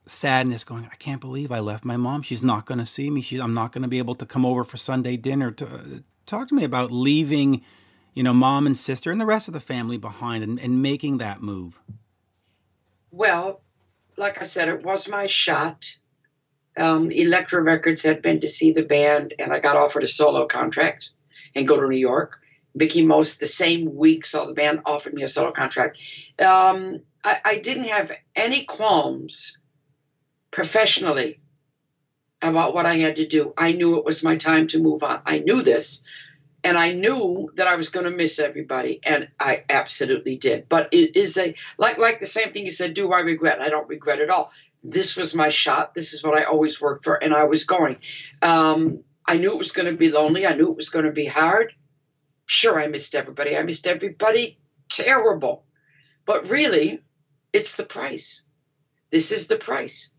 sadness 0.10 0.64
going 0.64 0.88
i 0.92 0.96
can't 0.96 1.22
believe 1.22 1.52
i 1.52 1.60
left 1.60 1.86
my 1.86 1.98
mom. 1.98 2.22
She's 2.22 2.44
not 2.44 2.66
going 2.66 2.80
to 2.80 2.86
see 2.86 3.10
me. 3.10 3.22
She's, 3.22 3.40
i'm 3.40 3.54
not 3.54 3.72
going 3.72 3.82
to 3.84 3.88
be 3.88 3.98
able 3.98 4.16
to 4.16 4.26
come 4.26 4.46
over 4.46 4.64
for 4.64 4.78
sunday 4.78 5.18
dinner. 5.18 5.52
To, 5.52 5.68
uh, 5.68 5.82
talk 6.26 6.48
to 6.50 6.56
me 6.56 6.64
about 6.64 6.92
leaving 6.92 7.62
you 8.14 8.24
know 8.24 8.34
mom 8.34 8.66
and 8.66 8.76
sister 8.76 9.12
and 9.12 9.20
the 9.20 9.26
rest 9.26 9.48
of 9.48 9.54
the 9.54 9.60
family 9.60 9.98
behind 9.98 10.44
and, 10.44 10.60
and 10.60 10.82
making 10.82 11.18
that 11.20 11.42
move. 11.42 11.80
Well 13.12 13.62
like 14.18 14.42
i 14.42 14.44
said 14.44 14.68
it 14.68 14.84
was 14.84 15.10
my 15.10 15.28
shot. 15.28 15.96
Um, 16.78 17.12
Elektra 17.12 17.62
Records 17.62 18.04
had 18.04 18.22
been 18.22 18.42
to 18.42 18.48
see 18.48 18.72
the 18.72 18.84
band, 18.84 19.34
and 19.38 19.52
I 19.52 19.60
got 19.60 19.76
offered 19.76 20.04
a 20.04 20.08
solo 20.08 20.46
contract 20.46 21.10
and 21.56 21.68
go 21.68 21.80
to 21.80 21.88
New 21.88 21.98
York. 21.98 22.40
Mickie 22.76 23.06
Most, 23.06 23.40
the 23.40 23.48
same 23.48 23.96
week, 23.96 24.26
saw 24.26 24.46
the 24.46 24.54
band, 24.54 24.82
offered 24.86 25.14
me 25.14 25.24
a 25.24 25.28
solo 25.28 25.52
contract. 25.52 26.00
Um, 26.40 27.02
I, 27.24 27.40
I, 27.44 27.58
didn't 27.58 27.86
have 27.86 28.12
any 28.36 28.64
qualms 28.64 29.58
professionally 30.52 31.40
about 32.42 32.74
what 32.74 32.86
I 32.86 32.96
had 32.96 33.18
to 33.18 33.28
do. 33.28 33.54
I 33.58 33.74
knew 33.74 33.98
it 33.98 34.06
was 34.06 34.24
my 34.24 34.38
time 34.38 34.68
to 34.68 34.80
move 34.80 35.04
on. 35.04 35.22
I 35.26 35.40
knew 35.40 35.62
this. 35.62 36.04
And 36.64 36.78
I 36.78 36.92
knew 36.92 37.52
that 37.56 37.68
I 37.68 37.76
was 37.76 37.88
going 37.88 38.04
to 38.04 38.12
miss 38.12 38.38
everybody, 38.38 39.00
and 39.04 39.30
I 39.40 39.64
absolutely 39.70 40.36
did. 40.36 40.68
But 40.68 40.90
it 40.92 41.16
is 41.16 41.38
a 41.38 41.56
like 41.78 41.98
like 41.98 42.20
the 42.20 42.28
same 42.28 42.52
thing 42.52 42.66
you 42.66 42.72
said. 42.72 42.94
Do 42.94 43.14
I 43.14 43.22
regret? 43.22 43.62
I 43.62 43.70
don't 43.70 43.88
regret 43.88 44.20
at 44.20 44.30
all. 44.30 44.52
This 44.84 45.16
was 45.16 45.34
my 45.34 45.48
shot. 45.48 45.94
This 45.94 46.14
is 46.14 46.22
what 46.22 46.38
I 46.38 46.44
always 46.44 46.82
worked 46.82 47.06
for, 47.06 47.16
and 47.16 47.34
I 47.34 47.46
was 47.46 47.64
going. 47.64 48.00
Um, 48.42 49.06
I 49.26 49.38
knew 49.38 49.54
it 49.54 49.58
was 49.58 49.72
going 49.72 49.90
to 49.90 49.98
be 49.98 50.12
lonely. 50.12 50.46
I 50.46 50.54
knew 50.54 50.70
it 50.70 50.76
was 50.76 50.90
going 50.90 51.06
to 51.06 51.14
be 51.14 51.26
hard. 51.26 51.72
Sure, 52.46 52.78
I 52.78 52.88
missed 52.88 53.16
everybody. 53.16 53.56
I 53.56 53.64
missed 53.64 53.88
everybody 53.88 54.60
terrible. 54.90 55.64
But 56.26 56.50
really, 56.50 57.00
it's 57.54 57.78
the 57.78 57.86
price. 57.86 58.44
This 59.12 59.32
is 59.32 59.48
the 59.48 59.58
price 59.58 60.12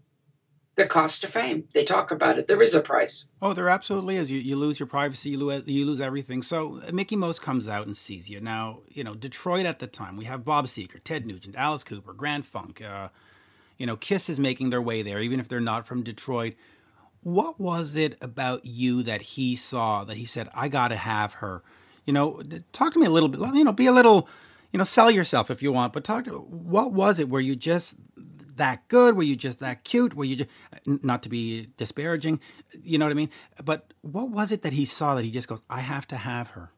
the 0.81 0.89
cost 0.89 1.25
of 1.25 1.31
fame. 1.31 1.69
They 1.75 1.85
talk 1.85 2.11
about 2.11 2.39
it. 2.39 2.47
There 2.47 2.63
is 2.63 2.75
a 2.75 2.81
price. 2.81 3.27
Oh, 3.43 3.53
there 3.53 3.69
absolutely 3.69 4.17
is. 4.17 4.31
You, 4.31 4.39
you 4.39 4.57
lose 4.57 4.81
your 4.81 4.87
privacy, 4.87 5.31
you 5.31 5.39
lose, 5.39 5.63
you 5.67 5.85
lose 5.85 6.01
everything. 6.01 6.43
So 6.43 6.81
Mickie 6.93 7.17
Most 7.17 7.43
comes 7.43 7.69
out 7.69 7.87
and 7.87 7.97
sees 7.97 8.31
you. 8.31 8.41
Now, 8.41 8.81
you 8.89 9.05
know, 9.05 9.15
Detroit 9.15 9.67
at 9.67 9.79
the 9.79 9.87
time, 9.87 10.17
we 10.17 10.25
have 10.25 10.45
Bob 10.45 10.67
Seger, 10.67 11.03
Ted 11.05 11.27
Nugent, 11.27 11.55
Alice 11.57 11.85
Cooper, 11.85 12.13
Grand 12.15 12.47
Funk. 12.47 12.81
Uh, 12.81 13.09
you 13.77 13.87
know, 13.87 13.97
Kiss 13.97 14.29
is 14.29 14.41
making 14.41 14.71
their 14.71 14.83
way 14.83 15.03
there, 15.03 15.21
even 15.21 15.39
if 15.39 15.49
they're 15.49 15.61
not 15.61 15.87
from 15.87 16.03
Detroit. 16.03 16.55
What 17.23 17.61
was 17.61 17.97
it 17.97 18.17
about 18.23 18.65
you 18.65 19.03
that 19.03 19.21
he 19.23 19.55
saw 19.55 20.05
that 20.05 20.17
he 20.17 20.25
said, 20.25 20.49
I 20.55 20.69
got 20.69 20.89
to 20.89 20.97
have 20.97 21.35
her? 21.35 21.63
You 22.07 22.15
know, 22.15 22.43
talk 22.73 22.95
to 22.95 22.99
me 22.99 23.07
a 23.07 23.11
little 23.11 23.29
bit, 23.29 23.41
you 23.55 23.65
know, 23.65 23.73
be 23.73 23.87
a 23.87 23.93
little, 23.93 24.27
you 24.73 24.79
know, 24.79 24.85
sell 24.85 25.11
yourself 25.11 25.51
if 25.51 25.63
you 25.63 25.73
want, 25.73 25.93
but 25.93 26.05
talk 26.05 26.25
to 26.25 26.39
what 26.39 26.93
was 26.93 27.19
it 27.19 27.29
where 27.29 27.43
you 27.43 27.55
just 27.55 27.97
that 28.61 28.87
good? 28.89 29.17
Were 29.17 29.23
you 29.23 29.37
just 29.37 29.59
that 29.61 29.85
cute? 29.85 30.15
Were 30.15 30.25
you 30.25 30.37
just 30.37 30.51
not 30.87 31.23
to 31.23 31.29
be 31.29 31.69
disparaging? 31.79 32.41
You 32.83 32.99
know 32.99 33.07
what 33.07 33.13
I 33.13 33.15
mean? 33.15 33.31
But 33.65 33.93
what 34.03 34.31
was 34.31 34.53
it 34.53 34.63
that 34.63 34.75
he 34.75 34.85
saw 34.85 35.15
that 35.15 35.25
he 35.25 35.31
just 35.31 35.49
goes, 35.49 35.63
I 35.71 35.81
have 35.81 36.07
to 36.09 36.17
have 36.17 36.49
her? 36.51 36.71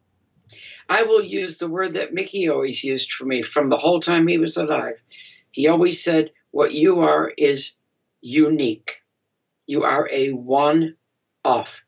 I 0.88 1.02
will 1.02 1.22
use 1.22 1.58
the 1.58 1.68
word 1.68 1.94
that 1.94 2.14
Mickie 2.14 2.48
always 2.48 2.84
used 2.84 3.12
for 3.12 3.24
me 3.24 3.42
from 3.42 3.68
the 3.68 3.76
whole 3.76 4.00
time 4.00 4.28
he 4.28 4.38
was 4.38 4.56
alive. 4.56 5.02
He 5.50 5.66
always 5.66 6.02
said, 6.02 6.30
What 6.52 6.72
you 6.72 7.00
are 7.00 7.32
is 7.36 7.74
unique. 8.20 9.00
You 9.66 9.82
are 9.82 10.08
a 10.10 10.30
one 10.30 10.96
off. 11.44 11.84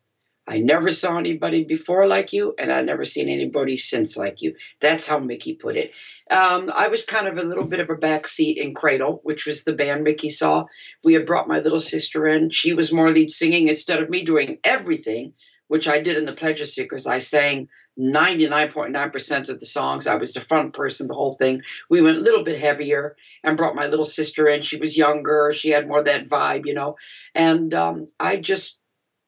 I 0.46 0.58
never 0.58 0.90
saw 0.90 1.18
anybody 1.18 1.64
before 1.64 2.06
like 2.06 2.32
you, 2.32 2.54
and 2.58 2.70
I've 2.70 2.84
never 2.84 3.04
seen 3.04 3.28
anybody 3.28 3.76
since 3.78 4.16
like 4.16 4.42
you. 4.42 4.56
That's 4.80 5.06
how 5.06 5.18
Mickie 5.18 5.54
put 5.54 5.76
it. 5.76 5.92
Um, 6.30 6.70
I 6.74 6.88
was 6.88 7.06
kind 7.06 7.28
of 7.28 7.38
a 7.38 7.42
little 7.42 7.66
bit 7.66 7.80
of 7.80 7.88
a 7.88 7.96
backseat 7.96 8.56
in 8.56 8.74
Cradle, 8.74 9.20
which 9.22 9.46
was 9.46 9.64
the 9.64 9.72
band 9.72 10.04
Mickie 10.04 10.30
saw. 10.30 10.66
We 11.02 11.14
had 11.14 11.26
brought 11.26 11.48
my 11.48 11.60
little 11.60 11.80
sister 11.80 12.26
in. 12.26 12.50
She 12.50 12.74
was 12.74 12.92
more 12.92 13.10
lead 13.10 13.30
singing 13.30 13.68
instead 13.68 14.02
of 14.02 14.10
me 14.10 14.22
doing 14.22 14.58
everything, 14.64 15.32
which 15.68 15.88
I 15.88 16.00
did 16.00 16.18
in 16.18 16.24
the 16.24 16.32
Pleasure 16.32 16.66
Seekers. 16.66 17.06
I 17.06 17.18
sang 17.18 17.68
99.9% 17.98 19.48
of 19.48 19.60
the 19.60 19.66
songs. 19.66 20.06
I 20.06 20.16
was 20.16 20.34
the 20.34 20.40
front 20.40 20.74
person, 20.74 21.06
the 21.06 21.14
whole 21.14 21.36
thing. 21.36 21.62
We 21.88 22.02
went 22.02 22.18
a 22.18 22.22
little 22.22 22.42
bit 22.42 22.60
heavier 22.60 23.16
and 23.42 23.56
brought 23.56 23.76
my 23.76 23.86
little 23.86 24.04
sister 24.04 24.46
in. 24.46 24.62
She 24.62 24.76
was 24.76 24.98
younger. 24.98 25.52
She 25.54 25.70
had 25.70 25.88
more 25.88 26.02
that 26.02 26.28
vibe, 26.28 26.66
you 26.66 26.74
know. 26.74 26.96
And 27.34 27.72
um, 27.72 28.08
I 28.18 28.36
just 28.36 28.80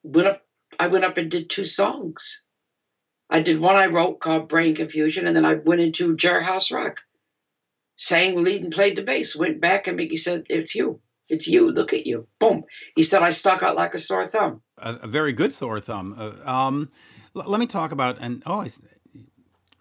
went 0.03 0.29
up 0.29 0.46
I 0.79 0.89
went 0.89 1.05
up 1.05 1.19
and 1.19 1.31
did 1.31 1.51
two 1.51 1.65
songs. 1.65 2.45
I 3.29 3.43
did 3.43 3.61
one 3.61 3.77
I 3.77 3.87
wrote 3.87 4.21
called 4.21 4.49
Brain 4.49 4.75
Confusion, 4.75 5.27
and 5.27 5.37
then 5.37 5.45
I 5.45 5.55
went 5.55 5.81
into 5.81 6.17
Jailhouse 6.17 6.73
Rock, 6.73 7.01
sang 7.97 8.43
lead 8.43 8.63
and 8.63 8.73
played 8.73 8.97
the 8.97 9.03
bass. 9.03 9.35
Went 9.35 9.61
back 9.61 9.87
and 9.89 9.97
Mickie 9.97 10.17
said, 10.17 10.47
"It's 10.49 10.75
you, 10.75 11.01
it's 11.29 11.49
you. 11.49 11.71
Look 11.71 11.93
at 11.93 12.07
you." 12.07 12.29
Boom. 12.39 12.65
He 12.95 13.03
said 13.03 13.23
I 13.23 13.31
stuck 13.31 13.63
out 13.63 13.77
like 13.77 13.95
a 13.95 13.99
sore 13.99 14.27
thumb. 14.27 14.63
A, 14.79 14.95
a 14.95 15.07
very 15.07 15.33
good 15.33 15.53
sore 15.53 15.81
thumb. 15.81 16.15
Uh, 16.17 16.51
um, 16.51 16.91
l- 17.35 17.45
let 17.47 17.59
me 17.59 17.67
talk 17.67 17.93
about 17.93 18.19
and 18.21 18.43
oh. 18.47 18.61
I, 18.61 18.71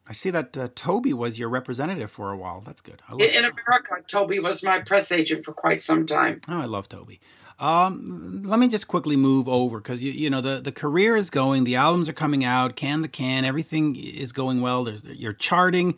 I 0.07 0.13
see 0.13 0.29
that 0.29 0.55
uh, 0.55 0.67
Toby 0.75 1.13
was 1.13 1.39
your 1.39 1.49
representative 1.49 2.11
for 2.11 2.31
a 2.31 2.37
while. 2.37 2.61
That's 2.61 2.81
good. 2.81 3.01
In, 3.13 3.21
in 3.21 3.45
America, 3.45 3.95
Toby 4.07 4.39
was 4.39 4.63
my 4.63 4.81
press 4.81 5.11
agent 5.11 5.43
for 5.43 5.51
quite 5.51 5.79
some 5.79 6.05
time. 6.05 6.41
Oh, 6.47 6.61
I 6.61 6.65
love 6.65 6.87
Toby. 6.87 7.19
Um, 7.57 8.43
let 8.43 8.59
me 8.59 8.67
just 8.67 8.87
quickly 8.87 9.15
move 9.15 9.47
over 9.47 9.79
because 9.79 10.03
you 10.03 10.11
you 10.11 10.29
know 10.29 10.41
the 10.41 10.59
the 10.59 10.73
career 10.73 11.15
is 11.15 11.29
going, 11.29 11.63
the 11.63 11.77
albums 11.77 12.09
are 12.09 12.13
coming 12.13 12.43
out, 12.43 12.75
can 12.75 13.01
the 13.01 13.07
can, 13.07 13.45
everything 13.45 13.95
is 13.95 14.33
going 14.33 14.59
well. 14.61 14.83
There's, 14.83 15.03
you're 15.03 15.33
charting, 15.33 15.97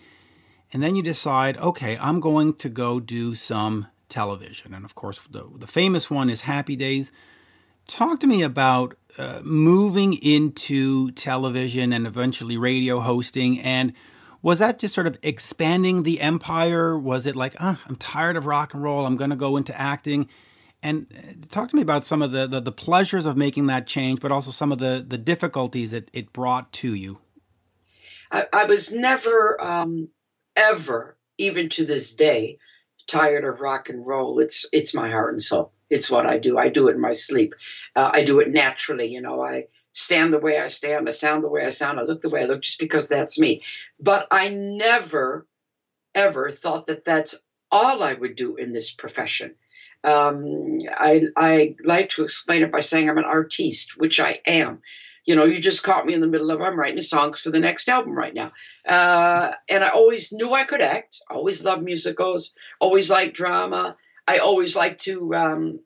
and 0.72 0.84
then 0.84 0.96
you 0.96 1.02
decide, 1.02 1.58
okay, 1.58 1.98
I'm 2.00 2.20
going 2.20 2.54
to 2.56 2.70
go 2.70 3.00
do 3.00 3.34
some 3.34 3.88
television, 4.08 4.74
and 4.74 4.86
of 4.86 4.94
course 4.94 5.20
the 5.32 5.50
the 5.56 5.68
famous 5.68 6.12
one 6.12 6.30
is 6.30 6.42
Happy 6.42 6.76
Days. 6.76 7.12
Talk 7.88 8.20
to 8.20 8.28
me 8.28 8.44
about 8.44 8.96
uh, 9.18 9.40
moving 9.44 10.14
into 10.14 11.10
television 11.12 11.92
and 11.92 12.06
eventually 12.06 12.56
radio 12.56 13.00
hosting 13.00 13.60
and 13.60 13.94
was 14.44 14.60
that 14.60 14.78
just 14.78 14.94
sort 14.94 15.08
of 15.08 15.18
expanding 15.24 16.04
the 16.04 16.22
empire 16.22 17.00
was 17.00 17.26
it 17.26 17.36
like 17.36 17.56
uh, 17.60 17.78
i'm 17.88 17.96
tired 17.96 18.38
of 18.38 18.46
rock 18.46 18.76
and 18.76 18.84
roll 18.84 19.08
i'm 19.08 19.18
going 19.18 19.32
to 19.32 19.36
go 19.36 19.58
into 19.58 19.76
acting 19.80 20.30
And 20.84 21.08
uh, 21.16 21.48
talk 21.50 21.70
to 21.70 21.76
me 21.76 21.82
about 21.82 22.04
some 22.04 22.22
of 22.22 22.32
the, 22.32 22.48
the, 22.48 22.62
the, 22.62 22.72
pleasures 22.72 23.26
of 23.26 23.36
making 23.36 23.66
that 23.68 23.88
change, 23.88 24.20
but 24.20 24.32
also 24.32 24.52
some 24.52 24.72
of 24.72 24.78
the, 24.78 25.04
the 25.06 25.18
difficulties 25.18 25.92
it, 25.92 26.10
it 26.14 26.32
brought 26.32 26.72
to 26.74 26.94
you. 26.94 27.20
I, 28.32 28.46
I 28.54 28.66
was 28.66 28.94
never, 28.94 29.62
um, 29.62 30.10
ever, 30.56 31.18
even 31.38 31.70
to 31.70 31.86
this 31.86 32.14
day, 32.14 32.60
tired 33.08 33.46
of 33.46 33.62
rock 33.62 33.90
and 33.90 34.06
roll. 34.06 34.40
It's 34.40 34.66
it's 34.72 34.94
my 34.94 35.10
heart 35.10 35.34
and 35.34 35.42
soul. 35.42 35.72
It's 35.90 36.12
what 36.12 36.26
I 36.26 36.38
do. 36.38 36.58
I 36.58 36.70
do 36.70 36.90
it 36.90 36.96
in 36.96 37.02
my 37.02 37.14
sleep. 37.14 37.56
Uh, 37.96 38.12
I 38.14 38.26
do 38.26 38.40
it 38.40 38.52
naturally. 38.52 39.08
You 39.08 39.22
know, 39.22 39.42
I 39.42 39.68
stand 39.94 40.34
the 40.34 40.40
way 40.40 40.60
I 40.60 40.68
stand. 40.68 41.08
I 41.08 41.12
sound 41.12 41.44
the 41.44 41.50
way 41.50 41.66
I 41.66 41.70
sound. 41.70 42.00
I 42.00 42.04
look 42.04 42.22
the 42.22 42.30
way 42.30 42.44
I 42.44 42.46
look, 42.46 42.62
just 42.62 42.80
because 42.80 43.08
that's 43.08 43.40
me. 43.40 43.64
But 44.00 44.28
I 44.30 44.50
never, 44.50 45.48
ever 46.14 46.52
thought 46.52 46.88
that 46.88 47.06
that's 47.06 47.42
all 47.72 48.04
I 48.04 48.14
would 48.14 48.36
do 48.36 48.58
in 48.58 48.74
this 48.74 48.92
profession. 48.92 49.56
Um, 50.04 50.80
I, 50.90 51.24
I 51.36 51.76
like 51.84 52.10
to 52.12 52.24
explain 52.24 52.64
it 52.64 52.72
by 52.72 52.82
saying 52.82 53.10
I'm 53.10 53.18
an 53.18 53.26
artiste, 53.26 53.98
which 53.98 54.20
I 54.20 54.40
am. 54.46 54.82
You 55.26 55.36
know, 55.36 55.44
you 55.44 55.60
just 55.60 55.84
caught 55.84 56.06
me 56.06 56.14
in 56.14 56.22
the 56.22 56.28
middle 56.28 56.52
of 56.52 56.62
I'm 56.62 56.80
writing 56.80 57.02
songs 57.02 57.42
for 57.42 57.50
the 57.50 57.60
next 57.60 57.90
album 57.90 58.14
right 58.14 58.34
now, 58.34 58.52
uh, 58.88 59.52
and 59.68 59.84
I 59.84 59.90
always 59.90 60.32
knew 60.32 60.54
I 60.54 60.64
could 60.64 60.82
act. 60.82 61.20
Always 61.30 61.66
loved 61.66 61.84
musicals. 61.84 62.56
Always 62.80 63.12
liked 63.12 63.36
drama. 63.36 63.98
I 64.26 64.38
always 64.38 64.78
like 64.78 65.00
to 65.00 65.36
um, 65.36 65.80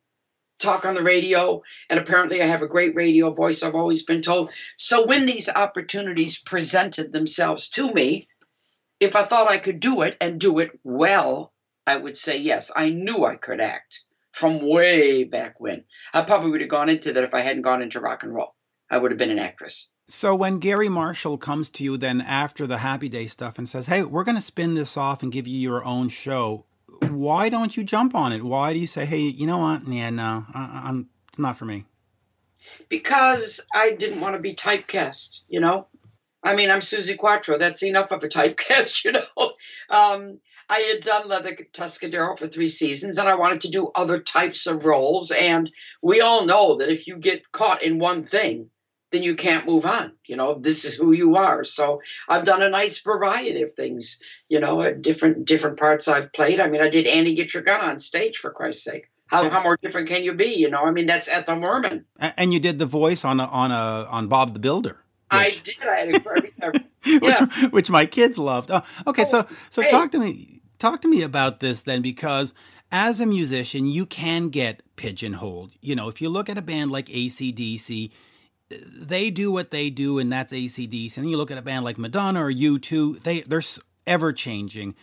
talk 0.62 0.86
on 0.86 0.94
the 0.94 1.02
radio, 1.02 1.64
and 1.90 2.00
apparently 2.00 2.42
I 2.42 2.46
have 2.46 2.62
a 2.62 2.68
great 2.68 2.96
radio 2.96 3.32
voice. 3.32 3.64
I've 3.64 3.76
always 3.76 4.04
been 4.04 4.22
told. 4.22 4.52
So 4.78 5.06
when 5.06 5.26
these 5.26 5.50
opportunities 5.50 6.40
presented 6.40 7.12
themselves 7.12 7.70
to 7.70 7.92
me, 7.92 8.28
if 9.00 9.16
I 9.16 9.24
thought 9.24 9.50
I 9.50 9.58
could 9.58 9.80
do 9.80 10.04
it 10.04 10.16
and 10.22 10.40
do 10.40 10.60
it 10.60 10.72
well, 10.84 11.52
I 11.86 11.98
would 11.98 12.18
say 12.18 12.38
yes. 12.38 12.72
I 12.76 12.90
knew 12.90 13.26
I 13.26 13.36
could 13.36 13.62
act 13.62 14.02
from 14.32 14.68
way 14.68 15.24
back 15.24 15.60
when. 15.60 15.84
I 16.14 16.22
probably 16.22 16.52
would 16.52 16.62
have 16.62 16.70
gone 16.70 16.90
into 16.90 17.14
that 17.14 17.24
if 17.24 17.34
I 17.34 17.42
hadn't 17.42 17.64
gone 17.64 17.82
into 17.82 18.00
rock 18.00 18.24
and 18.24 18.34
roll. 18.34 18.56
I 18.90 18.98
would 18.98 19.12
have 19.12 19.18
been 19.18 19.32
an 19.32 19.40
actress. 19.40 19.88
So 20.10 20.36
when 20.36 20.60
Garry 20.60 20.90
Marshall 20.90 21.38
comes 21.38 21.70
to 21.72 21.84
you 21.84 21.96
then 21.96 22.20
after 22.20 22.68
the 22.68 22.80
Happy 22.80 23.08
Day 23.08 23.28
stuff 23.28 23.58
and 23.58 23.68
says, 23.68 23.88
"Hey, 23.88 24.04
we're 24.04 24.26
going 24.26 24.36
to 24.36 24.42
spin 24.42 24.74
this 24.74 24.98
off 24.98 25.24
and 25.24 25.32
give 25.32 25.48
you 25.48 25.58
your 25.58 25.86
own 25.86 26.10
show," 26.10 26.66
why 27.10 27.48
don't 27.48 27.76
you 27.78 27.84
jump 27.84 28.14
on 28.14 28.34
it? 28.34 28.44
Why 28.44 28.74
do 28.74 28.80
you 28.80 28.88
say, 28.88 29.06
"Hey, 29.06 29.20
you 29.20 29.48
know 29.48 29.60
what? 29.60 29.88
Yeah, 29.88 30.10
no, 30.10 30.46
I, 30.54 30.90
am 30.90 31.10
it's 31.30 31.40
not 31.40 31.58
for 31.58 31.64
me." 31.66 31.86
Because 32.90 33.66
I 33.74 33.92
didn't 33.92 34.20
want 34.20 34.36
to 34.36 34.42
be 34.42 34.54
typecast. 34.54 35.40
You 35.48 35.62
know, 35.62 35.88
I 36.44 36.56
mean, 36.56 36.70
I'm 36.70 36.82
Suzi 36.82 37.18
Quatro. 37.18 37.58
That's 37.58 37.84
enough 37.84 38.12
of 38.12 38.24
a 38.24 38.28
typecast. 38.28 39.06
You 39.06 39.14
know. 39.14 39.51
Um, 39.92 40.40
I 40.70 40.80
had 40.80 41.04
done 41.04 41.28
Leather 41.28 41.58
Tuscadero 41.74 42.40
for 42.40 42.48
three 42.48 42.70
seasons 42.70 43.18
and 43.18 43.28
I 43.28 43.36
wanted 43.36 43.62
to 43.62 43.72
do 43.72 43.92
other 43.94 44.20
types 44.20 44.68
of 44.68 44.86
roles. 44.86 45.32
And 45.32 45.70
we 46.02 46.22
all 46.22 46.46
know 46.46 46.78
that 46.78 46.90
if 46.90 47.08
you 47.08 47.18
get 47.18 47.52
caught 47.52 47.84
in 47.84 48.00
one 48.00 48.24
thing, 48.24 48.70
then 49.12 49.22
you 49.22 49.36
can't 49.36 49.66
move 49.66 49.86
on. 49.86 50.14
You 50.26 50.38
know, 50.38 50.54
this 50.54 50.86
is 50.86 50.96
who 50.96 51.12
you 51.12 51.36
are. 51.36 51.66
So 51.66 52.02
I've 52.30 52.46
done 52.46 52.62
a 52.62 52.70
nice 52.70 53.02
variety 53.02 53.62
of 53.64 53.74
things, 53.74 54.20
you 54.48 54.62
know, 54.62 54.94
different 54.94 55.46
different 55.46 55.78
parts 55.78 56.08
I've 56.08 56.32
played. 56.32 56.62
I 56.62 56.70
mean, 56.70 56.82
I 56.82 56.88
did 56.88 57.06
Annie 57.06 57.36
Get 57.36 57.54
Your 57.54 57.64
Gun 57.64 57.82
on 57.82 58.00
stage 58.00 58.38
for 58.38 58.52
Christ's 58.52 58.86
sake. 58.86 59.10
How, 59.28 59.50
how 59.50 59.64
more 59.64 59.78
different 59.82 60.08
can 60.08 60.24
you 60.24 60.34
be? 60.34 60.56
You 60.56 60.70
know, 60.70 60.84
I 60.84 60.92
mean, 60.92 61.06
that's 61.06 61.30
Ethel 61.30 61.56
Merman. 61.58 62.06
And 62.20 62.54
you 62.54 62.60
did 62.60 62.80
the 62.80 62.86
voice 62.86 63.24
on 63.24 63.40
a, 63.40 63.46
on 63.46 63.72
a 63.72 64.08
on 64.10 64.28
Bob 64.28 64.54
the 64.54 64.60
Builder. 64.60 65.04
Which, 65.32 65.42
I 65.42 65.50
did. 65.64 65.76
I 65.82 65.96
had 66.00 66.74
a. 66.76 66.91
which, 67.22 67.40
which 67.72 67.90
my 67.90 68.06
kids 68.06 68.38
loved. 68.38 68.70
Oh, 68.72 68.84
okay, 69.08 69.24
oh, 69.24 69.26
so 69.26 69.48
so 69.70 69.84
talk 69.84 70.12
to 70.12 70.20
me 70.20 70.62
talk 70.78 71.02
to 71.02 71.08
me 71.08 71.22
about 71.22 71.60
this 71.60 71.84
then 71.84 72.02
because 72.02 72.54
as 72.92 73.20
a 73.20 73.26
musician 73.26 73.88
you 73.88 74.06
can 74.06 74.50
get 74.50 74.84
pigeonholed. 74.96 75.72
You 75.82 75.96
know 75.96 76.10
if 76.10 76.22
you 76.22 76.30
look 76.30 76.50
at 76.50 76.58
a 76.58 76.62
band 76.62 76.92
like 76.92 77.08
acdc 77.08 78.12
they 78.70 79.30
do 79.30 79.52
what 79.52 79.72
they 79.72 79.90
do 79.90 80.18
and 80.18 80.32
that's 80.32 80.54
acdc 80.54 81.18
and 81.18 81.30
you 81.30 81.38
look 81.38 81.52
at 81.52 81.58
a 81.58 81.62
band 81.62 81.84
like 81.84 81.98
madonna 81.98 82.44
or 82.44 82.52
u2 82.52 83.22
they 83.24 83.42
they're 83.42 83.62
ever 84.08 84.34
changing. 84.34 84.96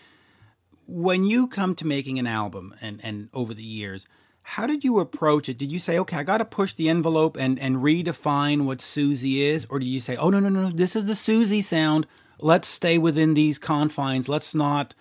When 0.87 1.25
you 1.25 1.47
come 1.47 1.75
to 1.77 1.87
making 1.87 2.19
an 2.19 2.27
album 2.27 2.75
and 2.81 3.01
and 3.03 3.29
over 3.33 3.55
the 3.55 3.63
years 3.63 4.07
how 4.53 4.67
did 4.67 4.85
you 4.85 4.99
approach 4.99 5.49
it 5.49 5.59
did 5.59 5.71
you 5.71 5.79
say 5.79 5.99
okay 5.99 6.17
i 6.17 6.23
got 6.23 6.39
to 6.39 6.45
push 6.45 6.73
the 6.75 6.89
envelope 6.89 7.37
and 7.37 7.59
and 7.59 7.77
redefine 7.77 8.65
what 8.65 8.79
Suzi 8.79 9.41
is 9.41 9.67
or 9.71 9.79
did 9.79 9.87
you 9.87 10.01
say 10.01 10.17
oh 10.17 10.31
no 10.31 10.41
no 10.41 10.49
no 10.49 10.63
no, 10.63 10.71
this 10.71 10.97
is 10.97 11.07
the 11.07 11.15
Suzi 11.15 11.63
sound 11.63 12.07
let's 12.41 12.69
stay 12.69 12.99
within 12.99 13.35
these 13.35 13.59
confines 13.59 14.29
let's 14.29 14.55
not 14.55 14.95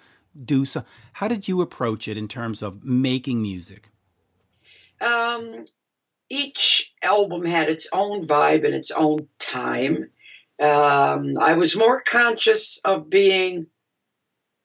do 0.45 0.65
so. 0.65 0.83
How 1.13 1.27
did 1.27 1.47
you 1.47 1.61
approach 1.61 2.07
it 2.07 2.17
in 2.17 2.27
terms 2.27 2.61
of 2.61 2.83
making 2.83 3.41
music? 3.41 3.89
Um, 5.01 5.63
each 6.29 6.93
album 7.03 7.45
had 7.45 7.69
its 7.69 7.89
own 7.91 8.27
vibe 8.27 8.65
and 8.65 8.75
its 8.75 8.91
own 8.91 9.27
time. 9.39 10.09
Um, 10.59 11.35
I 11.39 11.53
was 11.53 11.77
more 11.77 12.01
conscious 12.01 12.81
of 12.83 13.09
being, 13.09 13.67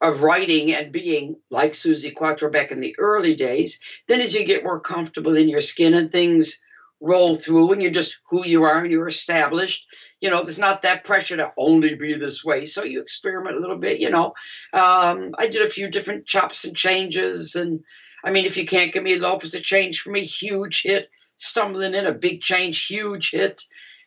of 0.02 0.22
writing 0.22 0.74
and 0.74 0.92
being 0.92 1.36
like 1.48 1.72
Suzi 1.72 2.12
Quatro 2.12 2.50
back 2.50 2.72
in 2.72 2.80
the 2.80 2.96
early 2.98 3.36
days. 3.36 3.80
Then, 4.08 4.20
as 4.20 4.34
you 4.34 4.44
get 4.44 4.64
more 4.64 4.80
comfortable 4.80 5.36
in 5.36 5.48
your 5.48 5.60
skin 5.60 5.94
and 5.94 6.10
things 6.10 6.60
roll 7.00 7.36
through, 7.36 7.72
and 7.72 7.80
you're 7.80 7.92
just 7.92 8.18
who 8.28 8.44
you 8.44 8.64
are 8.64 8.78
and 8.78 8.90
you're 8.90 9.06
established, 9.06 9.86
you 10.20 10.30
know, 10.30 10.42
there's 10.42 10.58
not 10.58 10.82
that 10.82 11.04
pressure 11.04 11.36
to 11.36 11.52
only 11.56 11.94
be 11.94 12.14
this 12.14 12.44
way. 12.44 12.64
So 12.64 12.82
you 12.82 13.00
experiment 13.00 13.56
a 13.56 13.60
little 13.60 13.78
bit, 13.78 14.00
you 14.00 14.10
know. 14.10 14.34
Um, 14.72 15.34
I 15.38 15.48
did 15.48 15.62
a 15.62 15.70
few 15.70 15.88
different 15.88 16.26
chops 16.26 16.64
and 16.64 16.76
changes. 16.76 17.54
And 17.54 17.80
I 18.24 18.30
mean, 18.30 18.44
if 18.44 18.56
you 18.56 18.66
can't 18.66 18.92
give 18.92 19.02
me 19.02 19.16
love 19.16 19.42
was 19.42 19.54
a 19.54 19.60
change 19.60 20.00
for 20.00 20.10
me, 20.10 20.24
huge 20.24 20.82
hit. 20.82 21.08
Stumbling 21.36 21.94
in, 21.94 22.06
a 22.06 22.12
big 22.12 22.40
change, 22.40 22.86
huge 22.86 23.30
hit. 23.30 23.62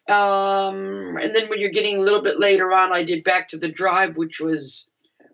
Um, 0.08 1.18
and 1.18 1.34
then 1.34 1.50
when 1.50 1.60
you're 1.60 1.70
getting 1.70 1.98
a 1.98 2.02
little 2.02 2.22
bit 2.22 2.40
later 2.40 2.72
on, 2.72 2.94
I 2.94 3.04
did 3.04 3.24
Back 3.24 3.50
to 3.50 3.58
the 3.58 3.68
Drive, 3.68 4.16
which 4.16 4.40
was 4.40 4.90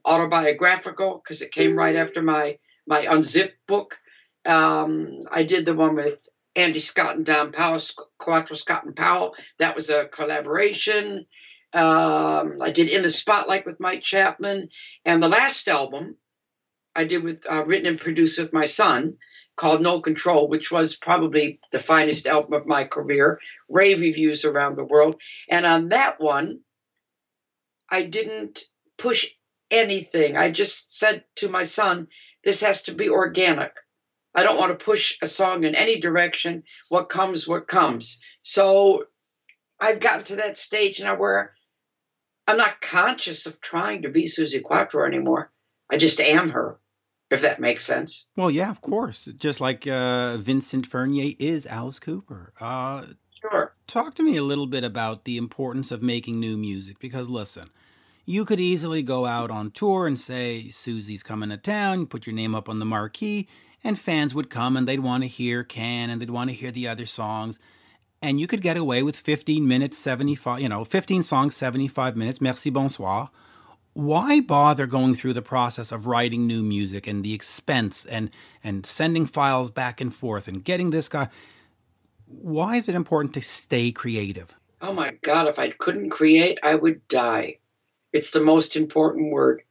autobiographical 0.05 1.21
because 1.23 1.41
it 1.41 1.51
came 1.51 1.75
right 1.75 1.95
after 1.95 2.21
my 2.21 2.57
my 2.87 3.05
Unzipped 3.09 3.57
book. 3.67 3.99
Um, 4.45 5.19
I 5.31 5.43
did 5.43 5.65
the 5.65 5.75
one 5.75 5.95
with 5.95 6.17
Andy 6.55 6.79
Scott 6.79 7.15
and 7.15 7.25
Don 7.25 7.51
Powell, 7.51 7.79
Quatro 8.17 8.55
Scott 8.55 8.85
and 8.85 8.95
Powell. 8.95 9.35
That 9.59 9.75
was 9.75 9.89
a 9.89 10.05
collaboration. 10.05 11.25
Um, 11.73 12.57
I 12.61 12.71
did 12.71 12.89
In 12.89 13.03
the 13.03 13.09
Spotlight 13.09 13.65
with 13.65 13.79
Mike 13.79 14.01
Chapman. 14.01 14.69
And 15.05 15.23
the 15.23 15.29
last 15.29 15.67
album 15.67 16.17
I 16.95 17.05
did 17.05 17.23
with 17.23 17.45
uh, 17.49 17.63
written 17.63 17.87
and 17.87 17.99
produced 17.99 18.39
with 18.39 18.51
my 18.51 18.65
son 18.65 19.17
called 19.55 19.81
No 19.81 20.01
Control, 20.01 20.47
which 20.47 20.71
was 20.71 20.95
probably 20.95 21.59
the 21.71 21.79
finest 21.79 22.27
album 22.27 22.53
of 22.53 22.65
my 22.65 22.83
career. 22.83 23.39
Rave 23.69 24.01
reviews 24.01 24.43
around 24.43 24.75
the 24.75 24.83
world. 24.83 25.21
And 25.49 25.65
on 25.65 25.89
that 25.89 26.19
one, 26.19 26.61
I 27.89 28.03
didn't 28.03 28.63
push 28.97 29.27
anything. 29.71 30.37
I 30.37 30.51
just 30.51 30.95
said 30.95 31.23
to 31.37 31.49
my 31.49 31.63
son, 31.63 32.07
this 32.43 32.61
has 32.61 32.83
to 32.83 32.93
be 32.93 33.09
organic. 33.09 33.73
I 34.35 34.43
don't 34.43 34.57
want 34.57 34.77
to 34.77 34.85
push 34.85 35.17
a 35.21 35.27
song 35.27 35.63
in 35.63 35.75
any 35.75 35.99
direction. 35.99 36.63
What 36.89 37.09
comes, 37.09 37.47
what 37.47 37.67
comes. 37.67 38.21
So 38.43 39.05
I've 39.79 39.99
gotten 39.99 40.23
to 40.25 40.35
that 40.37 40.57
stage 40.57 41.01
now 41.01 41.17
where 41.17 41.53
I'm 42.47 42.57
not 42.57 42.81
conscious 42.81 43.45
of 43.45 43.59
trying 43.61 44.03
to 44.03 44.09
be 44.09 44.25
Suzi 44.25 44.61
Quatro 44.61 45.05
anymore. 45.05 45.51
I 45.89 45.97
just 45.97 46.19
am 46.19 46.49
her, 46.49 46.79
if 47.29 47.41
that 47.41 47.59
makes 47.59 47.85
sense. 47.85 48.25
Well, 48.35 48.51
yeah, 48.51 48.71
of 48.71 48.81
course. 48.81 49.27
Just 49.37 49.59
like 49.59 49.85
uh, 49.87 50.37
Vincent 50.37 50.87
Furnier 50.87 51.33
is 51.39 51.65
Alice 51.65 51.99
Cooper. 51.99 52.53
Uh, 52.59 53.03
sure. 53.29 53.73
Talk 53.87 54.15
to 54.15 54.23
me 54.23 54.37
a 54.37 54.43
little 54.43 54.67
bit 54.67 54.83
about 54.83 55.25
the 55.25 55.37
importance 55.37 55.91
of 55.91 56.01
making 56.01 56.39
new 56.39 56.57
music 56.57 56.99
because, 56.99 57.27
listen, 57.27 57.69
you 58.25 58.45
could 58.45 58.59
easily 58.59 59.01
go 59.01 59.25
out 59.25 59.51
on 59.51 59.71
tour 59.71 60.07
and 60.07 60.19
say, 60.19 60.67
Suzi's 60.69 61.23
coming 61.23 61.49
to 61.49 61.57
town, 61.57 62.05
put 62.05 62.27
your 62.27 62.35
name 62.35 62.53
up 62.53 62.69
on 62.69 62.79
the 62.79 62.85
marquee, 62.85 63.47
and 63.83 63.99
fans 63.99 64.35
would 64.35 64.49
come 64.49 64.77
and 64.77 64.87
they'd 64.87 64.99
want 64.99 65.23
to 65.23 65.27
hear 65.27 65.63
Can 65.63 66.09
and 66.09 66.21
they'd 66.21 66.29
want 66.29 66.49
to 66.49 66.55
hear 66.55 66.71
the 66.71 66.87
other 66.87 67.05
songs. 67.05 67.59
And 68.21 68.39
you 68.39 68.45
could 68.45 68.61
get 68.61 68.77
away 68.77 69.01
with 69.01 69.15
15 69.15 69.67
minutes, 69.67 69.97
75, 69.97 70.59
you 70.59 70.69
know, 70.69 70.85
15 70.85 71.23
songs, 71.23 71.55
75 71.55 72.15
minutes, 72.15 72.39
merci, 72.39 72.69
bonsoir. 72.69 73.31
Why 73.93 74.39
bother 74.39 74.85
going 74.85 75.15
through 75.15 75.33
the 75.33 75.41
process 75.41 75.91
of 75.91 76.05
writing 76.05 76.47
new 76.47 76.63
music 76.63 77.07
and 77.07 77.25
the 77.25 77.33
expense 77.33 78.05
and, 78.05 78.29
and 78.63 78.85
sending 78.85 79.25
files 79.25 79.69
back 79.69 79.99
and 79.99 80.13
forth 80.13 80.47
and 80.47 80.63
getting 80.63 80.91
this 80.91 81.09
guy? 81.09 81.29
Why 82.27 82.77
is 82.77 82.87
it 82.87 82.95
important 82.95 83.33
to 83.33 83.41
stay 83.41 83.91
creative? 83.91 84.55
Oh 84.81 84.93
my 84.93 85.11
God, 85.23 85.47
if 85.47 85.59
I 85.59 85.69
couldn't 85.69 86.11
create, 86.11 86.57
I 86.63 86.75
would 86.75 87.05
die. 87.07 87.57
It's 88.13 88.31
the 88.31 88.43
most 88.43 88.75
important 88.75 89.31
word. 89.31 89.61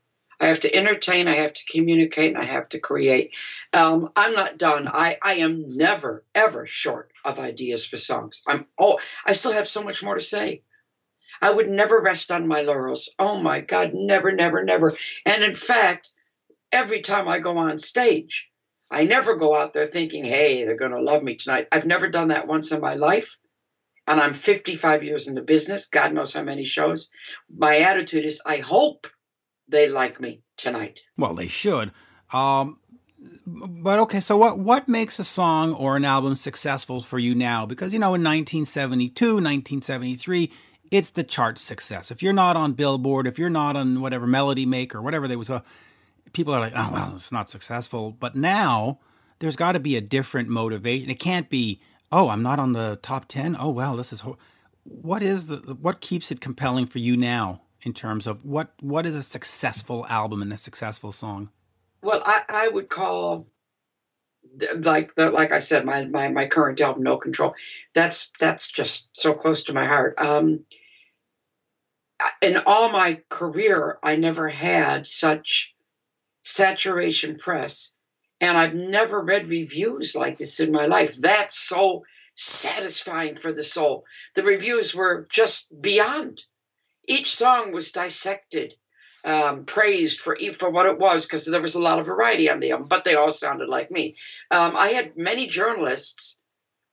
I 0.41 0.47
have 0.47 0.61
to 0.61 0.75
entertain, 0.75 1.29
I 1.29 1.35
have 1.35 1.53
to 1.53 1.71
communicate, 1.71 2.35
and 2.35 2.43
I 2.43 2.47
have 2.47 2.69
to 2.71 2.79
create. 2.79 3.33
Um, 3.75 4.11
I'm 4.17 4.35
not 4.35 4.57
done. 4.57 4.89
I, 4.89 5.19
I 5.23 5.35
am 5.35 5.77
never, 5.77 6.25
ever 6.35 6.67
short 6.67 7.13
of 7.25 7.39
ideas 7.39 7.85
for 7.85 7.99
songs. 7.99 8.43
I'm 8.47 8.67
oh, 8.79 8.99
I 9.27 9.33
still 9.33 9.53
have 9.53 9.69
so 9.69 9.83
much 9.83 10.03
more 10.03 10.15
to 10.15 10.21
say. 10.23 10.63
I 11.43 11.51
would 11.51 11.69
never 11.69 12.01
rest 12.01 12.31
on 12.31 12.49
my 12.49 12.63
laurels. 12.63 13.15
Oh 13.19 13.37
my 13.37 13.61
God, 13.61 13.93
never, 13.93 14.33
never, 14.33 14.63
never. 14.63 14.95
And 15.27 15.43
in 15.43 15.55
fact, 15.55 16.11
every 16.73 17.03
time 17.03 17.29
I 17.29 17.39
go 17.39 17.59
on 17.59 17.79
stage, 17.79 18.49
I 18.91 19.05
never 19.05 19.37
go 19.37 19.55
out 19.55 19.73
there 19.73 19.87
thinking, 19.87 20.25
hey, 20.25 20.65
they're 20.65 20.77
going 20.77 20.91
to 20.91 21.01
love 21.01 21.23
me 21.23 21.37
tonight. 21.37 21.69
I've 21.71 21.87
never 21.87 22.09
done 22.09 22.29
that 22.29 22.49
once 22.49 22.73
in 22.73 22.81
my 22.81 22.95
life. 22.95 23.37
And 24.11 24.21
I'm 24.21 24.35
55 24.35 25.05
years 25.05 25.29
in 25.29 25.37
the 25.37 25.41
business, 25.41 25.87
God 25.87 26.13
knows 26.13 26.35
how 26.35 26.43
many 26.43 26.65
shows. 26.65 27.13
My 27.49 27.79
attitude 27.79 28.25
is, 28.25 28.43
I 28.45 28.57
hope 28.57 29.07
they 29.69 29.89
like 29.89 30.21
me 30.21 30.43
tonight. 30.57 30.99
Well, 31.17 31.33
they 31.35 31.47
should. 31.47 31.93
Um, 32.33 32.81
but 33.47 34.01
okay, 34.01 34.19
so 34.19 34.37
what 34.37 34.59
what 34.59 34.89
makes 34.89 35.21
a 35.21 35.25
song 35.25 35.75
or 35.75 35.97
an 35.97 36.05
album 36.05 36.35
successful 36.35 37.01
for 37.03 37.21
you 37.21 37.37
now? 37.37 37.67
Because 37.67 37.93
you 37.93 38.01
know, 38.01 38.15
in 38.15 38.25
1972, 38.25 39.25
1973, 39.27 40.51
it's 40.91 41.11
the 41.11 41.23
chart 41.23 41.57
success. 41.59 42.11
If 42.11 42.21
you're 42.21 42.33
not 42.33 42.57
on 42.57 42.73
Billboard, 42.73 43.29
if 43.29 43.39
you're 43.39 43.49
not 43.49 43.77
on 43.77 44.01
whatever 44.01 44.27
Melody 44.27 44.67
Maker, 44.67 45.01
whatever 45.01 45.29
they 45.29 45.37
was, 45.37 45.51
uh, 45.51 45.61
people 46.33 46.53
are 46.53 46.61
like, 46.61 46.73
oh 46.75 46.91
well, 46.93 47.13
it's 47.15 47.31
not 47.31 47.49
successful. 47.49 48.11
But 48.11 48.35
now 48.35 48.99
there's 49.39 49.57
got 49.57 49.73
to 49.73 49.81
be 49.81 49.97
a 49.97 50.01
different 50.01 50.49
motivation. 50.49 51.11
It 51.11 51.21
can't 51.21 51.49
be, 51.49 51.81
oh, 52.13 52.29
I'm 52.29 52.43
not 52.43 52.59
on 52.59 52.73
the 52.73 52.99
top 53.03 53.27
ten. 53.29 53.57
Oh 53.59 53.71
well, 53.71 53.97
this 53.97 54.13
is 54.13 54.21
ho-. 54.21 54.39
what 54.85 55.23
is 55.23 55.47
the 55.47 55.57
what 55.81 56.01
keeps 56.01 56.31
it 56.31 56.41
compelling 56.41 56.87
for 56.87 56.99
you 56.99 57.17
now 57.17 57.63
in 57.83 57.93
terms 57.93 58.27
of 58.27 58.45
what 58.45 58.73
what 58.81 59.07
is 59.07 59.15
a 59.15 59.23
successful 59.23 60.07
album 60.09 60.43
and 60.43 60.53
a 60.53 60.59
successful 60.59 61.13
song? 61.13 61.51
Well, 62.03 62.23
I, 62.25 62.43
I 62.49 62.69
would 62.69 62.89
call 62.89 63.47
like 64.79 65.13
like 65.17 65.53
I 65.53 65.59
said, 65.59 65.85
my, 65.85 66.05
my 66.05 66.29
my 66.29 66.47
current 66.47 66.81
album, 66.81 67.03
No 67.03 67.17
Control. 67.17 67.55
That's 67.95 68.33
that's 68.39 68.71
just 68.71 69.09
so 69.13 69.35
close 69.35 69.65
to 69.65 69.75
my 69.75 69.87
heart. 69.87 70.15
Um, 70.19 70.65
in 72.43 72.59
all 72.67 72.91
my 72.91 73.21
career, 73.29 73.99
I 74.03 74.17
never 74.17 74.49
had 74.49 75.07
such 75.07 75.75
saturation 76.43 77.37
press, 77.37 77.95
and 78.41 78.57
I've 78.57 78.75
never 78.75 79.21
read 79.21 79.51
reviews 79.51 80.15
like 80.15 80.39
this 80.39 80.61
in 80.61 80.73
my 80.73 80.87
life. 80.87 81.17
That's 81.17 81.59
so 81.59 82.05
satisfying 82.35 83.37
for 83.37 83.53
the 83.53 83.65
soul. 83.65 84.05
The 84.35 84.43
reviews 84.43 84.95
were 84.95 85.27
just 85.31 85.81
beyond. 85.81 86.43
Each 87.07 87.35
song 87.35 87.73
was 87.73 87.93
dissected 87.93 88.75
um, 89.25 89.65
praised 89.65 90.21
for 90.21 90.39
for 90.55 90.71
what 90.71 90.87
it 90.87 90.99
was 90.99 91.27
because 91.27 91.45
there 91.47 91.61
was 91.61 91.75
a 91.75 91.83
lot 91.83 91.99
of 91.99 92.07
variety 92.07 92.49
on 92.49 92.61
the 92.61 92.71
album, 92.73 92.89
but 92.89 93.05
they 93.05 93.15
all 93.15 93.31
sounded 93.31 93.69
like 93.69 93.91
me. 93.91 94.17
Um, 94.51 94.75
I 94.75 94.89
had 94.89 95.17
many 95.17 95.47
journalists 95.47 96.41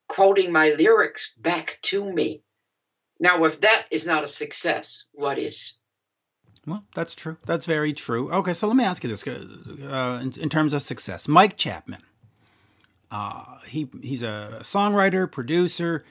quoting 0.07 0.51
my 0.51 0.71
lyrics 0.71 1.33
back 1.37 1.79
to 1.83 2.03
me. 2.03 2.43
Now, 3.19 3.45
if 3.45 3.61
that 3.61 3.87
is 3.91 4.05
not 4.05 4.23
a 4.23 4.27
success, 4.27 5.05
what 5.13 5.39
is? 5.39 5.76
Well, 6.67 6.83
that's 6.93 7.15
true. 7.15 7.37
That's 7.45 7.65
very 7.65 7.93
true. 7.93 8.29
Okay, 8.31 8.51
so 8.51 8.67
let 8.67 8.75
me 8.75 8.83
ask 8.83 9.01
you 9.03 9.09
this: 9.09 9.25
uh, 9.25 10.19
in, 10.21 10.33
in, 10.37 10.49
terms 10.49 10.73
of 10.73 10.81
success, 10.81 11.27
Mike 11.27 11.55
Chapman. 11.55 12.01
Uh, 13.09 13.59
he 13.65 13.87
he's 14.01 14.21
a 14.21 14.59
songwriter, 14.63 15.31
producer, 15.31 16.03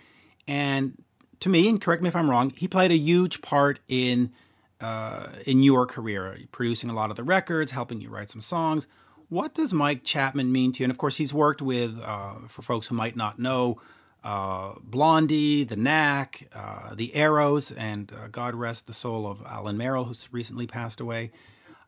and 0.49 0.95
to 1.41 1.51
me, 1.51 1.69
and 1.69 1.79
correct 1.79 2.03
me 2.03 2.09
if 2.09 2.17
I'm 2.17 2.31
wrong, 2.31 2.55
he 2.57 2.69
played 2.69 2.91
a 2.91 2.97
huge 2.97 3.43
part 3.43 3.81
in 3.87 4.33
uh, 4.81 5.27
in 5.45 5.63
your 5.63 5.85
career, 5.85 6.39
producing 6.53 6.89
a 6.89 6.95
lot 6.95 7.11
of 7.11 7.17
the 7.17 7.25
records, 7.25 7.71
helping 7.73 8.01
you 8.01 8.09
write 8.09 8.31
some 8.31 8.41
songs. 8.41 8.87
What 9.29 9.55
does 9.55 9.75
Mike 9.75 10.05
Chapman 10.05 10.53
mean 10.53 10.73
to 10.73 10.81
you? 10.81 10.85
And 10.85 10.91
of 10.91 10.99
course, 10.99 11.17
he's 11.17 11.35
worked 11.35 11.61
with, 11.61 11.99
uh, 12.03 12.35
for 12.49 12.63
folks 12.63 12.87
who 12.87 12.95
might 12.95 13.17
not 13.17 13.39
know, 13.39 13.81
uh, 14.27 14.75
Blondie, 14.83 15.63
The 15.63 15.77
Knack, 15.77 16.49
uh, 16.53 16.97
The 16.97 17.15
Arrows, 17.15 17.71
and 17.71 18.13
uh, 18.13 18.27
God 18.27 18.57
rest 18.57 18.89
the 18.89 18.93
soul 18.93 19.25
of 19.25 19.41
Alan 19.47 19.77
Merrill, 19.77 20.05
who's 20.05 20.29
recently 20.33 20.67
passed 20.67 21.01
away. 21.01 21.31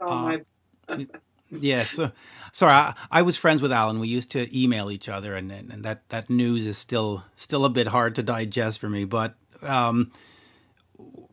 Oh, 0.00 0.40
my. 0.88 1.06
yes. 1.50 1.90
so, 1.90 2.12
sorry, 2.52 2.72
I, 2.72 2.94
I, 3.10 3.22
was 3.22 3.36
friends 3.36 3.60
with 3.60 3.72
Alan. 3.72 3.98
We 3.98 4.06
used 4.06 4.30
to 4.30 4.56
email 4.56 4.88
each 4.88 5.08
other, 5.08 5.34
and, 5.34 5.50
and, 5.50 5.72
and, 5.72 5.82
that, 5.82 6.08
that 6.10 6.30
news 6.30 6.64
is 6.64 6.78
still 6.78 7.24
still 7.34 7.64
a 7.64 7.70
bit 7.70 7.88
hard 7.88 8.14
to 8.14 8.22
digest 8.22 8.78
for 8.78 8.88
me. 8.88 9.04
But 9.04 9.34
um, 9.62 10.12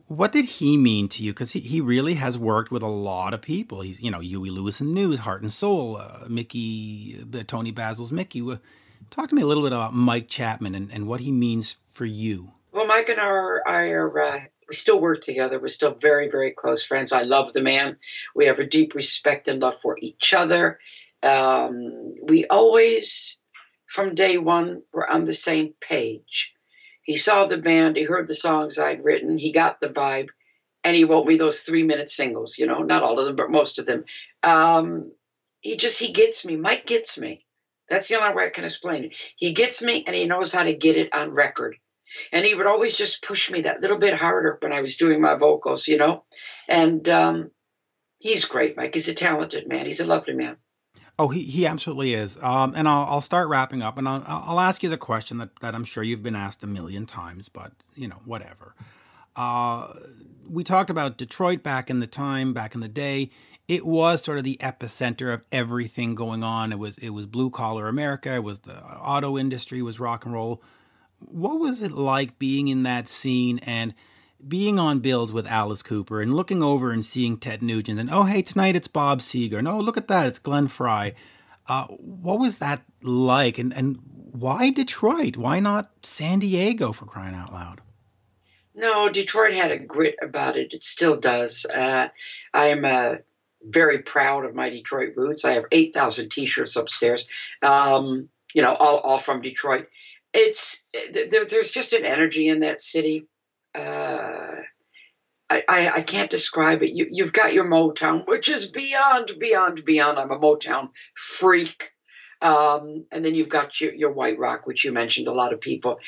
what 0.07 0.31
did 0.31 0.45
he 0.45 0.75
mean 0.75 1.07
to 1.09 1.23
you? 1.23 1.33
Because 1.33 1.51
he, 1.51 1.59
he 1.59 1.81
really 1.81 2.15
has 2.15 2.35
worked 2.35 2.71
with 2.71 2.81
a 2.81 2.87
lot 2.87 3.35
of 3.35 3.43
people. 3.43 3.81
He's, 3.81 4.01
you 4.01 4.09
know, 4.09 4.21
Huey 4.21 4.49
Lewis 4.49 4.81
and 4.81 4.95
News, 4.95 5.19
Heart 5.19 5.43
and 5.43 5.53
Soul, 5.53 5.97
uh, 5.97 6.25
Mickey, 6.27 7.23
uh, 7.31 7.43
Toni 7.45 7.69
Basil's 7.69 8.11
Mickey. 8.11 8.41
Talk 9.11 9.29
to 9.29 9.35
me 9.35 9.41
a 9.41 9.47
little 9.47 9.63
bit 9.63 9.71
about 9.71 9.93
Mike 9.93 10.27
Chapman 10.27 10.75
and, 10.75 10.91
and 10.91 11.07
what 11.07 11.21
he 11.21 11.31
means 11.31 11.77
for 11.85 12.05
you. 12.05 12.51
Well, 12.71 12.87
Mike 12.87 13.09
and 13.09 13.19
I 13.19 13.25
are, 13.25 13.67
I 13.67 13.81
are 13.89 14.21
uh, 14.21 14.39
we 14.67 14.75
still 14.75 14.99
work 14.99 15.21
together. 15.21 15.59
We're 15.59 15.67
still 15.67 15.93
very, 15.93 16.29
very 16.29 16.51
close 16.51 16.83
friends. 16.83 17.13
I 17.13 17.21
love 17.21 17.53
the 17.53 17.61
man. 17.61 17.97
We 18.33 18.47
have 18.47 18.59
a 18.59 18.65
deep 18.65 18.95
respect 18.95 19.47
and 19.47 19.61
love 19.61 19.79
for 19.81 19.97
each 19.99 20.33
other. 20.33 20.79
Um, 21.21 22.15
we 22.23 22.45
always, 22.45 23.37
from 23.87 24.15
day 24.15 24.37
one, 24.37 24.83
were 24.91 25.09
on 25.09 25.25
the 25.25 25.33
same 25.33 25.73
page. 25.79 26.53
He 27.03 27.17
saw 27.17 27.45
the 27.45 27.57
band, 27.57 27.95
he 27.95 28.03
heard 28.03 28.27
the 28.27 28.33
songs 28.33 28.79
I'd 28.79 29.03
written, 29.03 29.37
he 29.37 29.51
got 29.51 29.79
the 29.79 29.87
vibe, 29.87 30.29
and 30.83 30.95
he 30.95 31.03
wrote 31.03 31.27
me 31.27 31.37
those 31.37 31.61
three 31.61 31.83
minute 31.83 32.09
singles, 32.09 32.57
you 32.57 32.65
know, 32.65 32.79
not 32.79 33.03
all 33.03 33.19
of 33.19 33.27
them, 33.27 33.35
but 33.35 33.51
most 33.51 33.77
of 33.77 33.85
them. 33.85 34.05
Um, 34.41 35.11
he 35.61 35.77
just, 35.77 35.99
he 35.99 36.11
gets 36.11 36.45
me. 36.45 36.55
Mike 36.55 36.87
gets 36.87 37.19
me. 37.19 37.44
That's 37.89 38.07
the 38.07 38.19
only 38.19 38.35
way 38.35 38.45
I 38.45 38.49
can 38.49 38.65
explain 38.65 39.05
it. 39.05 39.13
He 39.35 39.53
gets 39.53 39.83
me 39.83 40.03
and 40.05 40.15
he 40.15 40.25
knows 40.25 40.53
how 40.53 40.63
to 40.63 40.73
get 40.73 40.97
it 40.97 41.13
on 41.13 41.31
record. 41.31 41.75
And 42.31 42.45
he 42.45 42.55
would 42.55 42.67
always 42.67 42.95
just 42.95 43.23
push 43.23 43.51
me 43.51 43.61
that 43.61 43.81
little 43.81 43.97
bit 43.97 44.13
harder 44.13 44.57
when 44.61 44.73
I 44.73 44.81
was 44.81 44.97
doing 44.97 45.21
my 45.21 45.35
vocals, 45.35 45.87
you 45.87 45.97
know? 45.97 46.23
And 46.67 47.07
um, 47.09 47.51
he's 48.19 48.45
great, 48.45 48.77
Mike. 48.77 48.93
He's 48.93 49.09
a 49.09 49.13
talented 49.13 49.67
man. 49.67 49.85
He's 49.85 49.99
a 49.99 50.05
lovely 50.05 50.33
man. 50.33 50.57
Oh, 51.17 51.29
he, 51.29 51.43
he 51.43 51.65
absolutely 51.65 52.13
is. 52.13 52.37
Um, 52.41 52.73
and 52.75 52.87
I'll, 52.87 53.05
I'll 53.05 53.21
start 53.21 53.47
wrapping 53.47 53.81
up, 53.81 53.97
and 53.97 54.07
I'll, 54.07 54.23
I'll 54.27 54.59
ask 54.59 54.83
you 54.83 54.89
the 54.89 54.97
question 54.97 55.37
that, 55.37 55.49
that 55.61 55.73
I'm 55.73 55.85
sure 55.85 56.03
you've 56.03 56.23
been 56.23 56.35
asked 56.35 56.61
a 56.63 56.67
million 56.67 57.05
times, 57.05 57.47
but 57.47 57.71
you 57.95 58.07
know, 58.07 58.19
whatever. 58.25 58.75
Uh, 59.35 59.93
we 60.49 60.63
talked 60.63 60.89
about 60.89 61.17
Detroit 61.17 61.63
back 61.63 61.89
in 61.89 61.99
the 61.99 62.07
time, 62.07 62.53
back 62.53 62.75
in 62.75 62.81
the 62.81 62.89
day. 62.89 63.29
It 63.67 63.85
was 63.85 64.23
sort 64.23 64.37
of 64.37 64.43
the 64.43 64.57
epicenter 64.61 65.33
of 65.33 65.43
everything 65.51 66.13
going 66.13 66.43
on. 66.43 66.71
It 66.71 66.79
was 66.79 66.97
it 66.99 67.09
was 67.09 67.25
blue 67.25 67.49
collar 67.49 67.87
America. 67.87 68.33
It 68.33 68.43
was 68.43 68.59
the 68.59 68.83
auto 68.83 69.37
industry. 69.37 69.79
It 69.79 69.83
was 69.83 69.99
rock 69.99 70.25
and 70.25 70.33
roll. 70.33 70.61
What 71.19 71.59
was 71.59 71.81
it 71.81 71.91
like 71.91 72.37
being 72.37 72.67
in 72.67 72.83
that 72.83 73.07
scene 73.07 73.59
and 73.59 73.95
being 74.47 74.77
on 74.77 74.99
bills 74.99 75.33
with 75.33 75.47
Alice 75.47 75.81
Cooper 75.81 76.21
and 76.21 76.35
looking 76.35 76.61
over 76.61 76.91
and 76.91 77.03
seeing 77.03 77.37
Ted 77.37 77.63
Nugent 77.63 77.99
and 77.99 78.11
oh 78.11 78.23
hey 78.23 78.41
tonight 78.41 78.75
it's 78.75 78.87
Bob 78.87 79.21
Seger 79.21 79.57
and 79.57 79.67
oh 79.67 79.79
look 79.79 79.97
at 79.97 80.07
that 80.09 80.27
it's 80.27 80.39
Glenn 80.39 80.67
Frey. 80.67 81.15
Uh, 81.67 81.85
what 81.87 82.37
was 82.37 82.59
that 82.59 82.83
like 83.01 83.57
and 83.57 83.73
and 83.73 83.99
why 84.31 84.69
Detroit? 84.69 85.37
Why 85.37 85.59
not 85.59 85.89
San 86.03 86.39
Diego 86.39 86.91
for 86.91 87.05
crying 87.05 87.33
out 87.33 87.53
loud? 87.53 87.81
No, 88.75 89.07
Detroit 89.09 89.53
had 89.53 89.71
a 89.71 89.79
grit 89.79 90.17
about 90.21 90.57
it. 90.57 90.73
It 90.73 90.83
still 90.83 91.15
does. 91.15 91.65
Uh, 91.65 92.09
I 92.53 92.65
am 92.67 92.83
uh, 92.83 93.15
very 93.65 93.99
proud 93.99 94.45
of 94.45 94.55
my 94.55 94.69
Detroit 94.69 95.13
roots. 95.15 95.45
I 95.45 95.53
have 95.53 95.65
eight 95.71 95.93
thousand 95.93 96.29
T-shirts 96.29 96.75
upstairs. 96.75 97.27
Um, 97.61 98.29
you 98.53 98.61
know, 98.61 98.73
all, 98.73 98.97
all 98.97 99.17
from 99.17 99.41
Detroit. 99.41 99.87
It's 100.33 100.85
there, 101.13 101.45
there's 101.45 101.71
just 101.71 101.93
an 101.93 102.05
energy 102.05 102.47
in 102.47 102.61
that 102.61 102.81
city 102.81 103.27
uh, 103.75 104.55
I, 105.49 105.63
I, 105.67 105.91
I, 105.95 106.01
can't 106.01 106.29
describe 106.29 106.81
it. 106.81 106.91
You, 106.91 107.07
you've 107.11 107.33
got 107.33 107.53
your 107.53 107.65
Motown, 107.65 108.27
which 108.27 108.49
is 108.49 108.69
beyond, 108.69 109.31
beyond, 109.37 109.85
beyond. 109.85 110.17
I'm 110.17 110.31
a 110.31 110.39
Motown 110.39 110.89
freak. 111.13 111.91
Um, 112.41 113.05
and 113.11 113.23
then 113.23 113.35
you've 113.35 113.49
got 113.49 113.79
your, 113.79 113.93
your 113.93 114.11
White 114.11 114.39
Rock, 114.39 114.65
which 114.65 114.83
you 114.83 114.91
mentioned 114.91 115.27
a 115.27 115.33
lot 115.33 115.53
of 115.53 115.61
people. 115.61 115.99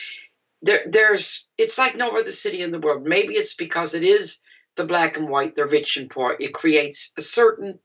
There, 0.64 0.82
there's, 0.88 1.48
it's 1.58 1.78
like 1.78 1.96
no 1.96 2.18
other 2.18 2.32
city 2.32 2.62
in 2.62 2.72
the 2.72 2.80
world. 2.80 3.04
Maybe 3.06 3.36
it's 3.36 3.56
because 3.56 3.94
it 3.94 4.04
is 4.04 4.42
the 4.78 4.86
black 4.86 5.18
and 5.18 5.30
white, 5.30 5.56
the 5.56 5.66
rich 5.66 5.98
and 5.98 6.10
poor. 6.10 6.36
It 6.40 6.54
creates 6.54 7.14
a 7.18 7.22
certain 7.22 7.80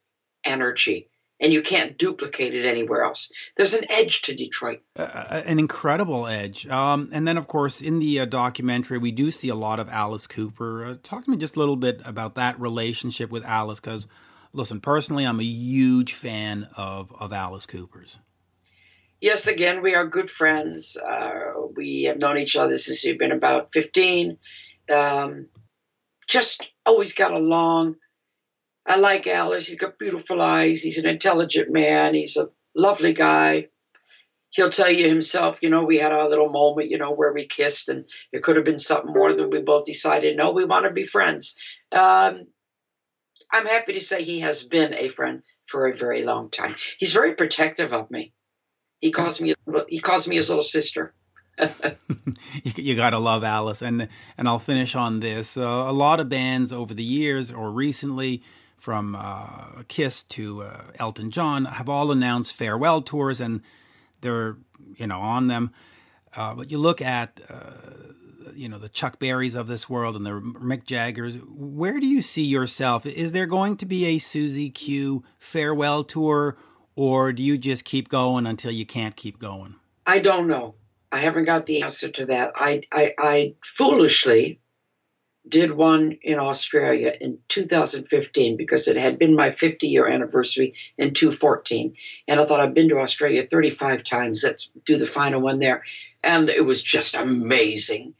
energy 0.44 1.08
and 1.42 1.52
you 1.52 1.60
can't 1.60 1.98
duplicate 1.98 2.54
it 2.54 2.64
anywhere 2.64 3.02
else. 3.02 3.32
There's 3.56 3.74
an 3.74 3.84
edge 3.90 4.22
to 4.22 4.34
Detroit, 4.34 4.80
uh, 4.96 5.42
an 5.44 5.58
incredible 5.58 6.28
edge. 6.28 6.66
Um, 6.68 7.10
and 7.12 7.26
then, 7.26 7.36
of 7.36 7.48
course, 7.48 7.82
in 7.82 7.98
the 7.98 8.20
uh, 8.20 8.24
documentary, 8.26 8.98
we 8.98 9.10
do 9.10 9.32
see 9.32 9.48
a 9.48 9.54
lot 9.56 9.80
of 9.80 9.88
Alice 9.88 10.28
Cooper. 10.28 10.86
Uh, 10.86 10.96
talk 11.02 11.24
to 11.24 11.30
me 11.30 11.36
just 11.36 11.56
a 11.56 11.58
little 11.58 11.76
bit 11.76 12.00
about 12.04 12.36
that 12.36 12.58
relationship 12.60 13.30
with 13.30 13.44
Alice, 13.44 13.80
because 13.80 14.06
listen, 14.52 14.80
personally, 14.80 15.24
I'm 15.24 15.40
a 15.40 15.44
huge 15.44 16.14
fan 16.14 16.68
of 16.76 17.12
of 17.18 17.32
Alice 17.32 17.66
Cooper's. 17.66 18.18
Yes, 19.20 19.46
again, 19.46 19.82
we 19.82 19.94
are 19.94 20.06
good 20.06 20.30
friends. 20.30 20.96
Uh, 20.96 21.52
we 21.76 22.04
have 22.04 22.18
known 22.18 22.38
each 22.38 22.56
other 22.56 22.76
since 22.76 23.04
we've 23.04 23.18
been 23.18 23.32
about 23.32 23.72
15. 23.72 24.38
Um, 24.92 25.46
just 26.28 26.68
always 26.86 27.14
got 27.14 27.32
along 27.32 27.96
I 28.86 28.96
like 28.96 29.26
Alice. 29.26 29.68
He's 29.68 29.78
got 29.78 29.98
beautiful 29.98 30.42
eyes. 30.42 30.82
He's 30.82 30.98
an 30.98 31.06
intelligent 31.06 31.70
man. 31.70 32.14
He's 32.14 32.36
a 32.36 32.48
lovely 32.74 33.12
guy. 33.12 33.68
He'll 34.50 34.70
tell 34.70 34.90
you 34.90 35.08
himself, 35.08 35.60
you 35.62 35.70
know, 35.70 35.84
we 35.84 35.96
had 35.96 36.12
our 36.12 36.28
little 36.28 36.50
moment, 36.50 36.90
you 36.90 36.98
know, 36.98 37.12
where 37.12 37.32
we 37.32 37.46
kissed, 37.46 37.88
and 37.88 38.04
it 38.32 38.42
could 38.42 38.56
have 38.56 38.66
been 38.66 38.78
something 38.78 39.12
more 39.12 39.34
than 39.34 39.48
we 39.48 39.62
both 39.62 39.86
decided, 39.86 40.36
no, 40.36 40.52
we 40.52 40.66
want 40.66 40.84
to 40.84 40.90
be 40.90 41.04
friends. 41.04 41.56
Um, 41.90 42.46
I'm 43.50 43.66
happy 43.66 43.94
to 43.94 44.00
say 44.00 44.22
he 44.22 44.40
has 44.40 44.62
been 44.62 44.92
a 44.92 45.08
friend 45.08 45.42
for 45.64 45.86
a 45.86 45.94
very 45.94 46.24
long 46.24 46.50
time. 46.50 46.76
He's 46.98 47.14
very 47.14 47.34
protective 47.34 47.94
of 47.94 48.10
me. 48.10 48.34
He 48.98 49.10
calls 49.10 49.40
me 49.40 49.54
he 49.88 50.00
calls 50.00 50.28
me 50.28 50.36
his 50.36 50.48
little 50.48 50.62
sister. 50.62 51.14
you, 52.62 52.72
you, 52.76 52.94
gotta 52.94 53.18
love 53.18 53.44
Alice, 53.44 53.82
and 53.82 54.08
and 54.36 54.48
I'll 54.48 54.58
finish 54.58 54.94
on 54.94 55.20
this. 55.20 55.56
Uh, 55.56 55.62
a 55.62 55.92
lot 55.92 56.20
of 56.20 56.28
bands 56.28 56.72
over 56.72 56.94
the 56.94 57.04
years 57.04 57.50
or 57.50 57.70
recently, 57.70 58.42
from 58.76 59.14
uh, 59.14 59.82
Kiss 59.88 60.22
to 60.24 60.62
uh, 60.62 60.80
Elton 60.98 61.30
John, 61.30 61.66
have 61.66 61.88
all 61.88 62.10
announced 62.10 62.54
farewell 62.54 63.02
tours, 63.02 63.40
and 63.40 63.62
they're 64.20 64.56
you 64.96 65.06
know 65.06 65.20
on 65.20 65.48
them. 65.48 65.72
Uh, 66.34 66.54
but 66.54 66.70
you 66.70 66.78
look 66.78 67.02
at 67.02 67.40
uh, 67.48 67.72
you 68.54 68.68
know 68.68 68.78
the 68.78 68.88
Chuck 68.88 69.18
Berrys 69.18 69.54
of 69.54 69.68
this 69.68 69.88
world 69.88 70.16
and 70.16 70.26
the 70.26 70.30
Mick 70.30 70.84
Jaggers. 70.84 71.36
Where 71.36 72.00
do 72.00 72.06
you 72.06 72.22
see 72.22 72.44
yourself? 72.44 73.06
Is 73.06 73.32
there 73.32 73.46
going 73.46 73.76
to 73.78 73.86
be 73.86 74.06
a 74.06 74.18
Suzi 74.18 74.72
Q 74.72 75.24
farewell 75.38 76.04
tour, 76.04 76.56
or 76.96 77.32
do 77.32 77.42
you 77.42 77.58
just 77.58 77.84
keep 77.84 78.08
going 78.08 78.46
until 78.46 78.72
you 78.72 78.86
can't 78.86 79.16
keep 79.16 79.38
going? 79.38 79.76
I 80.06 80.18
don't 80.18 80.48
know. 80.48 80.74
I 81.12 81.18
haven't 81.18 81.44
got 81.44 81.66
the 81.66 81.82
answer 81.82 82.08
to 82.08 82.26
that. 82.26 82.52
I, 82.56 82.84
I, 82.90 83.14
I 83.18 83.54
foolishly 83.62 84.60
did 85.46 85.70
one 85.70 86.18
in 86.22 86.38
Australia 86.38 87.12
in 87.20 87.38
2015 87.48 88.56
because 88.56 88.88
it 88.88 88.96
had 88.96 89.18
been 89.18 89.36
my 89.36 89.50
50 89.50 89.88
year 89.88 90.08
anniversary 90.08 90.74
in 90.96 91.12
2014. 91.12 91.96
And 92.26 92.40
I 92.40 92.46
thought 92.46 92.60
I've 92.60 92.72
been 92.72 92.88
to 92.88 92.98
Australia 92.98 93.46
35 93.46 94.04
times. 94.04 94.42
Let's 94.42 94.70
do 94.86 94.96
the 94.96 95.04
final 95.04 95.42
one 95.42 95.58
there. 95.58 95.84
And 96.24 96.48
it 96.48 96.64
was 96.64 96.82
just 96.82 97.14
amazing. 97.14 98.14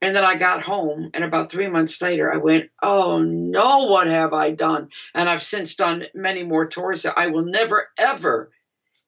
And 0.00 0.14
then 0.14 0.22
I 0.22 0.36
got 0.36 0.62
home, 0.62 1.10
and 1.12 1.24
about 1.24 1.50
three 1.50 1.66
months 1.66 2.00
later, 2.00 2.32
I 2.32 2.36
went, 2.36 2.70
Oh 2.80 3.18
no, 3.20 3.86
what 3.86 4.06
have 4.06 4.32
I 4.32 4.52
done? 4.52 4.90
And 5.12 5.28
I've 5.28 5.42
since 5.42 5.74
done 5.74 6.06
many 6.14 6.44
more 6.44 6.68
tours. 6.68 7.04
I 7.04 7.26
will 7.26 7.44
never, 7.44 7.88
ever 7.98 8.52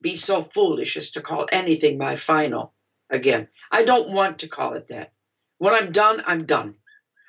be 0.01 0.17
so 0.17 0.43
foolish 0.43 0.97
as 0.97 1.13
to 1.13 1.21
call 1.21 1.47
anything 1.53 1.97
my 1.97 2.17
final 2.17 2.73
again. 3.11 3.49
I 3.71 3.85
don't 3.85 4.11
want 4.11 4.41
to 4.41 4.49
call 4.49 4.75
it 4.75 4.89
that. 4.89 5.13
When 5.59 5.75
I'm 5.75 5.93
done, 5.93 6.23
I'm 6.27 6.47
done. 6.47 6.77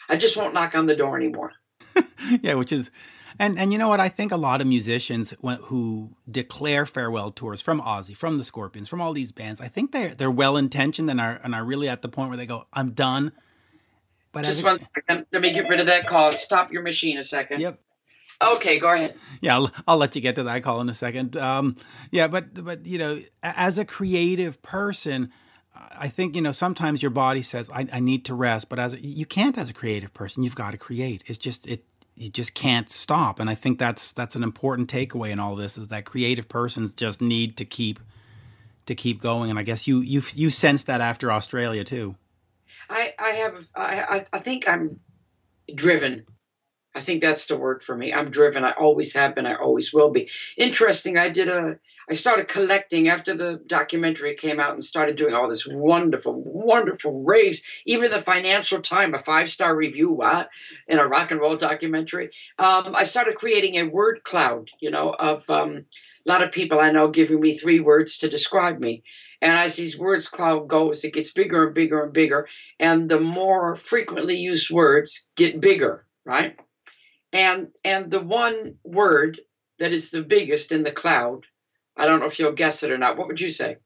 I 0.09 0.15
just 0.15 0.38
won't 0.38 0.53
knock 0.53 0.75
on 0.75 0.88
the 0.88 0.95
door 0.95 1.17
anymore. 1.17 1.51
yeah, 2.41 2.53
which 2.55 2.71
is, 2.71 2.91
and 3.39 3.59
and 3.59 3.71
you 3.71 3.77
know 3.77 3.88
what? 3.88 3.99
I 3.99 4.09
think 4.09 4.32
a 4.32 4.38
lot 4.38 4.61
of 4.61 4.67
musicians 4.67 5.34
who 5.41 6.11
declare 6.29 6.86
farewell 6.86 7.32
tours 7.32 7.61
from 7.61 7.82
Ozzy, 7.82 8.15
from 8.15 8.38
the 8.38 8.43
Scorpions, 8.43 8.89
from 8.89 9.01
all 9.01 9.13
these 9.13 9.32
bands, 9.32 9.61
I 9.61 9.67
think 9.67 9.91
they're 9.91 10.13
they're 10.13 10.32
well 10.32 10.57
intentioned 10.57 11.09
and 11.09 11.19
are 11.19 11.39
and 11.43 11.55
are 11.55 11.63
really 11.63 11.89
at 11.89 12.01
the 12.01 12.09
point 12.09 12.29
where 12.29 12.38
they 12.38 12.45
go, 12.45 12.65
"I'm 12.73 12.91
done." 12.91 13.32
But 14.32 14.45
just 14.45 14.63
one 14.63 14.77
second. 14.77 15.25
Let 15.32 15.41
me 15.41 15.51
get 15.51 15.67
rid 15.67 15.79
of 15.79 15.88
that 15.88 16.07
call. 16.07 16.32
Stop 16.32 16.71
your 16.71 16.84
machine 16.84 17.17
a 17.17 17.23
second. 17.23 17.61
Yep. 17.61 17.79
Okay, 18.41 18.79
go 18.79 18.91
ahead. 18.91 19.15
Yeah, 19.41 19.55
I'll, 19.55 19.71
I'll, 19.88 19.97
let 19.97 20.15
you 20.15 20.21
get 20.21 20.36
to 20.36 20.43
that 20.43 20.63
call 20.63 20.82
in 20.82 20.89
a 20.89 20.93
second. 20.93 21.38
Um, 21.38 21.75
yeah, 22.11 22.27
but 22.27 22.63
but 22.63 22.86
you 22.86 22.97
know, 22.97 23.21
as 23.43 23.77
a 23.77 23.86
creative 23.86 24.61
person, 24.61 25.32
I 25.74 26.07
think 26.07 26.36
you 26.36 26.41
know 26.41 26.51
sometimes 26.51 27.01
your 27.01 27.11
body 27.11 27.41
says 27.41 27.69
I, 27.69 27.88
I 27.91 27.99
need 27.99 28.26
to 28.26 28.34
rest, 28.34 28.69
but 28.69 28.80
as 28.80 28.99
you 29.01 29.26
can't 29.26 29.57
as 29.57 29.69
a 29.69 29.74
creative 29.74 30.13
person, 30.13 30.43
you've 30.43 30.55
got 30.55 30.72
to 30.72 30.78
create. 30.78 31.24
It's 31.28 31.38
just 31.38 31.65
it 31.65 31.86
you 32.15 32.30
just 32.30 32.53
can't 32.53 32.89
stop, 32.89 33.39
and 33.39 33.49
I 33.49 33.55
think 33.55 33.80
that's 33.80 34.11
that's 34.11 34.36
an 34.36 34.43
important 34.43 34.91
takeaway 34.91 35.32
in 35.32 35.39
all 35.39 35.55
this 35.55 35.78
is 35.78 35.88
that 35.88 36.05
creative 36.05 36.49
persons 36.49 36.91
just 36.91 37.22
need 37.22 37.57
to 37.57 37.65
keep 37.65 37.99
to 38.86 38.95
keep 38.95 39.22
going. 39.22 39.49
And 39.49 39.57
I 39.57 39.63
guess 39.63 39.88
you 39.88 39.99
you 39.99 40.22
you 40.34 40.49
sense 40.49 40.84
that 40.86 41.01
after 41.01 41.32
Australia 41.32 41.84
too. 41.84 42.15
I 42.89 43.13
I 43.17 43.30
have 43.30 43.69
I 43.76 44.26
I 44.34 44.39
think 44.39 44.67
I'm 44.67 44.99
driven 45.74 46.26
I 46.93 46.99
think 46.99 47.21
that's 47.21 47.45
the 47.45 47.57
word 47.57 47.83
for 47.83 47.95
me. 47.95 48.13
I'm 48.13 48.31
driven. 48.31 48.65
I 48.65 48.71
always 48.71 49.13
have 49.13 49.35
been. 49.35 49.45
I 49.45 49.55
always 49.55 49.93
will 49.93 50.11
be. 50.11 50.29
Interesting. 50.57 51.17
I 51.17 51.29
did 51.29 51.47
a. 51.47 51.79
I 52.09 52.13
started 52.13 52.49
collecting 52.49 53.07
after 53.07 53.33
the 53.33 53.61
documentary 53.65 54.35
came 54.35 54.59
out 54.59 54.73
and 54.73 54.83
started 54.83 55.15
doing 55.15 55.33
all 55.33 55.47
this 55.47 55.65
wonderful, 55.65 56.33
wonderful 56.45 57.23
raves. 57.23 57.61
Even 57.85 58.11
the 58.11 58.19
Financial 58.19 58.81
Times, 58.81 59.15
a 59.15 59.19
five 59.19 59.49
star 59.49 59.73
review, 59.73 60.11
what 60.11 60.49
in 60.85 60.99
a 60.99 61.07
rock 61.07 61.31
and 61.31 61.39
roll 61.39 61.55
documentary. 61.55 62.31
Um, 62.59 62.93
I 62.93 63.05
started 63.05 63.35
creating 63.35 63.75
a 63.75 63.83
word 63.83 64.23
cloud. 64.23 64.69
You 64.81 64.91
know, 64.91 65.11
of 65.11 65.49
um, 65.49 65.85
a 66.25 66.29
lot 66.29 66.43
of 66.43 66.51
people 66.51 66.79
I 66.79 66.91
know 66.91 67.07
giving 67.07 67.39
me 67.39 67.57
three 67.57 67.79
words 67.79 68.19
to 68.19 68.29
describe 68.29 68.79
me. 68.79 69.03
And 69.41 69.57
as 69.57 69.77
these 69.77 69.97
words 69.97 70.27
cloud 70.27 70.67
goes, 70.67 71.05
it 71.05 71.13
gets 71.13 71.31
bigger 71.31 71.67
and 71.67 71.73
bigger 71.73 72.03
and 72.03 72.13
bigger. 72.13 72.47
And 72.79 73.09
the 73.09 73.19
more 73.19 73.77
frequently 73.77 74.37
used 74.37 74.69
words 74.69 75.29
get 75.35 75.61
bigger, 75.61 76.05
right? 76.25 76.59
And 77.34 77.69
and 77.84 78.11
the 78.11 78.19
one 78.19 78.77
word 78.84 79.39
that 79.79 79.91
is 79.91 80.11
the 80.11 80.21
biggest 80.21 80.71
in 80.71 80.84
the 80.84 80.91
cloud, 80.91 81.45
I 81.95 82.05
don't 82.05 82.19
know 82.19 82.25
if 82.25 82.39
you'll 82.39 82.51
guess 82.51 82.84
it 82.84 82.91
or 82.91 82.97
not. 82.97 83.17
What 83.17 83.27
would 83.27 83.39
you 83.39 83.51
say? 83.51 83.77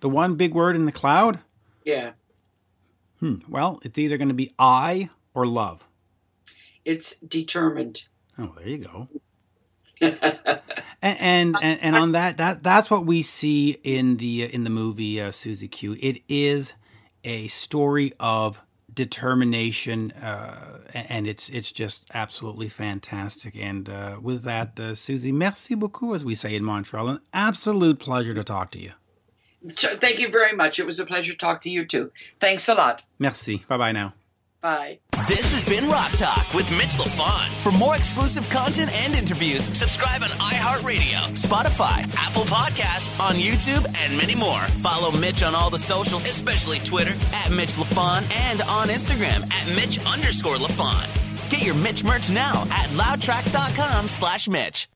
The 0.00 0.08
one 0.08 0.34
big 0.34 0.52
word 0.52 0.74
in 0.74 0.84
the 0.84 0.92
cloud? 0.92 1.38
Yeah. 1.84 2.12
Hmm. 3.20 3.36
Well, 3.48 3.78
it's 3.84 3.98
either 3.98 4.18
going 4.18 4.28
to 4.28 4.34
be 4.34 4.52
I 4.58 5.10
or 5.32 5.46
love. 5.46 5.86
It's 6.84 7.16
determined. 7.16 8.08
Oh, 8.38 8.52
there 8.58 8.68
you 8.68 8.78
go. 8.78 9.08
and, 10.00 10.18
and, 11.02 11.56
and 11.62 11.80
and 11.80 11.96
on 11.96 12.12
that 12.12 12.38
that 12.38 12.64
that's 12.64 12.90
what 12.90 13.06
we 13.06 13.22
see 13.22 13.78
in 13.84 14.16
the 14.16 14.42
in 14.42 14.64
the 14.64 14.70
movie 14.70 15.20
uh, 15.20 15.30
Suzi 15.30 15.70
Q. 15.70 15.96
It 16.00 16.22
is 16.28 16.74
a 17.22 17.46
story 17.46 18.12
of 18.18 18.60
determination, 18.94 20.12
uh, 20.12 20.78
and 20.94 21.26
it's 21.26 21.48
it's 21.48 21.72
just 21.72 22.08
absolutely 22.14 22.68
fantastic. 22.68 23.56
And 23.56 23.88
uh, 23.88 24.18
with 24.20 24.42
that, 24.44 24.78
uh, 24.78 24.92
Suzi, 24.94 25.32
merci 25.32 25.74
beaucoup, 25.74 26.14
as 26.14 26.24
we 26.24 26.34
say 26.34 26.54
in 26.54 26.64
Montreal. 26.64 27.08
An 27.08 27.20
absolute 27.32 27.98
pleasure 27.98 28.34
to 28.34 28.42
talk 28.42 28.70
to 28.72 28.78
you. 28.78 28.92
Thank 29.64 30.18
you 30.18 30.28
very 30.28 30.56
much. 30.56 30.78
It 30.78 30.86
was 30.86 30.98
a 30.98 31.06
pleasure 31.06 31.32
to 31.32 31.38
talk 31.38 31.62
to 31.62 31.70
you 31.70 31.84
too. 31.86 32.10
Thanks 32.40 32.68
a 32.68 32.74
lot. 32.74 33.02
Merci. 33.18 33.64
Bye 33.68 33.76
bye 33.76 33.92
now. 33.92 34.14
Bye. 34.62 35.00
This 35.26 35.52
has 35.52 35.64
been 35.68 35.88
Rock 35.90 36.12
Talk 36.12 36.54
with 36.54 36.70
Mitch 36.70 36.96
LaFon. 36.96 37.48
For 37.62 37.72
more 37.72 37.96
exclusive 37.96 38.48
content 38.48 38.92
and 39.04 39.14
interviews, 39.14 39.64
subscribe 39.76 40.22
on 40.22 40.30
iHeartRadio, 40.30 41.34
Spotify, 41.34 42.08
Apple 42.16 42.44
Podcasts, 42.44 43.10
on 43.20 43.34
YouTube, 43.34 43.84
and 43.98 44.16
many 44.16 44.36
more. 44.36 44.60
Follow 44.80 45.10
Mitch 45.10 45.42
on 45.42 45.56
all 45.56 45.68
the 45.68 45.78
socials, 45.78 46.24
especially 46.26 46.78
Twitter 46.78 47.14
at 47.32 47.50
Mitch 47.50 47.76
LaFon 47.76 48.22
and 48.48 48.62
on 48.62 48.86
Instagram 48.88 49.52
at 49.52 49.68
Mitch 49.74 49.98
underscore 50.06 50.56
LaFon. 50.56 51.08
Get 51.50 51.64
your 51.64 51.74
Mitch 51.74 52.04
merch 52.04 52.30
now 52.30 52.62
at 52.70 52.88
loudtracks.com 52.90 54.06
slash 54.06 54.48
Mitch. 54.48 54.88